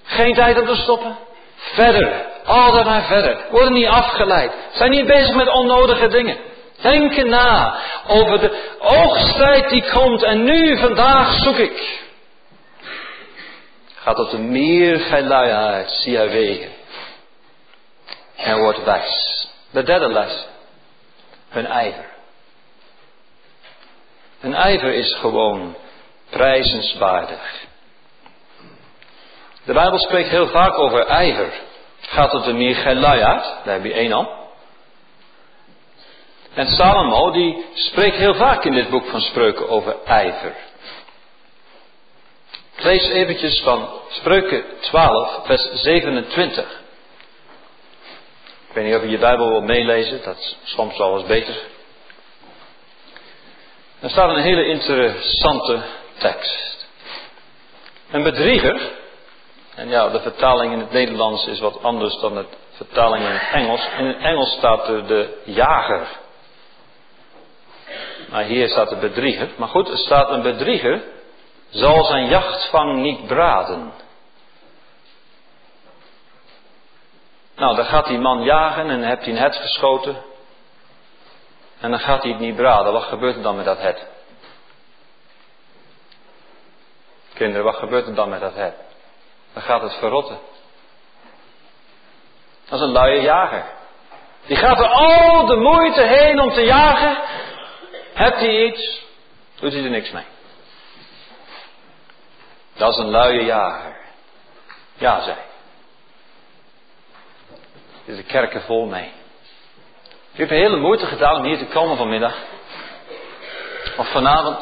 Geen 0.03 0.33
tijd 0.33 0.59
om 0.59 0.65
te 0.65 0.75
stoppen. 0.75 1.17
Verder. 1.55 2.25
Altijd 2.45 2.85
maar 2.85 3.03
verder. 3.03 3.37
Worden 3.51 3.73
niet 3.73 3.87
afgeleid. 3.87 4.51
Zijn 4.71 4.91
niet 4.91 5.05
bezig 5.05 5.35
met 5.35 5.47
onnodige 5.47 6.07
dingen. 6.07 6.37
Denken 6.81 7.29
na 7.29 7.77
over 8.07 8.39
de 8.39 8.75
oogsttijd 8.79 9.69
die 9.69 9.89
komt 9.89 10.23
en 10.23 10.43
nu, 10.43 10.77
vandaag 10.77 11.33
zoek 11.33 11.57
ik. 11.57 11.99
Gaat 13.95 14.15
tot 14.15 14.31
de 14.31 14.37
meer 14.37 14.99
gij 14.99 15.85
zie 15.87 16.17
hij 16.17 16.29
wegen. 16.29 16.71
En 18.35 18.59
wordt 18.59 18.83
wijs. 18.83 19.47
De 19.71 19.83
derde 19.83 20.07
les. 20.07 20.47
Hun 21.49 21.65
ijver. 21.65 22.05
Hun 24.39 24.53
ijver 24.55 24.93
is 24.93 25.15
gewoon 25.15 25.75
prijzenswaardig. 26.29 27.67
De 29.65 29.73
Bijbel 29.73 29.99
spreekt 29.99 30.29
heel 30.29 30.47
vaak 30.47 30.77
over 30.77 31.05
ijver. 31.05 31.53
Gaat 32.01 32.31
het 32.31 32.43
de 32.43 32.53
meer 32.53 32.75
daar 33.63 33.73
heb 33.73 33.83
je 33.83 33.93
één 33.93 34.11
al. 34.11 34.37
En 36.53 36.67
Salomo 36.67 37.31
die 37.31 37.65
spreekt 37.73 38.15
heel 38.15 38.35
vaak 38.35 38.65
in 38.65 38.73
dit 38.73 38.89
boek 38.89 39.05
van 39.05 39.21
spreuken 39.21 39.69
over 39.69 39.95
ijver. 40.05 40.55
Lees 42.75 43.09
eventjes 43.09 43.61
van 43.61 43.89
spreuken 44.09 44.63
12 44.79 45.39
vers 45.45 45.69
27. 45.73 46.81
Ik 48.67 48.75
weet 48.75 48.85
niet 48.85 48.95
of 48.95 49.01
je 49.01 49.09
je 49.09 49.17
Bijbel 49.17 49.49
wil 49.49 49.61
meelezen, 49.61 50.21
dat 50.23 50.37
is 50.37 50.57
soms 50.63 50.97
wel 50.97 51.17
eens 51.17 51.27
beter. 51.27 51.55
Er 53.99 54.09
staat 54.09 54.29
een 54.29 54.43
hele 54.43 54.65
interessante 54.65 55.83
Een 58.11 58.23
bedrieger, 58.23 58.91
en 59.75 59.89
ja, 59.89 60.09
de 60.09 60.19
vertaling 60.19 60.73
in 60.73 60.79
het 60.79 60.91
Nederlands 60.91 61.47
is 61.47 61.59
wat 61.59 61.83
anders 61.83 62.19
dan 62.19 62.33
de 62.33 62.45
vertaling 62.71 63.25
in 63.25 63.31
het 63.31 63.51
Engels. 63.51 63.87
In 63.97 64.05
het 64.05 64.17
Engels 64.17 64.51
staat 64.51 64.87
er 64.87 65.07
de 65.07 65.41
jager. 65.43 66.07
Maar 68.29 68.43
hier 68.43 68.69
staat 68.69 68.89
de 68.89 68.95
bedrieger. 68.95 69.49
Maar 69.57 69.67
goed, 69.67 69.89
er 69.89 69.97
staat 69.97 70.29
een 70.29 70.41
bedrieger 70.41 71.01
zal 71.69 72.03
zijn 72.03 72.27
jachtvang 72.27 73.01
niet 73.01 73.27
braden. 73.27 73.91
Nou, 77.55 77.75
dan 77.75 77.85
gaat 77.85 78.07
die 78.07 78.19
man 78.19 78.43
jagen 78.43 78.89
en 78.89 78.99
dan 78.99 79.09
hebt 79.09 79.25
hij 79.25 79.33
een 79.33 79.39
het 79.39 79.55
geschoten. 79.55 80.17
En 81.79 81.89
dan 81.89 81.99
gaat 81.99 82.21
hij 82.21 82.31
het 82.31 82.39
niet 82.39 82.55
braden. 82.55 82.93
Wat 82.93 83.03
gebeurt 83.03 83.35
er 83.35 83.41
dan 83.41 83.55
met 83.55 83.65
dat 83.65 83.81
het? 83.81 84.07
Kinderen, 87.39 87.65
wat 87.65 87.75
gebeurt 87.75 88.07
er 88.07 88.15
dan 88.15 88.29
met 88.29 88.39
dat 88.39 88.55
het? 88.55 88.75
Dan 89.53 89.63
gaat 89.63 89.81
het 89.81 89.93
verrotten. 89.93 90.39
Dat 92.69 92.79
is 92.79 92.85
een 92.85 92.91
luie 92.91 93.21
jager. 93.21 93.65
Die 94.45 94.57
gaat 94.57 94.79
er 94.79 94.87
al 94.87 95.45
de 95.45 95.55
moeite 95.55 96.01
heen 96.01 96.39
om 96.39 96.53
te 96.53 96.61
jagen. 96.61 97.17
Hebt 98.13 98.35
hij 98.35 98.65
iets, 98.65 99.05
doet 99.59 99.73
hij 99.73 99.83
er 99.83 99.89
niks 99.89 100.11
mee. 100.11 100.25
Dat 102.73 102.91
is 102.91 102.97
een 102.97 103.09
luie 103.09 103.45
jager. 103.45 103.95
Ja, 104.97 105.21
zei. 105.21 105.37
Is 108.05 108.15
de 108.15 108.23
kerken 108.23 108.61
vol 108.61 108.85
mee. 108.85 109.11
U 110.33 110.37
hebt 110.37 110.49
hele 110.49 110.77
moeite 110.77 111.05
gedaan 111.05 111.35
om 111.35 111.43
hier 111.43 111.57
te 111.57 111.65
komen 111.65 111.97
vanmiddag. 111.97 112.37
Of 113.97 114.11
vanavond. 114.11 114.57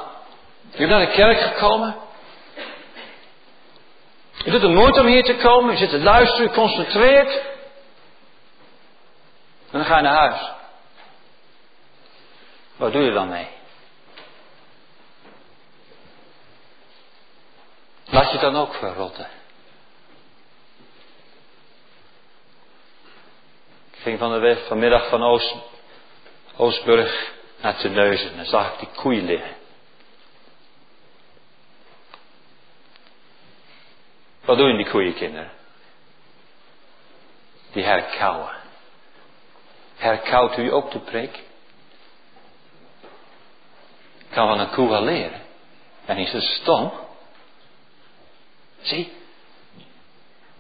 U 0.74 0.78
bent 0.78 0.90
naar 0.90 1.06
de 1.06 1.12
kerk 1.12 1.40
gekomen. 1.40 2.06
U 4.46 4.52
doet 4.52 4.62
de 4.62 4.68
moeite 4.68 5.00
om 5.00 5.06
hier 5.06 5.24
te 5.24 5.36
komen. 5.36 5.74
U 5.74 5.78
zit 5.78 5.90
te 5.90 6.00
luisteren, 6.00 6.46
u 6.46 6.54
concentreert. 6.54 7.32
En 9.72 9.78
dan 9.78 9.86
ga 9.86 9.96
je 9.96 10.02
naar 10.02 10.18
huis. 10.18 10.52
Wat 12.76 12.92
doe 12.92 13.04
je 13.04 13.12
dan 13.12 13.30
mee? 13.30 13.48
Laat 18.06 18.32
je 18.32 18.38
dan 18.38 18.56
ook 18.56 18.74
verrotten. 18.74 19.28
Ik 23.92 24.04
ging 24.04 24.20
van 24.20 24.32
de 24.32 24.40
weg 24.40 24.68
vanmiddag 24.68 25.10
van 25.10 25.24
Oost, 25.24 25.56
Oostburg 26.56 27.34
naar 27.62 27.78
Teneuzen. 27.78 28.38
En 28.38 28.46
zag 28.46 28.74
ik 28.74 28.80
die 28.80 28.90
koeien 28.96 29.26
liggen. 29.26 29.57
Wat 34.48 34.58
doen 34.58 34.78
die 34.78 34.90
koeien, 34.90 35.14
kinderen? 35.14 35.52
Die 37.72 37.84
herkauwen. 37.84 38.52
Herkauwt 39.96 40.58
u 40.58 40.74
ook 40.74 40.92
de 40.92 41.00
preek? 41.00 41.44
Kan 44.30 44.48
van 44.48 44.60
een 44.60 44.70
koe 44.70 44.90
wel 44.90 45.04
leren. 45.04 45.42
En 46.06 46.18
is 46.18 46.32
het 46.32 46.44
stom? 46.44 46.92
Zie, 48.82 49.14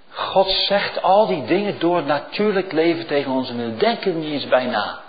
God 0.09 0.51
zegt 0.51 1.01
al 1.01 1.27
die 1.27 1.45
dingen 1.45 1.79
door 1.79 1.95
het 1.95 2.05
natuurlijk 2.05 2.71
leven 2.71 3.07
tegen 3.07 3.31
ons 3.31 3.49
en 3.49 3.57
we 3.57 3.77
denken 3.77 4.19
niet 4.19 4.31
eens 4.31 4.47
bij 4.47 4.65
na. 4.65 5.01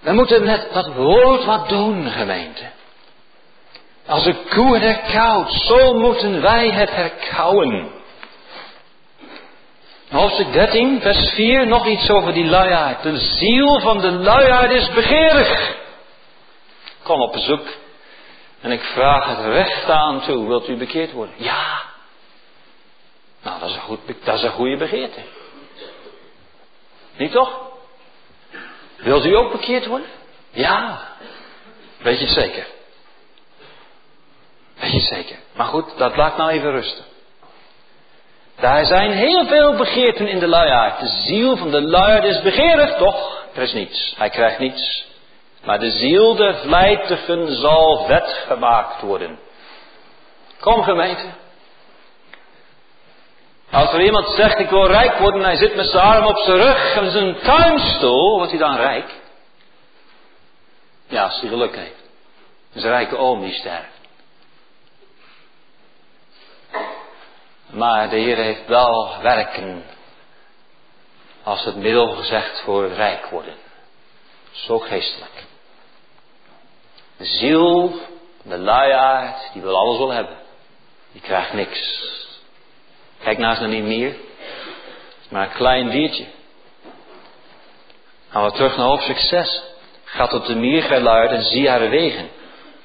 We 0.00 0.12
moeten 0.12 0.44
met 0.44 0.72
dat 0.72 0.94
woord 0.94 1.44
wat 1.44 1.68
doen, 1.68 2.10
gemeente. 2.10 2.70
Als 4.06 4.26
een 4.26 4.48
koe 4.48 4.74
het 4.74 4.82
herkauwt, 4.82 5.52
zo 5.52 5.94
moeten 5.94 6.40
wij 6.40 6.70
het 6.70 6.90
herkauwen. 6.90 7.90
Hoofdstuk 10.10 10.52
13, 10.52 11.00
vers 11.00 11.30
4, 11.30 11.66
nog 11.66 11.86
iets 11.86 12.10
over 12.10 12.32
die 12.32 12.44
luiaard. 12.44 13.02
De 13.02 13.18
ziel 13.18 13.80
van 13.80 14.00
de 14.00 14.10
luiaard 14.10 14.70
is 14.70 14.90
begeerig. 14.90 15.76
Kom 17.02 17.20
op 17.20 17.32
bezoek 17.32 17.66
en 18.60 18.70
ik 18.70 18.82
vraag 18.82 19.36
het 19.36 19.44
recht 19.46 19.90
aan 19.90 20.20
toe, 20.20 20.46
wilt 20.46 20.68
u 20.68 20.76
bekeerd 20.76 21.12
worden? 21.12 21.34
Ja. 21.38 21.82
Nou, 23.42 23.60
dat 23.60 23.68
is 23.68 23.74
een, 23.74 23.80
goed, 23.80 24.00
dat 24.24 24.34
is 24.34 24.42
een 24.42 24.50
goede 24.50 24.76
begeerte. 24.76 25.20
Niet 27.16 27.32
toch? 27.32 27.60
Wilt 28.96 29.24
u 29.24 29.36
ook 29.36 29.52
bekeerd 29.52 29.86
worden? 29.86 30.08
Ja. 30.50 31.00
Weet 31.98 32.18
je 32.18 32.24
het 32.24 32.34
zeker? 32.34 32.66
Weet 34.82 34.92
je 34.92 35.00
zeker? 35.00 35.36
Maar 35.54 35.66
goed, 35.66 35.98
dat 35.98 36.16
laat 36.16 36.36
nou 36.36 36.50
even 36.50 36.70
rusten. 36.70 37.04
Daar 38.60 38.84
zijn 38.84 39.10
heel 39.10 39.46
veel 39.46 39.76
begeerten 39.76 40.28
in 40.28 40.38
de 40.38 40.48
luiaard. 40.48 41.00
De 41.00 41.08
ziel 41.08 41.56
van 41.56 41.70
de 41.70 41.82
luiaard 41.82 42.24
is 42.24 42.40
begeerig, 42.42 42.96
toch? 42.96 43.44
Er 43.54 43.62
is 43.62 43.72
niets. 43.72 44.14
Hij 44.16 44.30
krijgt 44.30 44.58
niets. 44.58 45.06
Maar 45.64 45.78
de 45.78 45.90
ziel 45.90 46.34
der 46.34 46.54
vlijtigen 46.54 47.54
zal 47.54 48.04
vet 48.06 48.44
gemaakt 48.46 49.00
worden. 49.00 49.38
Kom 50.60 50.82
gemeente. 50.82 51.26
Als 53.70 53.92
er 53.92 54.00
iemand 54.00 54.28
zegt 54.28 54.58
ik 54.58 54.70
wil 54.70 54.86
rijk 54.86 55.18
worden 55.18 55.40
en 55.40 55.46
hij 55.46 55.56
zit 55.56 55.74
met 55.74 55.86
zijn 55.86 56.02
arm 56.02 56.26
op 56.26 56.38
zijn 56.38 56.60
rug 56.60 56.96
en 56.96 57.10
zijn 57.10 57.36
tuinstoel, 57.38 58.36
wordt 58.36 58.50
hij 58.50 58.60
dan 58.60 58.76
rijk? 58.76 59.14
Ja, 61.08 61.22
als 61.22 61.40
hij 61.40 61.48
geluk 61.48 61.76
heeft. 61.76 62.02
Zijn 62.74 62.92
rijke 62.92 63.16
oom 63.16 63.40
die 63.40 63.52
sterft. 63.52 64.01
Maar 67.72 68.10
de 68.10 68.16
Heer 68.16 68.36
heeft 68.36 68.66
wel 68.66 69.16
werken 69.22 69.84
als 71.42 71.64
het 71.64 71.76
middel 71.76 72.08
gezegd 72.08 72.60
voor 72.60 72.88
rijk 72.88 73.26
worden. 73.26 73.54
Zo 74.50 74.78
geestelijk. 74.78 75.44
De 77.16 77.24
ziel, 77.24 78.00
de 78.42 78.58
luiaard, 78.58 79.52
die 79.52 79.62
wil 79.62 79.76
alles 79.76 79.98
wel 79.98 80.12
hebben. 80.12 80.36
Die 81.12 81.20
krijgt 81.20 81.52
niks. 81.52 82.02
Kijk 83.22 83.38
naast 83.38 83.60
naar 83.60 83.68
niet 83.68 83.84
meer. 83.84 84.16
Maar 85.30 85.42
een 85.42 85.52
klein 85.52 85.90
diertje. 85.90 86.26
Gaan 88.28 88.44
we 88.44 88.52
terug 88.52 88.76
naar 88.76 88.86
hoofdstuk 88.86 89.18
6. 89.18 89.62
Gaat 90.04 90.32
op 90.32 90.46
de 90.46 90.54
mier 90.54 90.82
geluid 90.82 91.30
en 91.30 91.42
zie 91.42 91.68
haar 91.68 91.90
wegen. 91.90 92.30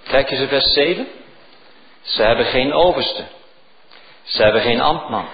Kijk 0.04 0.32
eens 0.32 0.40
in 0.40 0.48
vers 0.48 0.74
7. 0.74 1.08
Ze 2.02 2.24
hebben 2.24 2.46
geen 2.46 2.74
overste. 2.74 3.24
Ze 4.28 4.44
hebben 4.44 4.62
geen 4.62 4.82
ambtman. 4.82 5.28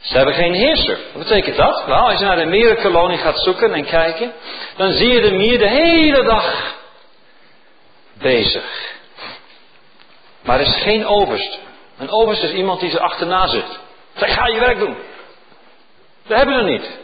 Ze 0.00 0.16
hebben 0.16 0.34
geen 0.34 0.54
heerser. 0.54 0.98
Wat 1.12 1.22
betekent 1.22 1.56
dat? 1.56 1.86
Nou, 1.86 2.10
als 2.10 2.18
je 2.18 2.24
naar 2.24 2.36
de 2.36 2.44
mierenkolonie 2.44 3.18
gaat 3.18 3.42
zoeken 3.42 3.74
en 3.74 3.84
kijken, 3.84 4.32
dan 4.76 4.92
zie 4.92 5.08
je 5.08 5.20
de 5.20 5.30
mier 5.30 5.58
de 5.58 5.68
hele 5.68 6.24
dag 6.24 6.74
bezig. 8.12 8.98
Maar 10.42 10.60
er 10.60 10.66
is 10.66 10.82
geen 10.82 11.06
overste. 11.06 11.58
Een 11.98 12.10
overste 12.10 12.46
is 12.46 12.52
iemand 12.52 12.80
die 12.80 12.90
ze 12.90 13.00
achterna 13.00 13.46
zit. 13.46 13.78
Zeg, 14.14 14.34
ga 14.34 14.46
je 14.46 14.60
werk 14.60 14.78
doen. 14.78 14.96
We 16.26 16.34
hebben 16.36 16.54
er 16.54 16.70
niet. 16.70 16.98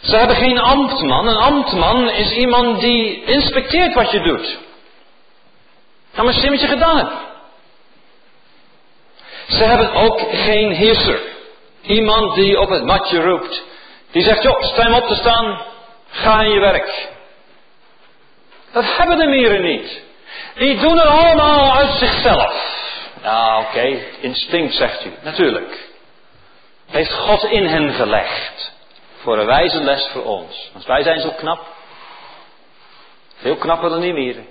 Ze 0.00 0.16
hebben 0.16 0.36
geen 0.36 0.58
ambtman. 0.58 1.26
Een 1.26 1.36
ambtman 1.36 2.10
is 2.10 2.32
iemand 2.32 2.80
die 2.80 3.24
inspecteert 3.24 3.94
wat 3.94 4.10
je 4.10 4.20
doet. 4.20 4.58
Ga 6.12 6.22
maar 6.22 6.34
eens 6.34 6.48
wat 6.48 6.60
je 6.60 6.66
gedaan. 6.66 7.10
Ze 9.52 9.64
hebben 9.64 9.92
ook 9.92 10.20
geen 10.30 10.70
heerser. 10.70 11.20
Iemand 11.82 12.34
die 12.34 12.60
op 12.60 12.68
het 12.68 12.84
matje 12.84 13.22
roept. 13.22 13.62
Die 14.10 14.22
zegt, 14.22 14.42
joh, 14.42 14.62
sta 14.62 14.96
op 14.96 15.06
te 15.06 15.14
staan. 15.14 15.62
Ga 16.10 16.42
in 16.42 16.50
je 16.50 16.60
werk. 16.60 17.08
Dat 18.72 18.96
hebben 18.96 19.18
de 19.18 19.26
mieren 19.26 19.62
niet. 19.62 20.02
Die 20.54 20.78
doen 20.78 20.98
het 20.98 21.06
allemaal 21.06 21.72
uit 21.74 21.98
zichzelf. 21.98 22.80
Ja, 23.22 23.58
oké, 23.58 23.98
instinct 24.20 24.74
zegt 24.74 25.04
u. 25.04 25.12
Natuurlijk. 25.22 25.90
Heeft 26.90 27.12
God 27.12 27.44
in 27.44 27.66
hen 27.66 27.92
gelegd. 27.92 28.72
Voor 29.16 29.38
een 29.38 29.46
wijze 29.46 29.80
les 29.80 30.08
voor 30.12 30.24
ons. 30.24 30.70
Want 30.72 30.84
wij 30.84 31.02
zijn 31.02 31.20
zo 31.20 31.30
knap. 31.30 31.66
Veel 33.36 33.56
knapper 33.56 33.90
dan 33.90 34.00
die 34.00 34.12
mieren. 34.12 34.46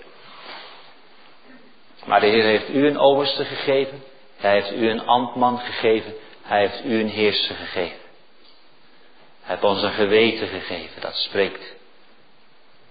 Maar 2.05 2.19
de 2.19 2.27
Heer 2.27 2.43
heeft 2.43 2.69
u 2.69 2.87
een 2.87 2.99
overste 2.99 3.45
gegeven. 3.45 4.03
Hij 4.41 4.51
heeft 4.51 4.71
u 4.71 4.89
een 4.89 5.05
ambtman 5.05 5.59
gegeven. 5.59 6.13
Hij 6.41 6.59
heeft 6.59 6.85
u 6.85 6.99
een 6.99 7.09
heerser 7.09 7.55
gegeven. 7.55 7.99
Hij 9.41 9.55
heeft 9.55 9.63
ons 9.63 9.81
een 9.81 9.91
geweten 9.91 10.47
gegeven. 10.47 11.01
Dat 11.01 11.15
spreekt. 11.15 11.75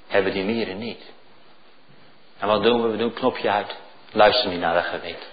Hebben 0.06 0.32
die 0.32 0.44
mieren 0.44 0.78
niet. 0.78 1.02
En 2.38 2.46
wat 2.46 2.62
doen 2.62 2.82
we? 2.82 2.88
We 2.88 2.96
doen 2.96 3.12
knopje 3.12 3.50
uit. 3.50 3.76
Luister 4.12 4.50
niet 4.50 4.60
naar 4.60 4.74
dat 4.74 4.84
geweten. 4.84 5.28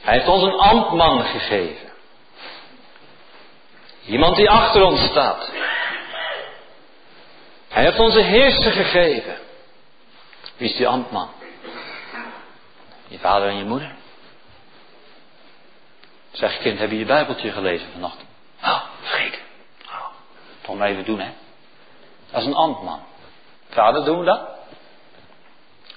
Hij 0.00 0.14
heeft 0.14 0.28
ons 0.28 0.42
een 0.42 0.58
ambtman 0.58 1.24
gegeven. 1.24 1.88
Iemand 4.06 4.36
die 4.36 4.50
achter 4.50 4.82
ons 4.82 5.00
staat. 5.00 5.50
Hij 7.68 7.84
heeft 7.84 7.98
onze 7.98 8.20
heerser 8.20 8.72
gegeven. 8.72 9.38
Wie 10.56 10.68
is 10.68 10.76
die 10.76 10.88
ambtman? 10.88 11.28
Je 13.10 13.18
vader 13.18 13.48
en 13.48 13.56
je 13.56 13.64
moeder. 13.64 13.92
Zeg 16.30 16.58
kind, 16.58 16.78
heb 16.78 16.90
je 16.90 16.98
je 16.98 17.04
Bijbeltje 17.04 17.52
gelezen 17.52 17.88
vannacht? 17.92 18.16
Oh, 18.62 18.82
vergeten. 19.00 19.40
Oh, 19.86 20.06
toch 20.60 20.76
maar 20.76 20.88
even 20.88 21.04
doen, 21.04 21.20
hè. 21.20 21.30
Is 22.38 22.44
een 22.44 22.54
ambtman. 22.54 23.00
Vader, 23.68 24.04
doen 24.04 24.18
we 24.18 24.24
dat? 24.24 24.48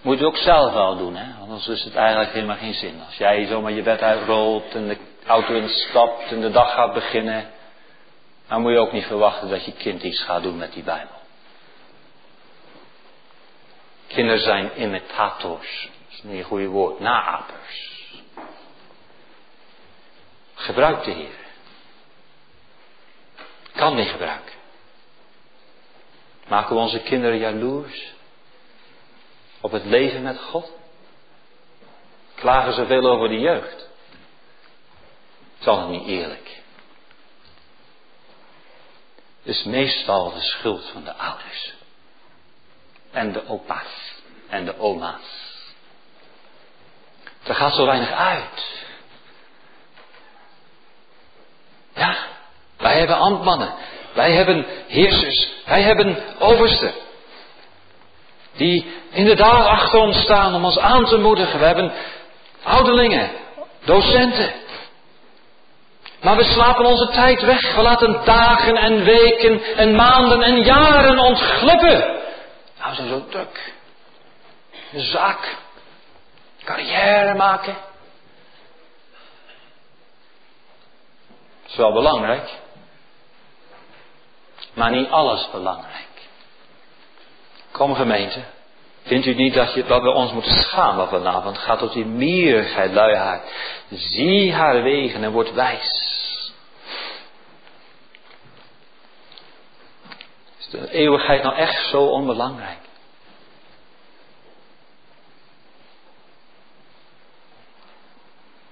Moet 0.02 0.20
je 0.20 0.26
ook 0.26 0.38
zelf 0.38 0.74
wel 0.74 0.98
doen, 0.98 1.16
hè? 1.16 1.42
Anders 1.42 1.68
is 1.68 1.84
het 1.84 1.96
eigenlijk 1.96 2.32
helemaal 2.32 2.58
geen 2.58 2.74
zin. 2.74 3.02
Als 3.06 3.18
jij 3.18 3.46
zomaar 3.46 3.72
je 3.72 3.82
bed 3.82 4.02
uitrolt 4.02 4.76
en 4.76 4.88
de 4.88 4.98
auto 5.26 5.54
instapt 5.54 6.32
en 6.32 6.42
de 6.42 6.52
dag 6.52 6.74
gaat 6.74 6.94
beginnen, 6.94 7.52
dan 8.48 8.62
moet 8.62 8.72
je 8.72 8.80
ook 8.80 8.92
niet 8.92 9.06
verwachten 9.06 9.50
dat 9.50 9.66
je 9.66 9.72
kind 9.72 10.04
iets 10.04 10.24
gaat 10.24 10.44
doen 10.44 10.58
met 10.58 10.74
die 10.74 10.84
Bijbel. 10.84 11.16
Kinderen 14.08 14.42
zijn 14.42 14.72
imitators. 14.76 15.90
Niet 16.24 16.38
een 16.38 16.44
goede 16.44 16.68
woord. 16.68 17.00
Naapers. 17.00 18.12
Gebruik 20.54 21.04
de 21.04 21.12
Heer. 21.12 21.42
Kan 23.76 23.96
niet 23.96 24.10
gebruiken. 24.10 24.54
Maken 26.48 26.76
we 26.76 26.82
onze 26.82 27.00
kinderen 27.00 27.38
jaloers 27.38 28.14
op 29.62 29.72
het 29.72 29.86
leven 29.86 30.22
met 30.22 30.40
God? 30.40 30.72
Klagen 32.36 32.74
ze 32.74 32.86
veel 32.86 33.10
over 33.10 33.28
de 33.28 33.40
jeugd? 33.40 33.90
Is 35.60 35.66
dat 35.66 35.90
niet 35.90 36.08
eerlijk? 36.08 36.64
is 39.44 39.64
meestal 39.64 40.34
de 40.34 40.42
schuld 40.42 40.90
van 40.90 41.04
de 41.04 41.14
ouders. 41.14 41.74
En 43.12 43.32
de 43.32 43.48
opa's 43.48 44.22
en 44.48 44.66
de 44.66 44.78
oma's. 44.78 45.43
Er 47.44 47.56
gaat 47.56 47.76
zo 47.76 47.86
weinig 47.86 48.12
uit. 48.12 48.84
Ja, 51.96 52.16
wij 52.78 52.98
hebben 52.98 53.18
ambtmannen. 53.18 53.74
Wij 54.14 54.32
hebben 54.32 54.66
heersers. 54.88 55.50
Wij 55.66 55.82
hebben 55.82 56.18
oversten. 56.40 56.94
Die 58.56 58.94
inderdaad 59.12 59.66
achter 59.66 60.00
ons 60.00 60.18
staan 60.22 60.56
om 60.56 60.66
ons 60.66 60.80
aan 60.80 61.06
te 61.06 61.18
moedigen. 61.18 61.60
We 61.60 61.66
hebben 61.66 61.94
ouderlingen, 62.64 63.32
docenten. 63.84 64.54
Maar 66.22 66.36
we 66.36 66.44
slapen 66.44 66.86
onze 66.86 67.08
tijd 67.12 67.42
weg. 67.42 67.76
We 67.76 67.82
laten 67.82 68.22
dagen 68.26 68.76
en 68.76 69.04
weken 69.04 69.64
en 69.76 69.96
maanden 69.96 70.42
en 70.42 70.64
jaren 70.64 71.20
ontglippen. 71.20 72.00
Nou, 72.80 72.90
we 72.90 72.96
zijn 72.96 73.08
zo 73.08 73.26
druk. 73.30 73.74
Een 74.92 75.02
zaak. 75.02 75.56
Carrière 76.64 77.34
maken. 77.34 77.76
Dat 81.62 81.72
is 81.72 81.76
wel 81.76 81.94
belangrijk. 81.94 82.50
Maar 84.74 84.92
niet 84.92 85.10
alles 85.10 85.50
belangrijk. 85.52 86.08
Kom 87.72 87.96
gemeente. 87.96 88.44
Vindt 89.04 89.26
u 89.26 89.34
niet 89.34 89.54
dat, 89.54 89.74
je, 89.74 89.86
dat 89.86 90.02
we 90.02 90.12
ons 90.12 90.32
moeten 90.32 90.58
schamen 90.58 91.08
vanavond? 91.08 91.58
Gaat 91.58 91.80
tot 91.80 91.94
die 91.94 92.06
mierigheid, 92.06 92.92
luiheid. 92.92 93.42
Zie 93.90 94.54
haar 94.54 94.84
wegen 94.84 95.24
en 95.24 95.32
word 95.32 95.54
wijs. 95.54 96.12
Is 100.60 100.70
de 100.70 100.92
eeuwigheid 100.92 101.44
nou 101.44 101.56
echt 101.56 101.90
zo 101.90 102.06
onbelangrijk? 102.06 102.83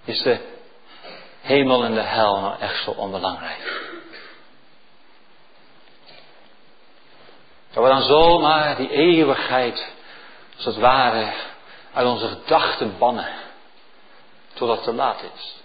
Is 0.03 0.21
de 0.21 0.39
hemel 1.41 1.83
en 1.83 1.93
de 1.93 2.01
hel 2.01 2.39
nou 2.39 2.59
echt 2.59 2.83
zo 2.83 2.91
onbelangrijk? 2.91 3.89
Dat 7.71 7.83
we 7.83 7.89
dan 7.89 8.01
zomaar 8.01 8.75
die 8.75 8.91
eeuwigheid, 8.91 9.91
als 10.55 10.65
het 10.65 10.77
ware, 10.77 11.33
uit 11.93 12.07
onze 12.07 12.27
gedachten 12.27 12.97
bannen. 12.97 13.29
Totdat 14.53 14.75
het 14.75 14.85
te 14.85 14.93
laat 14.93 15.23
is. 15.35 15.59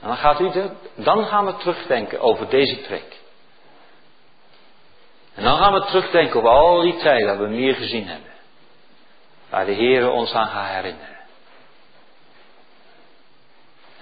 En 0.00 0.08
dan, 0.08 0.16
gaat 0.16 0.40
dan 0.94 1.26
gaan 1.26 1.46
we 1.46 1.56
terugdenken 1.56 2.20
over 2.20 2.48
deze 2.48 2.76
preek. 2.76 3.20
En 5.34 5.42
dan 5.42 5.58
gaan 5.58 5.72
we 5.72 5.84
terugdenken 5.84 6.36
over 6.36 6.50
al 6.50 6.80
die 6.80 6.96
tijden 6.96 7.26
dat 7.26 7.38
we 7.38 7.46
meer 7.46 7.74
gezien 7.74 8.06
hebben. 8.06 8.30
Waar 9.50 9.66
de 9.66 9.72
Heer 9.72 10.10
ons 10.10 10.32
aan 10.32 10.48
gaat 10.48 10.68
herinneren. 10.68 11.13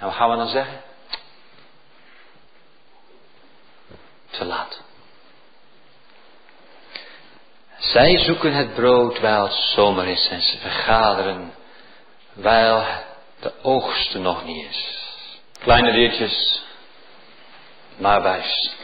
En 0.03 0.09
wat 0.09 0.17
gaan 0.17 0.31
we 0.31 0.37
dan 0.37 0.49
zeggen? 0.49 0.81
Te 4.31 4.45
laat. 4.45 4.81
Zij 7.79 8.19
zoeken 8.19 8.53
het 8.53 8.75
brood 8.75 9.21
wijl 9.21 9.43
het 9.43 9.53
zomer 9.53 10.07
is 10.07 10.29
en 10.29 10.43
ze 10.43 10.59
vergaderen 10.59 11.55
wijl 12.33 12.85
de 13.41 13.53
oogst 13.62 14.15
nog 14.15 14.45
niet 14.45 14.71
is. 14.71 14.99
Kleine 15.59 15.93
diertjes, 15.93 16.62
maar 17.97 18.23
wijs. 18.23 18.75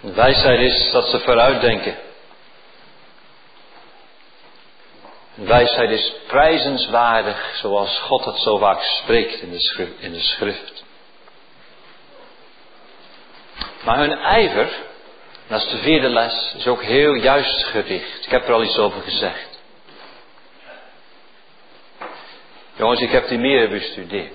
Wijsheid 0.00 0.60
is 0.60 0.90
dat 0.90 1.08
ze 1.08 1.20
vooruitdenken. 1.20 1.96
Wijsheid 5.34 5.90
is 5.90 6.12
prijzenswaardig 6.26 7.56
zoals 7.56 7.98
God 7.98 8.24
het 8.24 8.38
zo 8.38 8.58
vaak 8.58 8.82
spreekt 8.82 9.40
in 9.40 9.50
de, 9.50 9.60
schrift, 9.60 10.00
in 10.00 10.12
de 10.12 10.20
schrift. 10.20 10.84
Maar 13.84 13.98
hun 13.98 14.18
ijver 14.18 14.90
dat 15.52 15.62
is 15.62 15.68
de 15.70 15.78
vierde 15.78 16.08
les, 16.08 16.54
is 16.56 16.66
ook 16.66 16.82
heel 16.82 17.14
juist 17.14 17.64
gericht. 17.64 18.24
Ik 18.24 18.30
heb 18.30 18.48
er 18.48 18.54
al 18.54 18.62
iets 18.62 18.78
over 18.78 19.02
gezegd. 19.02 19.60
Jongens, 22.74 23.00
ik 23.00 23.10
heb 23.10 23.28
die 23.28 23.38
mieren 23.38 23.70
bestudeerd. 23.70 24.32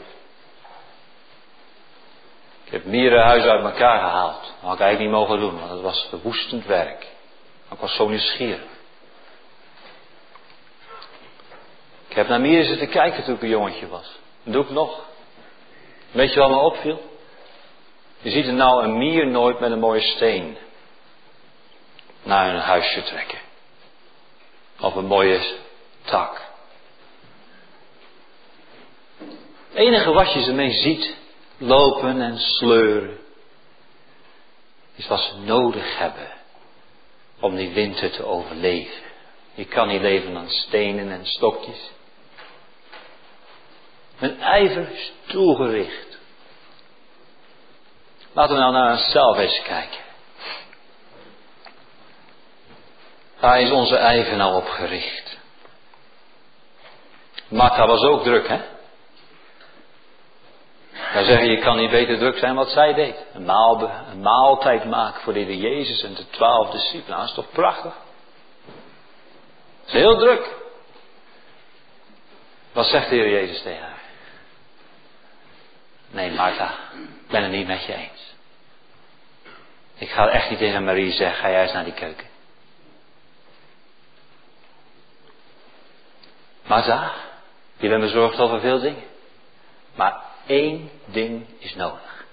Ik 2.64 2.72
heb 2.72 2.86
mierenhuizen 2.86 3.52
uit 3.52 3.64
elkaar 3.64 4.00
gehaald. 4.00 4.42
Dat 4.42 4.54
had 4.62 4.74
ik 4.74 4.80
eigenlijk 4.80 5.00
niet 5.00 5.20
mogen 5.20 5.40
doen, 5.40 5.60
want 5.60 5.72
het 5.72 5.82
was 5.82 6.06
verwoestend 6.10 6.66
werk. 6.66 7.08
Maar 7.68 7.78
ik 7.78 7.80
was 7.80 7.96
zo 7.96 8.08
nieuwsgierig. 8.08 8.77
Ik 12.08 12.15
heb 12.15 12.28
naar 12.28 12.41
mieren 12.41 12.65
zitten 12.65 12.89
kijken 12.89 13.24
toen 13.24 13.36
ik 13.36 13.41
een 13.41 13.50
jongetje 13.50 13.88
was. 13.88 14.20
Dat 14.43 14.54
doe 14.54 14.63
ik 14.63 14.70
nog. 14.70 15.06
Weet 16.12 16.34
je 16.34 16.39
wat 16.39 16.50
me 16.50 16.58
opviel? 16.58 17.02
Je 18.20 18.30
ziet 18.30 18.46
er 18.46 18.54
nou 18.54 18.84
een 18.84 18.98
mier 18.98 19.28
nooit 19.28 19.60
met 19.60 19.72
een 19.72 19.80
mooie 19.80 20.02
steen 20.02 20.58
naar 22.24 22.54
een 22.54 22.62
huisje 22.62 23.04
trekken. 23.04 23.39
Of 24.80 24.96
een 24.96 25.06
mooie 25.06 25.56
tak. 26.04 26.46
Het 29.70 29.86
enige 29.86 30.12
wat 30.12 30.34
je 30.34 30.41
ze 30.41 30.54
mee 30.54 30.72
ziet, 30.72 31.15
lopen 31.58 32.22
en 32.22 32.38
sleuren, 32.38 33.17
is 34.96 35.08
wat 35.08 35.20
ze 35.20 35.38
nodig 35.38 35.98
hebben 35.98 36.32
om 37.39 37.56
die 37.56 37.70
winter 37.70 38.12
te 38.12 38.26
overleven. 38.26 39.04
Je 39.54 39.65
kan 39.65 39.88
niet 39.88 40.02
leven 40.02 40.38
aan 40.38 40.50
stenen 40.50 41.12
en 41.12 41.26
stokjes. 41.26 41.89
Mijn 44.18 44.42
ijver 44.42 44.92
is 44.92 45.12
toegericht. 45.26 46.18
Laten 48.34 48.56
we 48.56 48.62
nou 48.62 48.74
naar 48.74 48.92
onszelf 48.92 49.38
eens 49.38 49.62
kijken. 49.62 50.00
Daar 53.40 53.62
is 53.62 53.72
onze 53.72 53.96
eigen 53.96 54.38
nou 54.38 54.56
op 54.56 54.68
gericht. 54.68 55.38
Martha 57.48 57.88
was 57.88 58.02
ook 58.02 58.24
druk, 58.24 58.48
hè? 58.48 58.62
Dan 61.14 61.26
zeggen 61.26 61.50
je 61.50 61.60
kan 61.60 61.78
niet 61.78 61.90
beter 61.90 62.18
druk 62.18 62.38
zijn 62.38 62.56
wat 62.56 62.70
zij 62.70 62.94
deed. 62.94 63.26
Een, 63.34 63.50
een 63.50 64.22
maaltijd 64.22 64.86
maken 64.86 65.22
voor 65.22 65.34
de 65.34 65.40
Heer 65.40 65.56
Jezus 65.56 66.04
en 66.04 66.14
de 66.14 66.30
twaalf 66.30 66.72
discipelen. 66.72 67.18
Dat 67.18 67.28
is 67.28 67.34
toch 67.34 67.52
prachtig? 67.52 67.94
Dat 69.86 69.88
is 69.88 69.94
heel 69.94 70.18
druk. 70.18 70.56
Wat 72.72 72.86
zegt 72.86 73.10
de 73.10 73.16
Heer 73.16 73.30
Jezus 73.30 73.62
tegen 73.62 73.82
haar? 73.82 73.97
Nee, 76.10 76.32
Martha, 76.32 76.72
ik 76.93 77.28
ben 77.28 77.43
het 77.43 77.52
niet 77.52 77.67
met 77.67 77.86
je 77.86 77.93
eens. 77.93 78.34
Ik 79.96 80.10
ga 80.10 80.30
echt 80.30 80.50
niet 80.50 80.60
tegen 80.60 80.84
Marie 80.84 81.12
zeggen, 81.12 81.39
ga 81.39 81.62
eens 81.62 81.74
naar 81.74 81.84
die 81.84 81.93
keuken. 81.93 82.28
Maar 86.67 86.84
za, 86.84 87.12
je 87.78 87.89
bent 87.89 88.02
bezorgd 88.02 88.39
over 88.39 88.60
veel 88.60 88.80
dingen. 88.80 89.04
Maar 89.96 90.22
één 90.46 90.89
ding 91.06 91.46
is 91.60 91.76
nodig. 91.76 92.26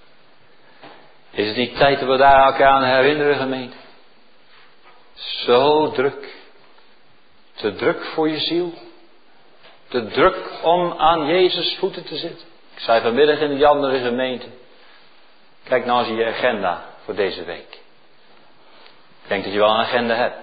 Is 1.31 1.47
het 1.47 1.57
niet 1.57 1.77
tijd 1.77 1.99
dat 1.99 2.09
we 2.09 2.17
daar 2.17 2.45
elkaar 2.45 2.71
aan 2.71 2.83
herinneren, 2.83 3.35
gemeente? 3.35 3.75
Zo 5.13 5.91
druk. 5.91 6.35
Te 7.53 7.75
druk 7.75 8.05
voor 8.05 8.29
je 8.29 8.39
ziel. 8.39 8.73
Te 9.87 10.07
druk 10.07 10.49
om 10.63 10.93
aan 10.97 11.25
Jezus 11.25 11.75
voeten 11.79 12.03
te 12.03 12.17
zitten. 12.17 12.44
Ik 12.75 12.81
zei 12.81 13.01
vanmiddag 13.01 13.39
in 13.39 13.55
die 13.55 13.67
andere 13.67 13.99
gemeente. 13.99 14.47
Kijk 15.63 15.85
nou 15.85 15.99
eens 15.99 16.17
je 16.17 16.25
agenda 16.25 16.85
voor 17.03 17.15
deze 17.15 17.43
week. 17.43 17.73
Ik 19.21 19.27
denk 19.27 19.43
dat 19.43 19.53
je 19.53 19.59
wel 19.59 19.69
een 19.69 19.85
agenda 19.85 20.15
hebt. 20.15 20.37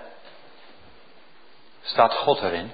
Staat 1.83 2.15
God 2.15 2.41
erin? 2.41 2.73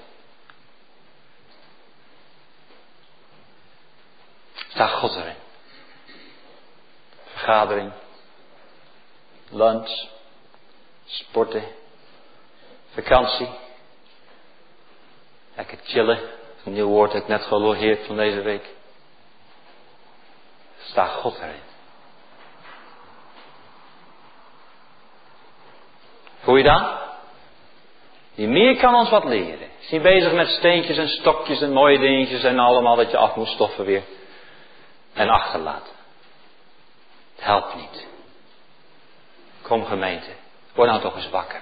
Staat 4.69 4.91
God 4.91 5.17
erin? 5.17 5.37
Vergadering, 7.25 7.93
lunch, 9.51 10.09
sporten, 11.05 11.65
vakantie, 12.95 13.49
lekker 15.55 15.79
chillen. 15.83 16.21
Een 16.65 16.73
nieuw 16.73 16.89
woord 16.89 17.13
heb 17.13 17.23
ik 17.23 17.29
net 17.29 17.43
gelogeerd 17.43 18.07
van 18.07 18.17
deze 18.17 18.41
week. 18.41 18.77
Staat 20.91 21.11
God 21.11 21.39
erin? 21.39 21.67
Je 26.57 26.63
dat? 26.63 26.83
Die 28.35 28.49
meer 28.49 28.77
kan 28.77 28.95
ons 28.95 29.11
wat 29.11 29.25
leren. 29.25 29.69
Is 29.81 29.91
niet 29.91 30.03
bezig 30.03 30.33
met 30.33 30.49
steentjes 30.49 30.97
en 30.97 31.09
stokjes 31.09 31.61
en 31.61 31.73
mooie 31.73 31.99
dingetjes 31.99 32.45
en 32.45 32.59
allemaal 32.59 32.97
dat 32.97 33.11
je 33.11 33.17
af 33.17 33.37
moet 33.37 33.49
stoffen 33.49 33.85
weer. 33.85 34.03
En 35.13 35.29
achterlaten. 35.29 35.93
Het 37.37 37.45
helpt 37.45 37.75
niet. 37.75 38.07
Kom 39.63 39.87
gemeente, 39.87 40.31
word 40.75 40.89
nou 40.89 41.01
toch 41.01 41.17
eens 41.17 41.31
wakker. 41.31 41.61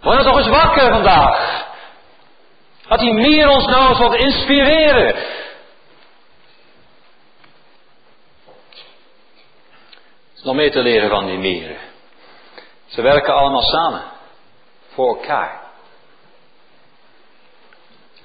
Word 0.00 0.14
nou 0.14 0.28
toch 0.28 0.38
eens 0.38 0.56
wakker 0.56 0.90
vandaag. 0.90 1.64
Dat 2.88 2.98
die 2.98 3.14
meer 3.14 3.48
ons 3.48 3.66
nou 3.66 3.88
eens 3.88 3.98
wat 3.98 4.14
inspireren. 4.14 5.14
Nog 10.46 10.54
meer 10.54 10.70
te 10.70 10.82
leren 10.82 11.10
van 11.10 11.26
die 11.26 11.38
mieren. 11.38 11.76
Ze 12.86 13.02
werken 13.02 13.34
allemaal 13.34 13.62
samen. 13.62 14.02
Voor 14.88 15.08
elkaar. 15.16 15.60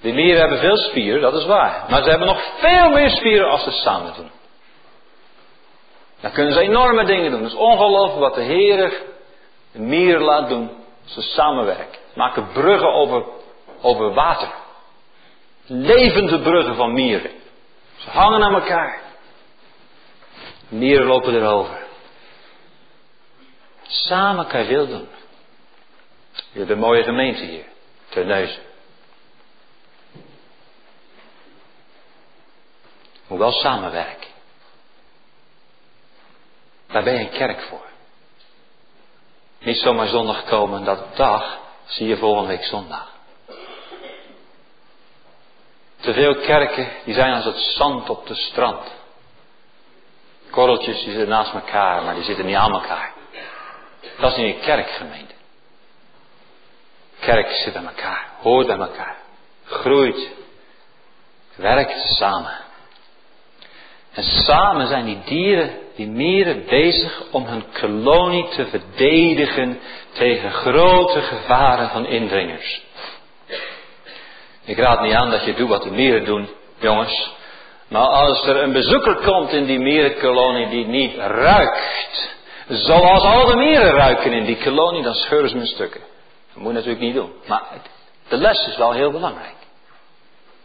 Die 0.02 0.14
mieren 0.14 0.40
hebben 0.40 0.60
veel 0.60 0.78
spieren, 0.78 1.22
dat 1.22 1.34
is 1.34 1.46
waar. 1.46 1.86
Maar 1.90 2.04
ze 2.04 2.10
hebben 2.10 2.28
nog 2.28 2.44
veel 2.60 2.90
meer 2.90 3.10
spieren 3.10 3.50
als 3.50 3.64
ze 3.64 3.72
samen 3.72 4.14
doen. 4.14 4.32
Dan 6.20 6.32
kunnen 6.32 6.54
ze 6.54 6.60
enorme 6.60 7.06
dingen 7.06 7.32
doen. 7.32 7.44
Het 7.44 7.52
is 7.52 7.58
ongelooflijk 7.58 8.20
wat 8.20 8.36
de 8.36 8.42
Heer 8.42 9.02
de 9.72 9.80
mieren 9.80 10.22
laat 10.22 10.50
doen. 10.50 10.70
Ze 11.06 11.22
samenwerken. 11.22 12.00
Maken 12.16 12.48
bruggen 12.54 12.94
over, 12.94 13.24
over 13.82 14.14
water. 14.14 14.50
Levende 15.66 16.40
bruggen 16.40 16.76
van 16.76 16.94
mieren. 16.94 17.32
Ze 17.98 18.10
hangen 18.10 18.44
aan 18.44 18.54
elkaar. 18.54 19.02
Mieren 20.68 21.06
lopen 21.06 21.36
erover. 21.36 21.81
Samen 23.92 24.48
kan 24.48 24.60
je 24.60 24.66
veel 24.66 24.88
doen. 24.88 25.08
Je 26.52 26.60
hebt 26.60 26.70
een 26.72 26.80
mooie 26.80 27.04
gemeente 27.04 27.44
hier. 27.44 27.66
Terneuzen. 28.10 28.62
Moet 33.28 33.40
wel 33.40 33.52
samenwerken. 33.52 34.30
Daar 36.88 37.04
ben 37.04 37.14
je 37.14 37.20
een 37.20 37.30
kerk 37.30 37.62
voor. 37.62 37.86
Niet 39.60 39.78
zomaar 39.78 40.08
zondag 40.08 40.44
komen 40.44 40.84
dat 40.84 41.16
dag 41.16 41.60
zie 41.86 42.08
je 42.08 42.18
volgende 42.18 42.48
week 42.48 42.64
zondag. 42.64 43.10
Te 46.00 46.14
veel 46.14 46.36
kerken 46.36 46.92
die 47.06 47.14
zijn 47.14 47.34
als 47.34 47.46
het 47.46 47.58
zand 47.58 48.10
op 48.10 48.28
de 48.28 48.36
strand. 48.36 48.92
Korreltjes 50.50 51.04
die 51.04 51.12
zitten 51.12 51.30
naast 51.30 51.54
elkaar, 51.54 52.04
maar 52.04 52.16
die 52.16 52.24
zitten 52.24 52.46
niet 52.46 52.56
aan 52.56 52.72
elkaar. 52.72 53.11
Dat 54.20 54.32
is 54.32 54.38
niet 54.38 54.56
een 54.56 54.62
kerkgemeente. 54.62 55.34
Kerk 57.20 57.52
zit 57.52 57.74
bij 57.74 57.84
elkaar, 57.84 58.28
hoort 58.40 58.68
bij 58.68 58.78
elkaar, 58.78 59.16
groeit, 59.66 60.30
werkt 61.56 62.02
samen. 62.02 62.60
En 64.12 64.24
samen 64.24 64.88
zijn 64.88 65.06
die 65.06 65.22
dieren, 65.26 65.78
die 65.96 66.08
mieren 66.08 66.66
bezig 66.66 67.24
om 67.32 67.46
hun 67.46 67.64
kolonie 67.80 68.48
te 68.48 68.66
verdedigen 68.66 69.80
tegen 70.12 70.52
grote 70.52 71.22
gevaren 71.22 71.90
van 71.90 72.06
indringers. 72.06 72.82
Ik 74.64 74.78
raad 74.78 75.02
niet 75.02 75.14
aan 75.14 75.30
dat 75.30 75.46
je 75.46 75.54
doet 75.54 75.70
wat 75.70 75.84
de 75.84 75.92
mieren 75.92 76.26
doen, 76.26 76.50
jongens. 76.80 77.32
Maar 77.88 78.08
als 78.08 78.48
er 78.48 78.56
een 78.56 78.74
bezoeker 78.74 79.16
komt 79.16 79.52
in 79.52 79.66
die 79.66 79.80
mierenkolonie 79.80 80.70
die 80.70 80.86
niet 80.86 81.16
ruikt, 81.16 82.30
zoals 82.68 83.24
al 83.24 83.46
de 83.46 83.56
mieren 83.56 83.92
ruiken 83.92 84.34
in 84.34 84.46
die 84.46 84.58
kolonie, 84.58 85.04
dan 85.04 85.14
scheuren 85.14 85.50
ze 85.50 85.56
me 85.56 85.66
stukken. 85.66 86.02
Dat 86.54 86.64
moet 86.64 86.68
je 86.68 86.74
natuurlijk 86.74 87.04
niet 87.04 87.14
doen. 87.14 87.34
Maar 87.48 87.64
de 88.28 88.38
les 88.38 88.68
is 88.68 88.78
wel 88.78 88.92
heel 88.92 89.12
belangrijk. 89.12 89.56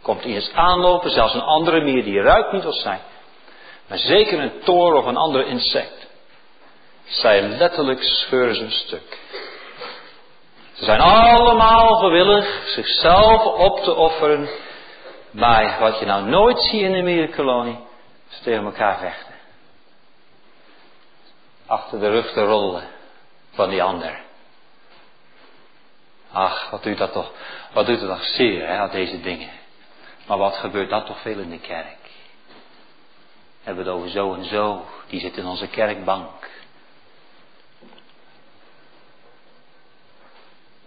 Komt 0.01 0.23
eens 0.23 0.53
aanlopen, 0.53 1.09
zelfs 1.09 1.33
een 1.33 1.41
andere 1.41 1.81
mier 1.81 2.03
die 2.03 2.21
ruikt 2.21 2.51
niet 2.51 2.65
als 2.65 2.81
zij. 2.81 2.99
Maar 3.87 3.97
zeker 3.97 4.39
een 4.39 4.59
toren 4.63 4.97
of 4.97 5.05
een 5.05 5.17
ander 5.17 5.47
insect. 5.47 6.07
Zij 7.05 7.41
letterlijk 7.41 8.03
scheuren 8.03 8.55
ze 8.55 8.63
een 8.63 8.71
stuk. 8.71 9.19
Ze 10.73 10.85
zijn 10.85 10.99
allemaal 10.99 11.95
gewillig 11.95 12.63
zichzelf 12.65 13.45
op 13.45 13.79
te 13.79 13.95
offeren. 13.95 14.49
Maar 15.31 15.77
wat 15.79 15.99
je 15.99 16.05
nou 16.05 16.23
nooit 16.23 16.61
ziet 16.61 16.81
in 16.81 16.91
de 16.91 17.01
mierenkolonie, 17.01 17.77
is 18.29 18.39
tegen 18.43 18.65
elkaar 18.65 18.97
vechten. 18.97 19.26
Achter 21.67 21.99
de 21.99 22.09
rug 22.09 22.33
te 22.33 22.45
rollen 22.45 22.87
van 23.51 23.69
die 23.69 23.83
ander. 23.83 24.19
Ach, 26.31 26.69
wat 26.69 26.83
doet 26.83 26.97
dat 26.97 27.11
toch, 27.11 27.31
wat 27.73 27.85
doet 27.85 27.99
het 27.99 28.09
toch 28.09 28.23
zeer, 28.23 28.67
hè, 28.67 28.89
deze 28.89 29.21
dingen. 29.21 29.49
Maar 30.27 30.37
wat 30.37 30.55
gebeurt 30.55 30.89
dat 30.89 31.05
toch 31.05 31.21
veel 31.21 31.39
in 31.39 31.49
de 31.49 31.59
kerk? 31.59 31.97
Hebben 33.63 33.83
we 33.83 33.89
het 33.89 33.99
over 33.99 34.11
zo 34.11 34.33
en 34.33 34.45
zo, 34.45 34.85
die 35.07 35.19
zit 35.19 35.37
in 35.37 35.45
onze 35.45 35.67
kerkbank. 35.67 36.49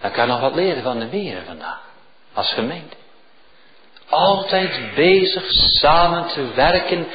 Dan 0.01 0.11
kan 0.11 0.27
je 0.27 0.33
nog 0.33 0.41
wat 0.41 0.55
leren 0.55 0.83
van 0.83 0.99
de 0.99 1.07
mieren 1.07 1.45
vandaag, 1.45 1.83
als 2.33 2.53
gemeente. 2.53 2.97
Altijd 4.09 4.95
bezig 4.95 5.45
samen 5.53 6.27
te 6.27 6.55
werken 6.55 7.07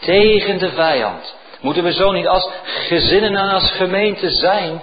tegen 0.00 0.58
de 0.58 0.70
vijand. 0.70 1.34
Moeten 1.64 1.84
we 1.84 1.92
zo 1.92 2.10
niet 2.10 2.26
als 2.26 2.50
gezinnen 2.64 3.36
en 3.36 3.48
als 3.48 3.70
gemeente 3.70 4.30
zijn? 4.30 4.82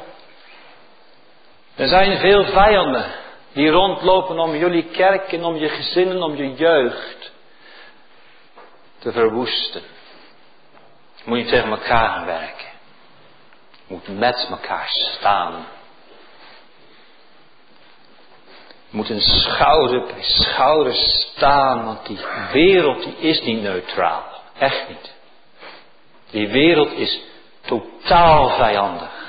Er 1.76 1.88
zijn 1.88 2.20
veel 2.20 2.46
vijanden 2.46 3.06
die 3.54 3.70
rondlopen 3.70 4.40
om 4.40 4.56
jullie 4.56 4.84
kerk 4.84 5.32
en 5.32 5.44
om 5.44 5.56
je 5.56 5.70
gezinnen, 5.70 6.24
om 6.24 6.36
je 6.36 6.54
jeugd 6.54 7.32
te 9.00 9.12
verwoesten. 9.12 9.82
Moet 11.24 11.38
je 11.38 11.46
tegen 11.46 11.70
elkaar 11.70 12.10
gaan 12.10 12.26
werken. 12.26 12.70
Moet 13.88 14.18
met 14.18 14.48
elkaar 14.50 14.88
staan. 14.90 15.66
Moet 18.90 19.10
een 19.10 19.22
schouder 19.22 20.06
bij 20.06 20.24
schouder 20.24 20.96
staan, 20.96 21.86
want 21.86 22.06
die 22.06 22.20
wereld 22.52 23.04
die 23.04 23.18
is 23.18 23.42
niet 23.42 23.62
neutraal. 23.62 24.24
Echt 24.58 24.90
niet. 24.90 25.20
Die 26.32 26.48
wereld 26.48 26.92
is 26.92 27.22
totaal 27.62 28.50
vijandig. 28.50 29.20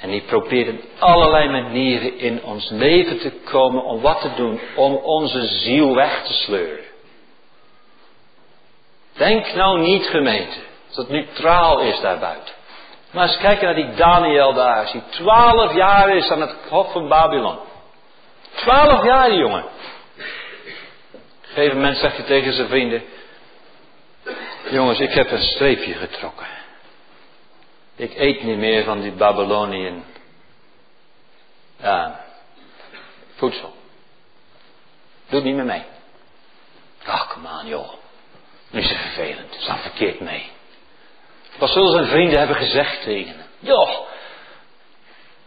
En 0.00 0.10
die 0.10 0.22
probeert 0.22 0.68
in 0.68 0.80
allerlei 0.98 1.48
manieren 1.48 2.18
in 2.18 2.42
ons 2.42 2.70
leven 2.70 3.18
te 3.18 3.30
komen 3.44 3.84
om 3.84 4.00
wat 4.00 4.20
te 4.20 4.34
doen, 4.34 4.60
om 4.74 4.94
onze 4.94 5.46
ziel 5.46 5.94
weg 5.94 6.24
te 6.24 6.32
sleuren. 6.32 6.84
Denk 9.12 9.54
nou 9.54 9.78
niet 9.78 10.06
gemeente, 10.06 10.58
dat 10.88 10.96
het 10.96 11.08
neutraal 11.08 11.80
is 11.80 12.00
daarbuiten. 12.00 12.54
Maar 13.10 13.26
eens 13.26 13.36
kijken 13.36 13.64
naar 13.64 13.74
die 13.74 13.94
Daniel 13.94 14.54
daar, 14.54 14.80
als 14.80 14.92
hij 14.92 15.02
twaalf 15.10 15.74
jaar 15.74 16.16
is 16.16 16.30
aan 16.30 16.40
het 16.40 16.54
hof 16.68 16.92
van 16.92 17.08
Babylon. 17.08 17.58
Twaalf 18.54 19.04
jaar 19.04 19.34
jongen. 19.34 19.64
Op 19.64 20.22
een 21.42 21.62
gegeven 21.62 21.76
moment 21.76 21.96
zegt 21.96 22.16
hij 22.16 22.26
tegen 22.26 22.52
zijn 22.52 22.68
vrienden, 22.68 23.02
jongens 24.70 25.00
ik 25.00 25.12
heb 25.12 25.30
een 25.30 25.42
streepje 25.42 25.94
getrokken. 25.94 26.46
Ik 27.96 28.14
eet 28.16 28.42
niet 28.42 28.58
meer 28.58 28.84
van 28.84 29.00
die 29.00 29.12
Babyloniën 29.12 30.04
uh, 31.82 32.08
voedsel. 33.34 33.74
Doe 35.26 35.34
het 35.34 35.44
niet 35.44 35.54
meer 35.54 35.64
mee. 35.64 35.84
Ach, 37.04 37.32
kom 37.32 37.46
aan 37.46 37.66
joh. 37.66 37.92
Nu 38.70 38.80
is 38.80 38.88
het 38.88 38.98
vervelend. 38.98 39.54
Het 39.54 39.62
staat 39.62 39.80
verkeerd 39.80 40.20
mee. 40.20 40.50
Wat 41.58 41.70
zullen 41.70 41.92
zijn 41.92 42.06
vrienden 42.08 42.38
hebben 42.38 42.56
gezegd 42.56 43.02
tegen 43.02 43.36
hem? 43.36 43.46
Joh, 43.58 44.06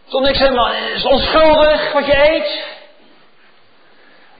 toch 0.08 0.20
niks 0.20 0.38
helemaal, 0.38 0.66
het 0.74 0.96
is 0.96 1.04
onschuldig 1.04 1.92
wat 1.92 2.06
je 2.06 2.34
eet. 2.34 2.64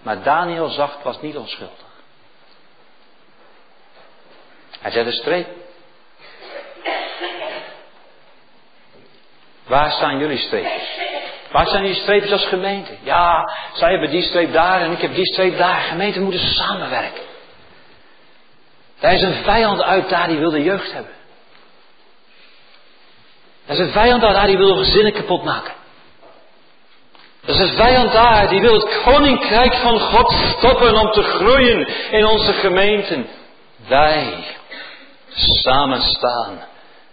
Maar 0.03 0.23
Daniel 0.23 0.69
zag 0.69 0.95
het 0.95 1.03
was 1.03 1.21
niet 1.21 1.37
onschuldig. 1.37 1.90
Hij 4.81 4.91
zette 4.91 5.13
streep. 5.13 5.47
Waar 9.67 9.91
staan 9.91 10.19
jullie 10.19 10.39
streepjes? 10.39 10.89
Waar 11.51 11.67
zijn 11.67 11.83
die 11.83 11.95
streepjes 11.95 12.33
als 12.33 12.47
gemeente? 12.47 12.91
Ja, 13.03 13.53
zij 13.75 13.91
hebben 13.91 14.11
die 14.11 14.23
streep 14.23 14.53
daar 14.53 14.81
en 14.81 14.93
ik 14.93 15.01
heb 15.01 15.15
die 15.15 15.33
streep 15.33 15.59
daar. 15.59 15.81
Gemeenten 15.81 16.23
moeten 16.23 16.41
samenwerken. 16.41 17.23
Er 19.01 19.13
is 19.13 19.23
een 19.23 19.43
vijand 19.45 19.83
uit 19.83 20.09
daar 20.09 20.29
die 20.29 20.39
wil 20.39 20.51
de 20.51 20.63
jeugd 20.63 20.93
hebben. 20.93 21.13
Er 23.67 23.75
is 23.75 23.79
een 23.79 23.93
vijand 23.93 24.23
daar 24.23 24.47
die 24.47 24.57
wil 24.57 24.77
gezinnen 24.77 25.13
kapot 25.13 25.45
maken. 25.45 25.73
Er 27.45 27.55
is 27.55 27.61
een 27.61 27.77
vijand 27.77 28.13
daar 28.13 28.49
die 28.49 28.61
wil 28.61 28.75
het 28.75 29.03
koninkrijk 29.03 29.75
van 29.75 30.01
God 30.01 30.33
stoppen 30.33 31.01
om 31.01 31.13
te 31.13 31.23
groeien 31.23 31.89
in 32.11 32.27
onze 32.27 32.53
gemeenten. 32.53 33.29
Wij 33.89 34.45
samen 35.35 36.03
staan 36.03 36.65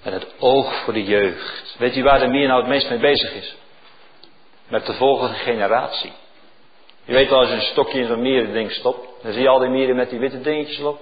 met 0.03 0.13
het 0.13 0.28
oog 0.39 0.84
voor 0.84 0.93
de 0.93 1.03
jeugd. 1.03 1.76
Weet 1.78 1.95
u 1.95 2.03
waar 2.03 2.20
de 2.20 2.28
mier 2.28 2.47
nou 2.47 2.59
het 2.59 2.70
meest 2.70 2.89
mee 2.89 2.99
bezig 2.99 3.34
is? 3.34 3.55
Met 4.68 4.86
de 4.86 4.93
volgende 4.93 5.36
generatie. 5.36 6.13
Je 7.03 7.13
weet 7.13 7.30
wel 7.30 7.39
als 7.39 7.47
je 7.47 7.53
een 7.53 7.61
stokje 7.61 7.99
in 7.99 8.07
zo'n 8.07 8.22
mierending 8.22 8.72
stopt, 8.72 9.24
dan 9.24 9.32
zie 9.32 9.41
je 9.41 9.47
al 9.47 9.59
die 9.59 9.70
mieren 9.70 9.95
met 9.95 10.09
die 10.09 10.20
witte 10.20 10.41
dingetjes 10.41 10.80
op. 10.80 10.99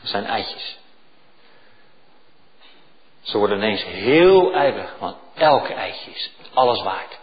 Dat 0.00 0.10
zijn 0.10 0.24
eitjes. 0.24 0.78
Ze 3.22 3.38
worden 3.38 3.56
ineens 3.56 3.84
heel 3.84 4.52
ijverig, 4.52 4.94
want 4.98 5.16
elke 5.34 5.72
eitje 5.72 6.10
is 6.10 6.30
alles 6.54 6.82
waard. 6.82 7.18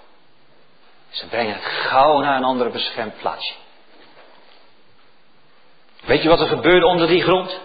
Ze 1.09 1.27
brengen 1.27 1.53
het 1.53 1.63
gauw 1.63 2.19
naar 2.19 2.37
een 2.37 2.43
andere 2.43 2.69
beschermd 2.69 3.17
plaatsje. 3.17 3.53
Weet 6.05 6.23
je 6.23 6.29
wat 6.29 6.39
er 6.39 6.47
gebeurde 6.47 6.85
onder 6.85 7.07
die 7.07 7.21
grond? 7.21 7.59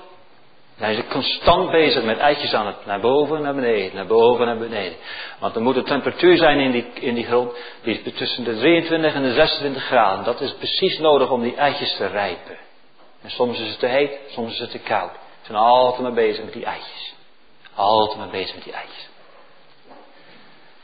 Hij 0.79 0.95
is 0.95 1.03
constant 1.09 1.71
bezig 1.71 2.05
met 2.05 2.19
eitjes 2.19 2.55
aan 2.55 2.67
het 2.67 2.87
naar 2.87 3.01
boven, 3.01 3.43
naar 3.43 3.55
beneden, 3.55 3.95
naar 3.95 4.07
boven, 4.07 4.47
naar 4.47 4.59
beneden. 4.59 4.97
Want 5.39 5.55
er 5.55 5.63
moet 5.63 5.77
een 5.77 5.85
temperatuur 5.85 6.37
zijn 6.37 6.59
in 6.59 6.71
die, 6.71 6.93
in 6.93 7.15
die 7.15 7.25
grond, 7.25 7.53
die 7.83 8.01
is 8.03 8.15
tussen 8.15 8.45
de 8.45 8.57
23 8.57 9.15
en 9.15 9.23
de 9.23 9.33
26 9.33 9.85
graden. 9.85 10.25
Dat 10.25 10.41
is 10.41 10.55
precies 10.55 10.99
nodig 10.99 11.31
om 11.31 11.43
die 11.43 11.57
eitjes 11.57 11.97
te 11.97 12.07
rijpen. 12.07 12.57
En 13.23 13.31
soms 13.31 13.59
is 13.59 13.69
het 13.69 13.79
te 13.79 13.87
heet, 13.87 14.19
soms 14.29 14.53
is 14.53 14.59
het 14.59 14.71
te 14.71 14.79
koud. 14.79 15.11
Ze 15.13 15.47
zijn 15.47 15.59
altijd 15.59 16.03
maar 16.03 16.13
bezig 16.13 16.45
met 16.45 16.53
die 16.53 16.65
eitjes. 16.65 17.15
Altijd 17.75 18.19
maar 18.19 18.31
bezig 18.31 18.55
met 18.55 18.65
die 18.65 18.73
eitjes. 18.73 19.09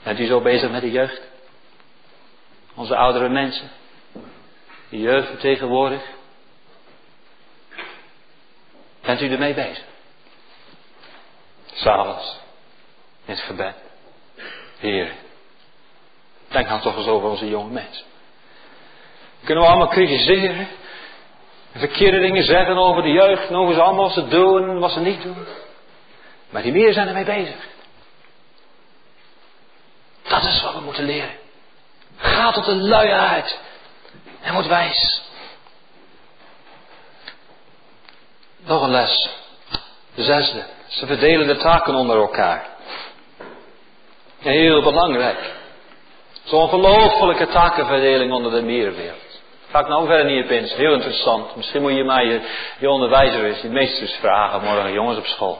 Bent 0.02 0.18
u 0.18 0.26
zo 0.26 0.40
bezig 0.40 0.70
met 0.70 0.80
de 0.80 0.90
jeugd? 0.90 1.22
Onze 2.74 2.96
oudere 2.96 3.28
mensen. 3.28 3.70
De 4.88 4.98
jeugd 4.98 5.28
vertegenwoordig. 5.28 6.02
Bent 9.04 9.20
u 9.20 9.32
ermee 9.32 9.54
bezig? 9.54 9.84
S'avonds. 11.72 12.36
In 13.24 13.32
het 13.34 13.42
gebed. 13.42 13.74
Heer. 14.78 15.12
Denk 16.48 16.68
dan 16.68 16.80
toch 16.80 16.96
eens 16.96 17.06
over 17.06 17.28
onze 17.28 17.48
jonge 17.48 17.70
mensen. 17.70 18.04
Kunnen 19.44 19.64
we 19.64 19.70
allemaal 19.70 19.88
kritiseren. 19.88 20.68
Verkeerde 21.74 22.20
dingen 22.20 22.44
zeggen 22.44 22.76
over 22.76 23.02
de 23.02 23.10
jeugd. 23.10 23.48
En 23.48 23.54
over 23.54 23.74
ze 23.74 23.82
allemaal 23.82 24.04
wat 24.04 24.14
ze 24.14 24.28
doen 24.28 24.68
en 24.68 24.78
wat 24.78 24.92
ze 24.92 25.00
niet 25.00 25.22
doen. 25.22 25.46
Maar 26.50 26.62
die 26.62 26.72
meer 26.72 26.92
zijn 26.92 27.08
ermee 27.08 27.24
bezig. 27.24 27.66
Dat 30.22 30.44
is 30.44 30.62
wat 30.62 30.74
we 30.74 30.80
moeten 30.80 31.04
leren. 31.04 31.34
Ga 32.16 32.52
tot 32.52 32.64
de 32.64 32.74
luiheid. 32.74 33.58
En 34.40 34.52
wordt 34.52 34.68
wijs. 34.68 35.23
Nog 38.66 38.82
een 38.82 38.90
les. 38.90 39.28
De 40.14 40.22
zesde. 40.22 40.64
Ze 40.88 41.06
verdelen 41.06 41.46
de 41.46 41.56
taken 41.56 41.94
onder 41.94 42.16
elkaar. 42.16 42.66
Heel 44.38 44.82
belangrijk. 44.82 45.52
Zo'n 46.44 46.60
ongelofelijke 46.60 47.46
takenverdeling 47.46 48.32
onder 48.32 48.50
de 48.50 48.62
mierenwereld. 48.62 49.42
Ga 49.70 49.80
ik 49.80 49.88
nou 49.88 50.06
verder 50.06 50.24
niet 50.24 50.44
op 50.44 50.50
in. 50.50 50.64
Heel 50.64 50.92
interessant. 50.92 51.56
Misschien 51.56 51.82
moet 51.82 51.94
je 51.94 52.04
mij 52.04 52.24
je, 52.24 52.40
je 52.78 52.90
onderwijzer 52.90 53.44
eens, 53.44 53.60
je 53.60 53.68
meesters 53.68 54.12
vragen 54.12 54.62
morgen, 54.62 54.92
jongens 54.92 55.18
op 55.18 55.26
school. 55.26 55.58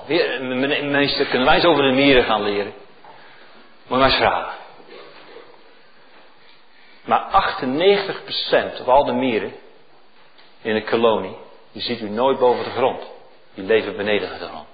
Meester, 0.83 1.27
kunnen 1.27 1.47
wij 1.47 1.55
eens 1.55 1.65
over 1.65 1.83
de 1.83 1.93
mieren 1.93 2.25
gaan 2.25 2.43
leren? 2.43 2.73
Moet 3.87 3.89
je 3.89 3.95
maar 3.95 4.05
eens 4.05 4.17
vragen. 4.17 4.53
Maar 7.05 7.55
98% 8.73 8.85
van 8.85 8.95
al 8.95 9.05
de 9.05 9.13
mieren 9.13 9.53
in 10.63 10.77
een 10.77 10.85
kolonie 10.85 11.43
die 11.75 11.83
ziet 11.83 12.01
u 12.01 12.09
nooit 12.09 12.39
boven 12.39 12.65
de 12.65 12.71
grond. 12.71 13.03
Die 13.55 13.65
leven 13.65 13.97
beneden 13.97 14.29
de 14.29 14.47
grond. 14.47 14.67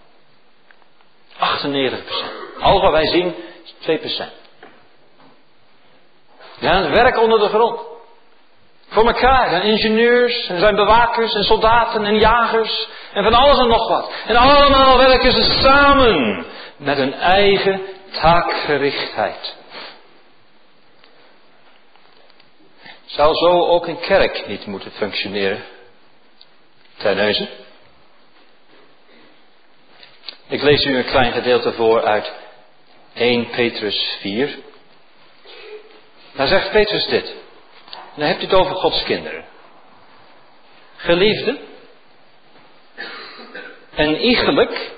98%. 2.59 2.61
Al 2.61 2.81
wat 2.81 2.93
wij 2.93 3.07
zien 3.07 3.35
is 3.65 4.01
2%. 4.01 4.33
Die 6.59 6.69
gaan 6.69 6.83
het 6.83 6.95
werk 6.95 7.19
onder 7.19 7.39
de 7.39 7.49
grond. 7.49 7.81
Voor 8.89 9.07
elkaar. 9.07 9.49
zijn 9.49 9.63
ingenieurs, 9.63 10.47
en 10.49 10.59
zijn 10.59 10.77
bewakers, 10.77 11.35
en 11.35 11.45
soldaten, 11.45 12.05
en 12.05 12.19
jagers, 12.19 12.89
en 13.13 13.23
van 13.23 13.35
alles 13.35 13.59
en 13.59 13.69
nog 13.69 13.89
wat. 13.89 14.13
En 14.27 14.37
allemaal 14.37 14.99
werken 14.99 15.33
ze 15.33 15.43
samen 15.43 16.47
met 16.77 16.97
hun 16.97 17.15
eigen 17.15 17.81
taakgerichtheid. 18.11 19.57
Zou 23.05 23.35
zo 23.35 23.67
ook 23.67 23.87
een 23.87 24.01
kerk 24.01 24.47
niet 24.47 24.67
moeten 24.67 24.91
functioneren? 24.91 25.65
Terneuzen. 27.01 27.49
Ik 30.49 30.63
lees 30.63 30.85
u 30.85 30.97
een 30.97 31.05
klein 31.05 31.33
gedeelte 31.33 31.73
voor 31.73 32.05
uit 32.05 32.33
1 33.15 33.51
Petrus 33.51 34.17
4. 34.21 34.59
Daar 36.33 36.47
zegt 36.47 36.71
Petrus 36.71 37.07
dit. 37.07 37.35
dan 38.15 38.27
hebt 38.27 38.43
u 38.43 38.45
het 38.45 38.55
over 38.55 38.75
Gods 38.75 39.03
kinderen. 39.03 39.45
Geliefden. 40.97 41.59
En 43.95 44.17
iegelijk, 44.17 44.91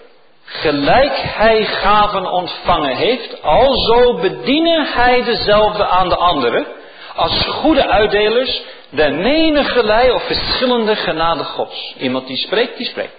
gelijk 0.44 1.16
hij 1.16 1.64
gaven 1.64 2.26
ontvangen 2.26 2.96
heeft, 2.96 3.42
alzo 3.42 4.14
bedienen 4.20 4.86
hij 4.86 5.24
dezelfde 5.24 5.86
aan 5.86 6.08
de 6.08 6.16
anderen, 6.16 6.66
als 7.14 7.44
goede 7.46 7.88
uitdelers 7.88 8.62
de 8.92 9.10
menigelei 9.10 10.10
of 10.10 10.22
verschillende 10.22 10.96
genade 10.96 11.44
gods. 11.44 11.94
Iemand 11.98 12.26
die 12.26 12.36
spreekt, 12.36 12.76
die 12.76 12.86
spreekt. 12.86 13.16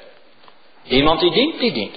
Iemand 0.83 1.19
die 1.19 1.31
dient, 1.31 1.59
die 1.59 1.71
dient. 1.71 1.95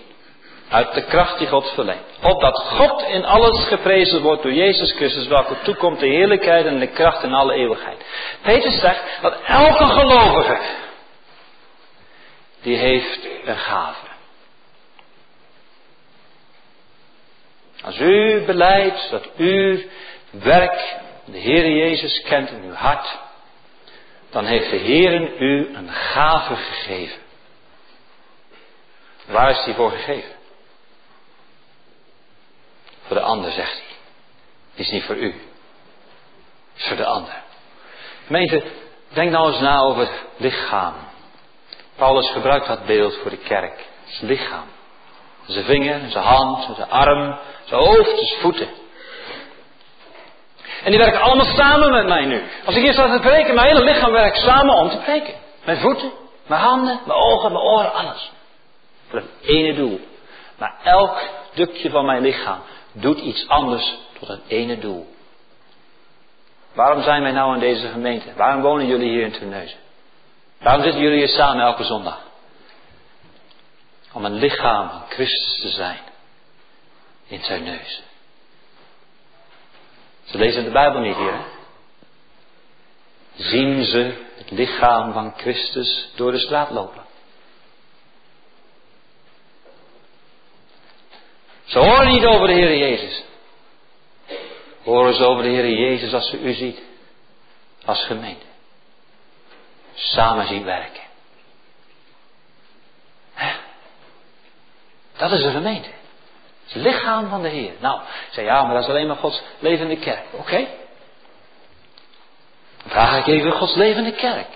Uit 0.68 0.94
de 0.94 1.02
kracht 1.02 1.38
die 1.38 1.46
God 1.46 1.70
verleent. 1.74 2.06
Opdat 2.22 2.58
God 2.58 3.02
in 3.02 3.24
alles 3.24 3.66
geprezen 3.66 4.22
wordt 4.22 4.42
door 4.42 4.52
Jezus 4.52 4.92
Christus, 4.92 5.26
welke 5.26 5.56
toekomt 5.62 6.00
de 6.00 6.06
heerlijkheid 6.06 6.66
en 6.66 6.78
de 6.78 6.86
kracht 6.86 7.22
in 7.22 7.34
alle 7.34 7.54
eeuwigheid. 7.54 8.04
Petrus 8.42 8.80
zegt 8.80 9.02
dat 9.22 9.34
elke 9.46 9.86
gelovige, 9.86 10.58
die 12.62 12.76
heeft 12.76 13.28
een 13.44 13.56
gave. 13.56 14.06
Als 17.84 17.98
u 17.98 18.44
beleidt 18.46 19.10
dat 19.10 19.28
u 19.36 19.88
werk 20.30 20.96
de 21.24 21.38
Heer 21.38 21.70
Jezus 21.70 22.22
kent 22.22 22.50
in 22.50 22.62
uw 22.62 22.74
hart, 22.74 23.18
dan 24.36 24.44
heeft 24.44 24.70
de 24.70 24.76
Heer 24.76 25.40
u 25.40 25.74
een 25.74 25.92
gave 25.92 26.56
gegeven. 26.56 27.18
Waar 29.26 29.50
is 29.50 29.64
die 29.64 29.74
voor 29.74 29.90
gegeven? 29.90 30.34
Voor 33.06 33.16
de 33.16 33.22
ander, 33.22 33.52
zegt 33.52 33.72
hij. 33.72 33.96
Die 34.74 34.84
is 34.84 34.90
niet 34.90 35.04
voor 35.04 35.16
u. 35.16 35.32
Het 35.32 36.82
is 36.82 36.86
voor 36.86 36.96
de 36.96 37.04
ander. 37.04 37.42
Gemeente, 38.26 38.62
denk 39.08 39.30
nou 39.30 39.52
eens 39.52 39.60
na 39.60 39.78
over 39.78 40.00
het 40.00 40.24
lichaam. 40.36 40.94
Paulus 41.94 42.30
gebruikt 42.30 42.66
dat 42.66 42.86
beeld 42.86 43.16
voor 43.16 43.30
de 43.30 43.38
kerk. 43.38 43.86
Het 44.04 44.22
lichaam. 44.22 44.66
Zijn 45.46 45.64
vinger, 45.64 46.10
zijn 46.10 46.24
hand, 46.24 46.76
zijn 46.76 46.90
arm, 46.90 47.38
zijn 47.64 47.80
hoofd, 47.80 48.18
zijn 48.18 48.40
voeten. 48.40 48.68
En 50.84 50.90
die 50.90 50.98
werken 50.98 51.20
allemaal 51.20 51.54
samen 51.56 51.90
met 51.90 52.06
mij 52.06 52.24
nu. 52.24 52.42
Als 52.64 52.76
ik 52.76 52.82
hier 52.82 52.92
sta 52.92 53.12
te 53.14 53.20
preken, 53.20 53.54
mijn 53.54 53.66
hele 53.66 53.84
lichaam 53.84 54.12
werkt 54.12 54.36
samen 54.36 54.74
om 54.74 54.88
te 54.90 54.96
preken. 54.96 55.34
Mijn 55.64 55.78
voeten, 55.78 56.12
mijn 56.46 56.60
handen, 56.60 57.00
mijn 57.06 57.18
ogen, 57.18 57.52
mijn 57.52 57.64
oren, 57.64 57.94
alles. 57.94 58.30
Voor 59.08 59.18
het 59.18 59.30
ene 59.42 59.74
doel. 59.74 60.00
Maar 60.58 60.74
elk 60.84 61.22
stukje 61.52 61.90
van 61.90 62.04
mijn 62.04 62.22
lichaam 62.22 62.60
doet 62.92 63.18
iets 63.18 63.48
anders 63.48 63.94
tot 64.18 64.28
het 64.28 64.40
ene 64.48 64.78
doel. 64.78 65.14
Waarom 66.74 67.02
zijn 67.02 67.22
wij 67.22 67.32
nou 67.32 67.54
in 67.54 67.60
deze 67.60 67.88
gemeente? 67.88 68.32
Waarom 68.36 68.62
wonen 68.62 68.86
jullie 68.86 69.10
hier 69.10 69.24
in 69.24 69.32
Terneuzen? 69.32 69.78
Waarom 70.60 70.82
zitten 70.82 71.00
jullie 71.00 71.18
hier 71.18 71.28
samen 71.28 71.64
elke 71.64 71.84
zondag? 71.84 72.24
om 74.16 74.24
een 74.24 74.34
lichaam 74.34 74.90
van 74.90 75.02
Christus 75.08 75.60
te 75.60 75.68
zijn 75.68 75.98
in 77.26 77.64
neus. 77.64 78.02
Ze 80.26 80.38
lezen 80.38 80.64
de 80.64 80.70
Bijbel 80.70 81.00
niet 81.00 81.16
hier. 81.16 81.32
Hè? 81.32 81.44
Zien 83.36 83.84
ze 83.84 84.24
het 84.34 84.50
lichaam 84.50 85.12
van 85.12 85.32
Christus 85.36 86.10
door 86.14 86.32
de 86.32 86.38
straat 86.38 86.70
lopen? 86.70 87.04
Ze 91.64 91.78
horen 91.78 92.08
niet 92.08 92.24
over 92.24 92.46
de 92.46 92.52
Heer 92.52 92.76
Jezus. 92.76 93.24
Horen 94.82 95.14
ze 95.14 95.24
over 95.24 95.42
de 95.42 95.48
Heer 95.48 95.68
Jezus 95.68 96.12
als 96.12 96.30
ze 96.30 96.40
u 96.40 96.52
ziet. 96.52 96.80
Als 97.84 98.04
gemeente. 98.04 98.46
Samen 99.94 100.46
zien 100.46 100.64
werken. 100.64 101.04
Dat 105.16 105.32
is 105.32 105.42
een 105.42 105.52
gemeente. 105.52 105.88
Het 106.66 106.82
lichaam 106.82 107.28
van 107.28 107.42
de 107.42 107.48
Heer. 107.48 107.72
Nou, 107.78 108.00
zei 108.30 108.46
ja, 108.46 108.62
maar 108.62 108.74
dat 108.74 108.82
is 108.82 108.88
alleen 108.88 109.06
maar 109.06 109.16
Gods 109.16 109.42
levende 109.58 109.96
kerk. 109.96 110.24
Oké. 110.32 110.66
Dan 112.82 112.90
vraag 112.90 113.18
ik 113.18 113.26
even 113.26 113.52
Gods 113.52 113.74
levende 113.74 114.12
kerk. 114.12 114.48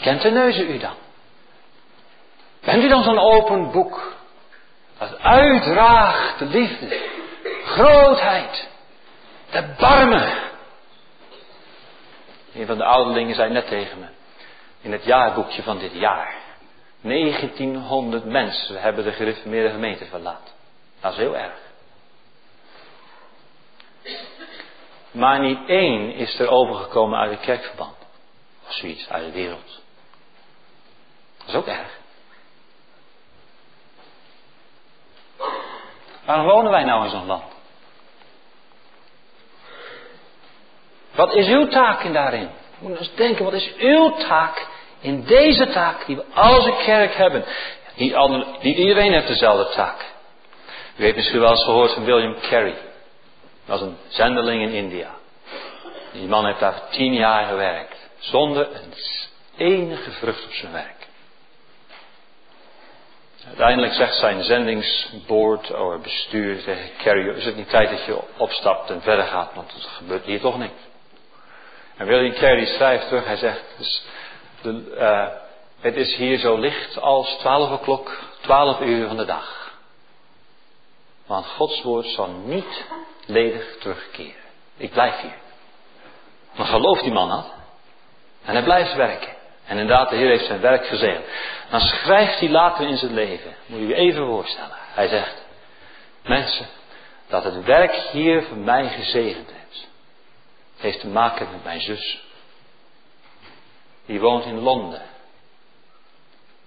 Kent 0.00 0.22
de 0.22 0.30
neuzen 0.30 0.70
u 0.70 0.78
dan? 0.78 0.94
Bent 2.60 2.82
u 2.82 2.88
dan 2.88 3.02
zo'n 3.02 3.18
open 3.18 3.70
boek? 3.70 4.12
Dat 4.98 5.18
uitdraagt 5.18 6.38
de 6.38 6.44
liefde, 6.44 7.00
grootheid, 7.64 8.68
de 9.50 9.74
barmen. 9.78 10.32
Een 12.54 12.66
van 12.66 12.76
de 12.76 12.84
ouderlingen 12.84 13.34
zei 13.34 13.52
net 13.52 13.68
tegen 13.68 13.98
me, 13.98 14.06
in 14.80 14.92
het 14.92 15.04
jaarboekje 15.04 15.62
van 15.62 15.78
dit 15.78 15.92
jaar. 15.92 16.34
1900 17.00 18.24
mensen 18.24 18.80
hebben 18.80 19.04
de 19.04 19.12
gereformeerde 19.12 19.70
gemeente 19.70 20.04
verlaten. 20.04 20.53
Dat 21.04 21.12
is 21.12 21.18
heel 21.18 21.36
erg. 21.36 21.52
Maar 25.10 25.40
niet 25.40 25.58
één 25.68 26.14
is 26.14 26.38
er 26.38 26.48
overgekomen 26.48 27.18
uit 27.18 27.30
het 27.30 27.40
kerkverband. 27.40 27.96
Of 28.66 28.72
zoiets, 28.72 29.08
uit 29.08 29.24
de 29.24 29.32
wereld. 29.32 29.82
Dat 31.38 31.48
is 31.48 31.54
ook 31.54 31.66
erg. 31.66 31.98
Waarom 36.24 36.46
wonen 36.46 36.70
wij 36.70 36.84
nou 36.84 37.04
in 37.04 37.10
zo'n 37.10 37.26
land? 37.26 37.44
Wat 41.14 41.34
is 41.34 41.46
uw 41.46 41.68
taak 41.68 42.02
in 42.02 42.12
daarin? 42.12 42.50
We 42.78 42.88
moeten 42.88 43.04
eens 43.04 43.14
denken, 43.14 43.44
wat 43.44 43.54
is 43.54 43.74
uw 43.76 44.10
taak 44.10 44.66
in 45.00 45.24
deze 45.24 45.66
taak 45.66 46.06
die 46.06 46.16
we 46.16 46.24
als 46.34 46.66
een 46.66 46.76
kerk 46.76 47.14
hebben? 47.14 47.44
Niet, 47.96 48.16
niet 48.62 48.76
iedereen 48.76 49.12
heeft 49.12 49.28
dezelfde 49.28 49.74
taak. 49.74 50.13
U 50.96 51.02
heeft 51.02 51.16
misschien 51.16 51.40
wel 51.40 51.50
eens 51.50 51.64
gehoord 51.64 51.92
van 51.92 52.04
William 52.04 52.36
Carey. 52.40 52.74
Dat 53.66 53.78
was 53.78 53.80
een 53.80 53.96
zendeling 54.08 54.62
in 54.62 54.72
India. 54.72 55.14
Die 56.12 56.28
man 56.28 56.46
heeft 56.46 56.60
daar 56.60 56.82
tien 56.90 57.14
jaar 57.14 57.44
gewerkt. 57.44 58.08
Zonder 58.18 58.68
een 58.74 58.92
enige 59.56 60.10
vrucht 60.10 60.44
op 60.44 60.52
zijn 60.52 60.72
werk. 60.72 61.06
Uiteindelijk 63.46 63.92
zegt 63.92 64.14
zijn 64.14 64.42
zendingsboord, 64.42 65.70
oh, 65.70 66.02
bestuur 66.02 66.62
tegen 66.62 66.90
Carey, 66.98 67.34
is 67.34 67.44
het 67.44 67.56
niet 67.56 67.70
tijd 67.70 67.90
dat 67.90 68.04
je 68.04 68.18
opstapt 68.36 68.90
en 68.90 69.02
verder 69.02 69.24
gaat, 69.24 69.54
want 69.54 69.72
het 69.72 69.82
gebeurt 69.82 70.24
hier 70.24 70.40
toch 70.40 70.58
niet. 70.58 70.70
En 71.96 72.06
William 72.06 72.34
Carey 72.34 72.66
schrijft 72.66 73.08
terug, 73.08 73.24
hij 73.24 73.36
zegt, 73.36 73.64
de, 74.62 74.96
uh, 74.98 75.26
het 75.80 75.96
is 75.96 76.14
hier 76.14 76.38
zo 76.38 76.56
licht 76.56 77.00
als 77.00 77.36
twaalf 77.38 77.70
o'clock, 77.70 78.18
twaalf 78.40 78.80
uur 78.80 79.06
van 79.06 79.16
de 79.16 79.24
dag. 79.24 79.63
Want 81.26 81.46
Gods 81.46 81.82
woord 81.82 82.06
zal 82.06 82.28
niet 82.28 82.84
ledig 83.26 83.76
terugkeren. 83.80 84.42
Ik 84.76 84.90
blijf 84.90 85.20
hier. 85.20 85.38
Maar 86.52 86.66
gelooft 86.66 87.02
die 87.02 87.12
man 87.12 87.28
dat? 87.28 87.52
En 88.44 88.52
hij 88.52 88.62
blijft 88.62 88.94
werken. 88.94 89.32
En 89.64 89.78
inderdaad, 89.78 90.10
de 90.10 90.16
Heer 90.16 90.28
heeft 90.28 90.46
zijn 90.46 90.60
werk 90.60 90.86
gezegend. 90.86 91.24
Dan 91.70 91.80
schrijft 91.80 92.40
hij 92.40 92.48
later 92.48 92.88
in 92.88 92.96
zijn 92.96 93.14
leven, 93.14 93.56
moet 93.66 93.80
je 93.80 93.86
je 93.86 93.94
even 93.94 94.26
voorstellen. 94.26 94.76
Hij 94.76 95.08
zegt, 95.08 95.44
mensen, 96.22 96.66
dat 97.26 97.44
het 97.44 97.64
werk 97.64 97.92
hier 97.94 98.42
voor 98.42 98.56
mij 98.56 98.88
gezegend 98.88 99.50
heeft, 99.50 99.88
heeft 100.76 101.00
te 101.00 101.08
maken 101.08 101.50
met 101.50 101.64
mijn 101.64 101.80
zus. 101.80 102.22
Die 104.06 104.20
woont 104.20 104.44
in 104.44 104.60
Londen. 104.60 105.02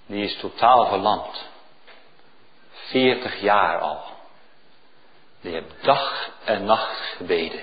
Die 0.05 0.24
is 0.24 0.38
totaal 0.38 0.88
verlamd. 0.88 1.45
40 2.72 3.41
jaar 3.41 3.80
al. 3.80 4.16
Die 5.41 5.53
heeft 5.53 5.83
dag 5.83 6.29
en 6.43 6.65
nacht 6.65 6.99
gebeden 7.15 7.61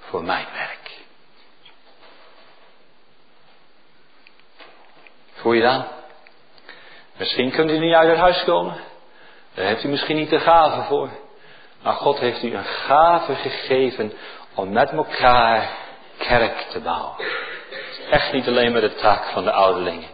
voor 0.00 0.24
mijn 0.24 0.46
werk. 0.52 0.90
Voel 5.32 5.52
je 5.52 5.62
dan? 5.62 5.84
Misschien 7.16 7.50
kunt 7.50 7.70
u 7.70 7.78
niet 7.78 7.94
uit 7.94 8.08
het 8.08 8.18
huis 8.18 8.44
komen. 8.44 8.76
Daar 9.54 9.66
heeft 9.66 9.84
u 9.84 9.88
misschien 9.88 10.16
niet 10.16 10.30
de 10.30 10.40
gave 10.40 10.82
voor. 10.82 11.10
Maar 11.82 11.94
God 11.94 12.18
heeft 12.18 12.42
u 12.42 12.54
een 12.54 12.64
gave 12.64 13.34
gegeven 13.34 14.12
om 14.54 14.72
met 14.72 14.90
elkaar 14.90 15.70
kerk 16.18 16.58
te 16.70 16.80
bouwen. 16.80 17.16
Echt 18.10 18.32
niet 18.32 18.46
alleen 18.46 18.72
maar 18.72 18.80
de 18.80 18.94
taak 18.94 19.24
van 19.24 19.44
de 19.44 19.52
ouderlingen. 19.52 20.08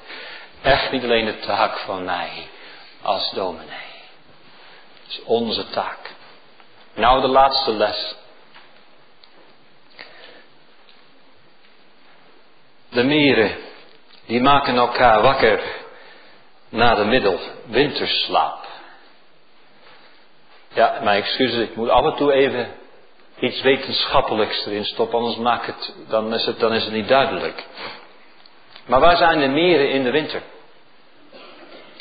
Echt 0.63 0.91
niet 0.91 1.03
alleen 1.03 1.25
de 1.25 1.39
taak 1.39 1.79
van 1.79 2.05
mij 2.05 2.49
als 3.03 3.31
dominee. 3.31 3.91
Het 5.03 5.09
is 5.09 5.23
onze 5.25 5.69
taak. 5.69 6.12
Nou 6.95 7.21
de 7.21 7.29
laatste 7.29 7.73
les. 7.73 8.15
De 12.89 13.03
mieren, 13.03 13.57
die 14.27 14.41
maken 14.41 14.77
elkaar 14.77 15.23
wakker 15.23 15.63
na 16.69 16.95
de 16.95 17.05
middelwinterslaap. 17.05 18.67
Ja, 20.75 20.99
mijn 21.03 21.23
excuses, 21.23 21.69
ik 21.69 21.77
moet 21.77 21.89
af 21.89 22.05
en 22.05 22.17
toe 22.17 22.33
even 22.33 22.75
iets 23.39 23.61
wetenschappelijks 23.61 24.67
erin 24.67 24.85
stoppen, 24.85 25.19
anders 25.19 25.37
maak 25.37 25.67
het, 25.67 25.95
dan, 26.09 26.35
is 26.35 26.45
het, 26.47 26.59
dan 26.59 26.73
is 26.73 26.85
het 26.85 26.93
niet 26.93 27.09
duidelijk. 27.09 27.67
Maar 28.87 29.01
waar 29.01 29.17
zijn 29.17 29.41
de 29.41 29.49
mieren 29.49 29.91
in 29.91 30.03
de 30.03 30.11
winter? 30.11 30.43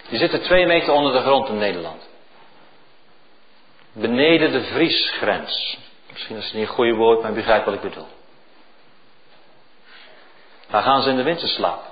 Die 0.10 0.20
zitten 0.20 0.42
twee 0.42 0.66
meter 0.66 0.94
onder 0.94 1.14
de 1.14 1.22
grond 1.22 1.48
in 1.50 1.58
Nederland. 1.58 2.10
Beneden 3.94 4.52
de 4.52 4.64
vriesgrens. 4.64 5.78
Misschien 6.12 6.38
is 6.38 6.46
het 6.46 6.54
niet 6.54 6.68
een 6.68 6.74
goede 6.74 6.94
woord, 6.94 7.22
maar 7.22 7.30
je 7.30 7.36
begrijpt 7.36 7.66
wat 7.66 7.74
ik 7.74 7.82
bedoel. 7.82 8.08
Waar 10.70 10.84
gaan 10.84 11.02
ze 11.02 11.10
in 11.10 11.16
de 11.16 11.24
winter 11.24 11.48
slapen? 11.48 11.90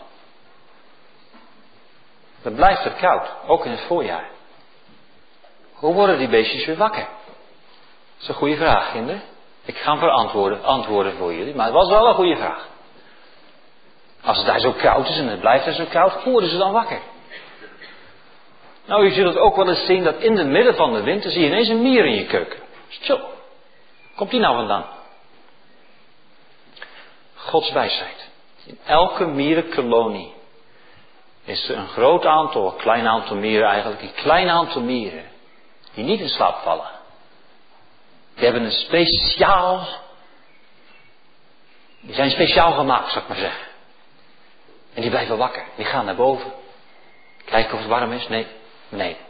Dan 2.42 2.56
blijft 2.56 2.84
het 2.84 2.96
koud, 2.96 3.30
ook 3.48 3.66
in 3.66 3.72
het 3.72 3.82
voorjaar. 3.82 4.30
Hoe 5.74 5.94
worden 5.94 6.18
die 6.18 6.28
beestjes 6.28 6.66
weer 6.66 6.78
wakker? 6.78 7.04
Dat 7.04 8.22
is 8.22 8.28
een 8.28 8.34
goede 8.34 8.56
vraag, 8.56 8.92
kinderen. 8.92 9.22
Ik 9.66 9.78
ga 9.78 9.92
hem 9.92 10.00
verantwoorden, 10.00 10.64
antwoorden 10.64 11.18
voor 11.18 11.34
jullie, 11.34 11.56
maar 11.56 11.66
het 11.66 11.74
was 11.74 11.90
wel 11.90 12.08
een 12.08 12.16
goede 12.16 12.36
vraag. 12.36 12.68
Als 14.24 14.38
het 14.38 14.46
daar 14.46 14.60
zo 14.60 14.72
koud 14.72 15.10
is 15.10 15.18
en 15.18 15.28
het 15.28 15.40
blijft 15.40 15.66
er 15.66 15.74
zo 15.74 15.86
koud, 15.86 16.14
hoe 16.14 16.32
worden 16.32 16.50
ze 16.50 16.58
dan 16.58 16.72
wakker? 16.72 17.00
Nou, 18.90 19.06
je 19.06 19.14
zult 19.14 19.34
het 19.34 19.38
ook 19.38 19.56
wel 19.56 19.70
eens 19.70 19.86
zien 19.86 20.04
dat 20.04 20.16
in 20.16 20.38
het 20.38 20.48
midden 20.48 20.76
van 20.76 20.94
de 20.94 21.04
winter 21.04 21.32
zie 21.32 21.42
je 21.42 21.48
ineens 21.48 21.68
een 21.68 21.82
mier 21.82 22.06
in 22.06 22.16
je 22.16 22.26
keuken. 22.26 22.60
Tjo, 23.02 23.20
komt 24.16 24.30
die 24.32 24.40
nou 24.40 24.56
vandaan? 24.56 24.86
Gods 27.36 27.72
wijsheid. 27.72 28.30
In 28.66 28.80
elke 28.86 29.26
mierenkolonie 29.26 30.34
is 31.44 31.70
er 31.70 31.78
een 31.78 31.88
groot 31.88 32.26
aantal, 32.26 32.68
een 32.68 32.78
klein 32.78 33.08
aantal 33.08 33.36
mieren 33.36 33.68
eigenlijk, 33.68 34.02
een 34.02 34.14
klein 34.14 34.50
aantal 34.50 34.82
mieren 34.82 35.24
die 35.94 36.04
niet 36.04 36.20
in 36.20 36.30
slaap 36.30 36.56
vallen. 36.56 36.90
Die 38.36 38.44
hebben 38.44 38.64
een 38.64 38.72
speciaal, 38.72 39.88
die 42.02 42.16
zijn 42.16 42.32
speciaal 42.32 42.72
gemaakt, 42.72 43.10
zou 43.10 43.22
ik 43.22 43.28
maar 43.28 43.38
zeggen. 43.38 43.68
En 44.94 45.02
die 45.02 45.10
blijven 45.10 45.38
wakker, 45.38 45.64
die 45.76 45.86
gaan 45.86 46.06
naar 46.06 46.16
boven. 46.16 46.52
Kijken 47.46 47.74
of 47.74 47.80
het 47.80 47.90
warm 47.90 48.12
is, 48.12 48.28
nee, 48.28 48.48
beneden. 48.90 49.22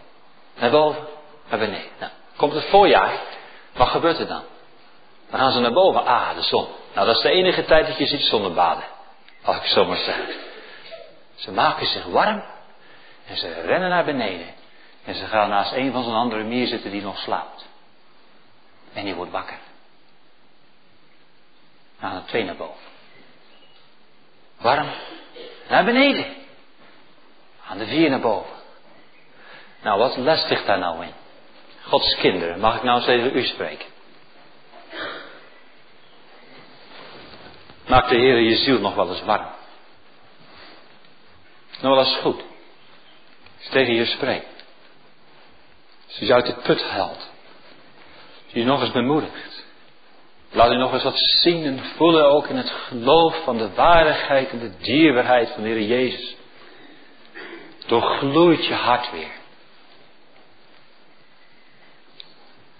Naar 0.55 0.69
boven, 0.69 1.07
naar 1.49 1.59
beneden. 1.59 1.91
Nou, 1.99 2.11
komt 2.35 2.53
het 2.53 2.65
voorjaar, 2.65 3.19
wat 3.73 3.87
gebeurt 3.87 4.19
er 4.19 4.27
dan? 4.27 4.43
Dan 5.29 5.39
gaan 5.39 5.51
ze 5.51 5.59
naar 5.59 5.73
boven, 5.73 6.05
ah, 6.05 6.35
de 6.35 6.41
zon. 6.41 6.67
Nou, 6.93 7.07
dat 7.07 7.15
is 7.15 7.21
de 7.21 7.29
enige 7.29 7.65
tijd 7.65 7.87
dat 7.87 7.97
je 7.97 8.05
ziet 8.05 8.23
zonnebaden. 8.23 8.83
Als 9.43 9.57
ik 9.57 9.63
zo 9.63 9.85
maar 9.85 9.97
zeg. 9.97 10.17
Ze 11.35 11.51
maken 11.51 11.87
zich 11.87 12.05
warm 12.05 12.43
en 13.25 13.37
ze 13.37 13.61
rennen 13.61 13.89
naar 13.89 14.05
beneden. 14.05 14.47
En 15.05 15.15
ze 15.15 15.25
gaan 15.25 15.49
naast 15.49 15.71
een 15.71 15.91
van 15.91 16.03
zijn 16.03 16.15
andere 16.15 16.43
mier 16.43 16.67
zitten 16.67 16.91
die 16.91 17.01
nog 17.01 17.17
slaapt. 17.17 17.65
En 18.93 19.05
die 19.05 19.15
wordt 19.15 19.31
wakker. 19.31 19.57
Gaan 21.99 22.15
er 22.15 22.25
twee 22.25 22.43
naar 22.43 22.55
boven. 22.55 22.87
Warm. 24.57 24.89
Naar 25.69 25.85
beneden. 25.85 26.35
Gaan 27.61 27.77
de 27.77 27.85
vier 27.85 28.09
naar 28.09 28.19
boven. 28.19 28.58
Nou, 29.81 29.99
wat 29.99 30.17
les 30.17 30.47
ligt 30.47 30.65
daar 30.65 30.79
nou 30.79 31.03
in? 31.03 31.13
Gods 31.83 32.15
kinderen, 32.15 32.59
mag 32.59 32.75
ik 32.75 32.83
nou 32.83 32.97
eens 32.97 33.07
even 33.07 33.37
u 33.37 33.43
spreken? 33.45 33.87
Maakt 37.87 38.09
de 38.09 38.15
Heer 38.15 38.39
je 38.39 38.55
ziel 38.55 38.79
nog 38.79 38.95
wel 38.95 39.09
eens 39.09 39.23
warm? 39.23 39.47
Nog 41.81 41.95
wel 41.95 42.05
eens 42.05 42.15
goed? 42.15 42.41
Als 43.57 43.69
tegen 43.69 43.93
je 43.93 44.05
spreekt. 44.05 44.63
Als 46.07 46.17
je 46.17 46.33
uit 46.33 46.45
de 46.45 46.53
put 46.53 46.83
haalt. 46.83 47.29
Als 48.43 48.53
je 48.53 48.63
nog 48.63 48.81
eens 48.81 48.91
bemoedigt. 48.91 49.65
Laat 50.51 50.71
u 50.71 50.75
nog 50.75 50.93
eens 50.93 51.03
wat 51.03 51.19
zien 51.19 51.65
en 51.65 51.83
voelen 51.83 52.29
ook 52.29 52.47
in 52.47 52.55
het 52.55 52.69
geloof 52.69 53.43
van 53.43 53.57
de 53.57 53.73
waardigheid 53.73 54.49
en 54.49 54.59
de 54.59 54.77
dierbaarheid 54.77 55.49
van 55.49 55.63
de 55.63 55.69
Heer 55.69 55.81
Jezus. 55.81 56.35
Doorgloeit 57.85 58.65
je 58.65 58.73
hart 58.73 59.11
weer. 59.11 59.38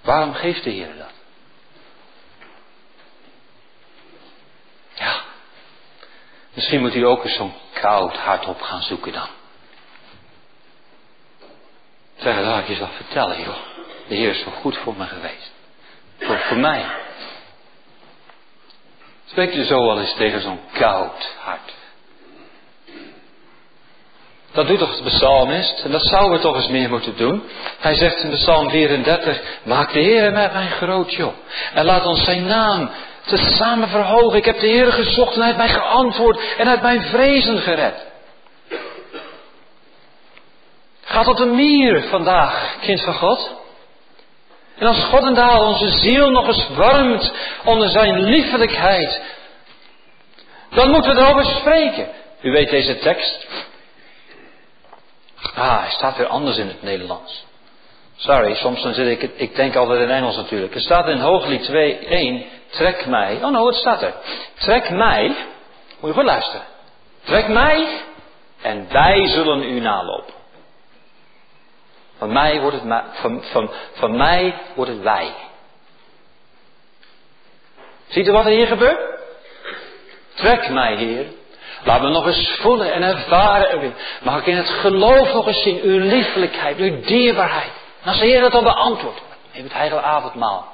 Waarom 0.09 0.33
geeft 0.33 0.63
de 0.63 0.69
Heer 0.69 0.97
dat? 0.97 1.11
Ja. 4.93 5.21
Misschien 6.53 6.79
moet 6.79 6.95
u 6.95 7.05
ook 7.05 7.23
eens 7.23 7.35
zo'n 7.35 7.53
koud 7.73 8.15
hart 8.15 8.45
op 8.45 8.61
gaan 8.61 8.81
zoeken 8.81 9.13
dan. 9.13 9.27
Zeg, 12.15 12.39
laat 12.39 12.61
ik 12.61 12.77
je 12.77 12.87
vertellen, 12.87 13.41
joh. 13.41 13.57
De 14.07 14.15
Heer 14.15 14.29
is 14.29 14.43
zo 14.43 14.51
goed 14.51 14.77
voor 14.77 14.95
me 14.95 15.05
geweest. 15.05 15.51
Voor, 16.19 16.39
voor 16.39 16.57
mij. 16.57 16.85
Spreek 19.25 19.53
je 19.53 19.65
zo 19.65 19.85
wel 19.85 19.99
eens 19.99 20.13
tegen 20.13 20.41
zo'n 20.41 20.61
koud 20.71 21.33
hart. 21.39 21.73
Dat 24.51 24.67
doet 24.67 24.79
toch 24.79 24.95
de 24.95 25.03
psalmist? 25.03 25.81
En 25.83 25.91
dat 25.91 26.05
zouden 26.05 26.31
we 26.31 26.39
toch 26.39 26.55
eens 26.55 26.67
meer 26.67 26.89
moeten 26.89 27.17
doen. 27.17 27.43
Hij 27.79 27.95
zegt 27.95 28.23
in 28.23 28.29
psalm 28.29 28.69
34, 28.69 29.41
maak 29.63 29.93
de 29.93 29.99
Heer 29.99 30.31
met 30.31 30.53
mijn 30.53 30.69
groot 30.69 31.13
joh. 31.13 31.33
En 31.73 31.85
laat 31.85 32.05
ons 32.05 32.23
zijn 32.23 32.45
naam 32.45 32.89
tezamen 33.25 33.89
verhogen. 33.89 34.37
Ik 34.37 34.45
heb 34.45 34.59
de 34.59 34.67
Heer 34.67 34.91
gezocht 34.91 35.33
en 35.33 35.41
hij 35.41 35.45
heeft 35.45 35.57
mij 35.57 35.81
geantwoord 35.81 36.39
en 36.57 36.67
heeft 36.67 36.81
mijn 36.81 37.01
vrezen 37.01 37.59
gered. 37.59 38.07
Ga 41.03 41.23
tot 41.23 41.37
de 41.37 41.45
mier 41.45 42.03
vandaag, 42.03 42.75
kind 42.81 43.01
van 43.01 43.13
God. 43.13 43.57
En 44.77 44.87
als 44.87 45.03
God 45.03 45.23
en 45.23 45.33
daal 45.33 45.65
onze 45.65 45.89
ziel 45.89 46.29
nog 46.29 46.47
eens 46.47 46.67
warmt 46.75 47.33
onder 47.65 47.89
zijn 47.89 48.23
liefelijkheid, 48.23 49.21
dan 50.69 50.89
moeten 50.89 51.15
we 51.15 51.21
erover 51.21 51.45
spreken. 51.45 52.07
U 52.41 52.51
weet 52.51 52.69
deze 52.69 52.99
tekst. 52.99 53.47
Ah, 55.41 55.79
hij 55.79 55.89
staat 55.89 56.17
weer 56.17 56.27
anders 56.27 56.57
in 56.57 56.67
het 56.67 56.81
Nederlands. 56.81 57.45
Sorry, 58.15 58.55
soms 58.55 58.81
dan 58.81 58.93
zit 58.93 59.21
ik, 59.21 59.31
ik 59.35 59.55
denk 59.55 59.75
altijd 59.75 60.01
in 60.01 60.09
Engels 60.09 60.35
natuurlijk. 60.35 60.73
Het 60.73 60.83
staat 60.83 61.07
in 61.07 61.17
Hooglied 61.17 61.63
2, 61.63 61.97
1, 61.97 62.45
trek 62.69 63.05
mij. 63.05 63.43
Oh 63.43 63.51
no, 63.51 63.67
het 63.67 63.75
staat 63.75 64.01
er. 64.01 64.13
Trek 64.53 64.89
mij, 64.89 65.27
moet 65.99 66.09
je 66.09 66.13
goed 66.13 66.23
luisteren. 66.23 66.65
Trek 67.23 67.47
mij 67.47 68.01
en 68.61 68.87
wij 68.91 69.27
zullen 69.27 69.63
u 69.63 69.79
nalopen. 69.79 70.33
Van 72.17 72.33
mij 72.33 72.61
wordt 72.61 72.81
het, 72.81 73.03
van, 73.11 73.43
van, 73.43 73.71
van 73.93 74.17
mij 74.17 74.61
wordt 74.75 74.91
het 74.91 75.01
wij. 75.01 75.33
Ziet 78.07 78.27
u 78.27 78.31
wat 78.31 78.45
er 78.45 78.51
hier 78.51 78.67
gebeurt? 78.67 78.99
Trek 80.33 80.69
mij, 80.69 80.95
Heer. 80.95 81.25
Laat 81.83 82.01
me 82.01 82.09
nog 82.09 82.25
eens 82.25 82.57
voelen 82.61 82.93
en 82.93 83.03
ervaren. 83.03 83.95
Mag 84.21 84.39
ik 84.39 84.45
in 84.45 84.57
het 84.57 84.69
geloof 84.69 85.33
nog 85.33 85.47
eens 85.47 85.61
zien 85.61 85.81
uw 85.81 85.99
liefelijkheid, 85.99 86.77
uw 86.77 87.01
dierbaarheid. 87.01 87.71
En 88.01 88.07
als 88.09 88.19
de 88.19 88.25
Heer 88.25 88.41
dat 88.41 88.51
dan 88.51 88.63
beantwoordt, 88.63 89.21
neem 89.53 89.63
het 89.63 89.73
heilige 89.73 90.01
avondmaal. 90.01 90.73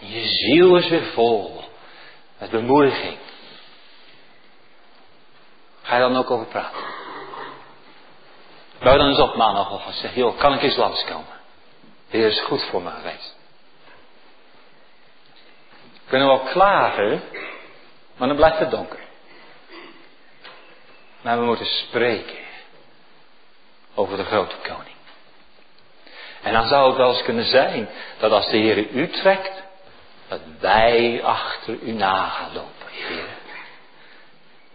En 0.00 0.10
je 0.10 0.28
ziel 0.28 0.76
is 0.76 0.88
weer 0.88 1.04
vol 1.04 1.64
met 2.38 2.50
bemoediging. 2.50 3.16
Ga 5.82 5.94
je 5.94 6.00
dan 6.00 6.16
ook 6.16 6.30
over 6.30 6.46
praten? 6.46 6.82
Bouw 8.78 8.96
dan 8.96 9.08
eens 9.08 9.18
op 9.18 9.36
maandagochtend. 9.36 9.94
Zeg, 9.94 10.14
joh, 10.14 10.38
kan 10.38 10.54
ik 10.54 10.62
eens 10.62 10.76
langskomen? 10.76 11.38
De 12.10 12.16
Heer 12.16 12.26
is 12.26 12.40
goed 12.40 12.62
voor 12.62 12.82
me 12.82 12.90
geweest. 12.90 13.36
We 15.92 16.16
kunnen 16.16 16.28
wel 16.28 16.38
klagen, 16.38 17.22
maar 18.20 18.28
dan 18.28 18.36
blijft 18.36 18.58
het 18.58 18.70
donker. 18.70 18.98
Maar 21.20 21.38
we 21.38 21.44
moeten 21.44 21.66
spreken 21.66 22.38
over 23.94 24.16
de 24.16 24.24
grote 24.24 24.56
koning. 24.62 24.96
En 26.42 26.52
dan 26.52 26.66
zou 26.66 26.88
het 26.88 26.96
wel 26.96 27.10
eens 27.10 27.22
kunnen 27.22 27.44
zijn 27.44 27.88
dat 28.18 28.32
als 28.32 28.48
de 28.48 28.56
Heer 28.56 28.90
u 28.90 29.08
trekt, 29.08 29.62
dat 30.28 30.40
wij 30.58 31.22
achter 31.22 31.78
u 31.82 31.92
na 31.92 32.28
gaan 32.28 32.52
lopen, 32.52 32.86
Heer. 32.90 33.28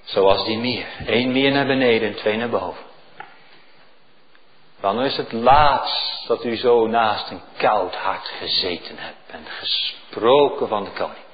Zoals 0.04 0.46
die 0.46 0.58
meer. 0.58 0.88
Eén 1.06 1.32
meer 1.32 1.52
naar 1.52 1.66
beneden 1.66 2.10
en 2.10 2.16
twee 2.16 2.38
naar 2.38 2.50
boven. 2.50 2.84
Dan 4.80 5.02
is 5.02 5.18
het 5.18 5.32
laatst 5.32 6.28
dat 6.28 6.46
u 6.46 6.56
zo 6.56 6.88
naast 6.88 7.30
een 7.30 7.42
koud 7.58 7.96
hart 7.96 8.28
gezeten 8.28 8.98
hebt 8.98 9.30
en 9.32 9.46
gesproken 9.46 10.68
van 10.68 10.84
de 10.84 10.92
koning. 10.92 11.25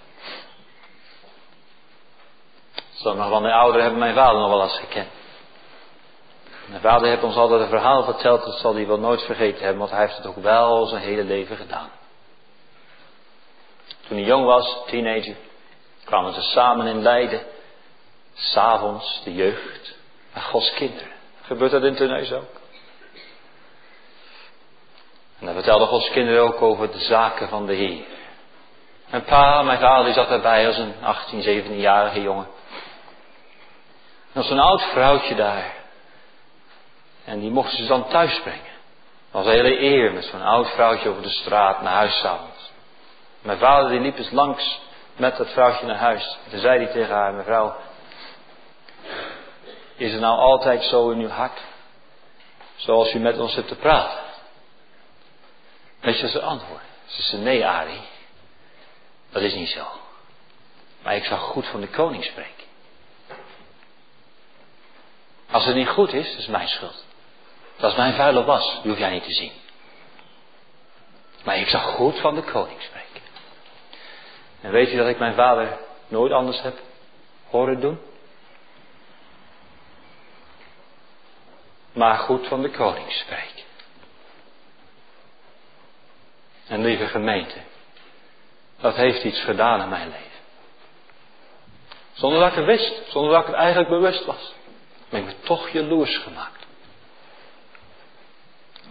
Sommigen 3.01 3.29
van 3.29 3.43
de 3.43 3.53
ouderen 3.53 3.81
hebben 3.81 3.99
mijn 3.99 4.15
vader 4.15 4.39
nog 4.39 4.49
wel 4.49 4.61
eens 4.61 4.79
gekend. 4.79 5.09
Mijn 6.65 6.81
vader 6.81 7.07
heeft 7.07 7.23
ons 7.23 7.35
altijd 7.35 7.61
een 7.61 7.67
verhaal 7.67 8.03
verteld, 8.03 8.43
dat 8.43 8.59
zal 8.59 8.75
hij 8.75 8.87
wel 8.87 8.99
nooit 8.99 9.21
vergeten 9.21 9.59
hebben, 9.59 9.79
want 9.79 9.91
hij 9.91 9.99
heeft 9.99 10.17
het 10.17 10.25
ook 10.25 10.35
wel 10.35 10.85
zijn 10.85 11.01
hele 11.01 11.23
leven 11.23 11.57
gedaan. 11.57 11.89
Toen 14.07 14.17
hij 14.17 14.25
jong 14.25 14.45
was, 14.45 14.77
teenager, 14.85 15.35
kwamen 16.03 16.33
ze 16.33 16.41
samen 16.41 16.87
in 16.87 17.01
Leiden. 17.01 17.41
S'avonds, 18.33 19.21
de 19.23 19.33
jeugd, 19.33 19.95
en 20.33 20.41
Gods 20.41 20.73
kinderen. 20.73 21.11
Gebeurt 21.41 21.71
dat 21.71 21.83
in 21.83 21.95
Tunis 21.95 22.33
ook? 22.33 22.59
En 25.39 25.45
dan 25.45 25.53
vertelde 25.53 25.85
Gods 25.85 26.09
kinderen 26.09 26.41
ook 26.41 26.61
over 26.61 26.91
de 26.91 26.99
zaken 26.99 27.49
van 27.49 27.65
de 27.65 27.73
Heer. 27.73 28.03
Mijn 29.09 29.23
pa, 29.23 29.61
mijn 29.61 29.79
vader, 29.79 30.05
die 30.05 30.13
zat 30.13 30.29
erbij 30.29 30.67
als 30.67 30.77
een 30.77 30.93
18, 31.01 31.63
17-jarige 31.63 32.21
jongen. 32.21 32.47
En 34.33 34.41
als 34.41 34.49
een 34.49 34.59
oud 34.59 34.81
vrouwtje 34.81 35.35
daar. 35.35 35.73
En 37.25 37.39
die 37.39 37.51
mochten 37.51 37.77
ze 37.77 37.85
dan 37.85 38.07
thuis 38.07 38.41
brengen. 38.41 38.71
Dat 39.31 39.43
was 39.43 39.45
een 39.45 39.65
hele 39.65 39.79
eer 39.79 40.13
met 40.13 40.25
zo'n 40.25 40.41
oud 40.41 40.69
vrouwtje 40.69 41.09
over 41.09 41.21
de 41.21 41.29
straat 41.29 41.81
naar 41.81 41.93
huis 41.93 42.19
s'avonds. 42.19 42.71
Mijn 43.41 43.57
vader 43.57 43.89
die 43.89 43.99
liep 43.99 44.17
eens 44.17 44.31
langs 44.31 44.79
met 45.15 45.37
dat 45.37 45.49
vrouwtje 45.49 45.85
naar 45.85 45.95
huis. 45.95 46.37
En 46.51 46.59
zei 46.59 46.83
hij 46.83 46.93
tegen 46.93 47.15
haar, 47.15 47.33
mevrouw, 47.33 47.75
is 49.95 50.11
het 50.11 50.21
nou 50.21 50.39
altijd 50.39 50.83
zo 50.83 51.09
in 51.09 51.19
uw 51.19 51.29
hart? 51.29 51.59
Zoals 52.75 53.13
u 53.13 53.19
met 53.19 53.39
ons 53.39 53.53
zit 53.53 53.67
te 53.67 53.75
praten. 53.75 54.19
Weet 55.99 56.19
je 56.19 56.29
ze 56.29 56.41
antwoord? 56.41 56.81
Ze 57.05 57.21
zei, 57.21 57.41
nee 57.41 57.67
Arie, 57.67 58.01
dat 59.31 59.41
is 59.41 59.53
niet 59.53 59.69
zo. 59.69 59.85
Maar 61.01 61.15
ik 61.15 61.25
zag 61.25 61.39
goed 61.39 61.67
van 61.67 61.81
de 61.81 61.87
koning 61.87 62.23
spreken. 62.23 62.60
Als 65.51 65.65
het 65.65 65.75
niet 65.75 65.87
goed 65.87 66.13
is, 66.13 66.29
dat 66.29 66.39
is 66.39 66.47
mijn 66.47 66.67
schuld. 66.67 67.05
Dat 67.77 67.91
is 67.91 67.97
mijn 67.97 68.13
vuile 68.13 68.43
was, 68.43 68.79
hoef 68.83 68.97
jij 68.97 69.11
niet 69.11 69.23
te 69.23 69.33
zien. 69.33 69.51
Maar 71.43 71.57
ik 71.57 71.67
zag 71.67 71.83
goed 71.83 72.19
van 72.19 72.35
de 72.35 72.41
koning 72.41 72.81
spreken. 72.81 73.21
En 74.61 74.71
weet 74.71 74.91
je 74.91 74.97
dat 74.97 75.07
ik 75.07 75.19
mijn 75.19 75.33
vader 75.33 75.77
nooit 76.07 76.31
anders 76.31 76.61
heb 76.61 76.79
horen 77.49 77.79
doen? 77.79 77.99
Maar 81.93 82.17
goed 82.17 82.47
van 82.47 82.61
de 82.61 82.69
koning 82.69 83.11
spreken. 83.11 83.63
En 86.67 86.81
lieve 86.81 87.07
gemeente, 87.07 87.57
dat 88.79 88.95
heeft 88.95 89.23
iets 89.23 89.43
gedaan 89.43 89.81
in 89.81 89.89
mijn 89.89 90.09
leven. 90.09 90.29
Zonder 92.13 92.39
dat 92.39 92.49
ik 92.49 92.55
het 92.55 92.65
wist, 92.65 92.93
zonder 93.09 93.31
dat 93.31 93.41
ik 93.41 93.47
het 93.47 93.55
eigenlijk 93.55 93.89
bewust 93.89 94.25
was 94.25 94.53
ben 95.11 95.27
ik 95.27 95.35
toch 95.43 95.69
jaloers 95.69 96.17
gemaakt. 96.17 96.65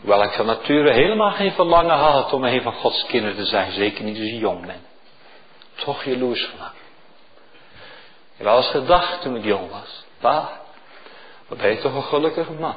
Hoewel 0.00 0.22
ik 0.22 0.32
van 0.32 0.46
nature 0.46 0.92
helemaal 0.92 1.30
geen 1.30 1.52
verlangen 1.52 1.96
had 1.96 2.32
om 2.32 2.44
een 2.44 2.62
van 2.62 2.72
Gods 2.72 3.06
kinderen 3.06 3.36
te 3.36 3.44
zijn, 3.44 3.72
zeker 3.72 4.04
niet 4.04 4.18
als 4.18 4.26
je 4.26 4.38
jong 4.38 4.66
ben. 4.66 4.80
Toch 5.74 6.04
jaloers 6.04 6.44
gemaakt. 6.44 6.76
Ik 8.32 8.36
heb 8.36 8.46
wel 8.46 8.56
eens 8.56 8.70
gedacht 8.70 9.22
toen 9.22 9.36
ik 9.36 9.44
jong 9.44 9.70
was, 9.70 10.04
pa, 10.18 10.60
wat 11.48 11.58
ben 11.58 11.70
je 11.70 11.78
toch 11.78 11.94
een 11.94 12.02
gelukkige 12.02 12.52
man. 12.52 12.76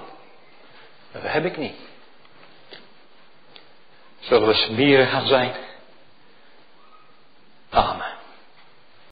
dat 1.11 1.21
heb 1.21 1.45
ik 1.45 1.57
niet. 1.57 1.75
Zullen 4.19 4.47
we 4.47 4.53
smieren 4.53 5.07
gaan 5.07 5.27
zijn? 5.27 5.55
Amen. 7.69 8.22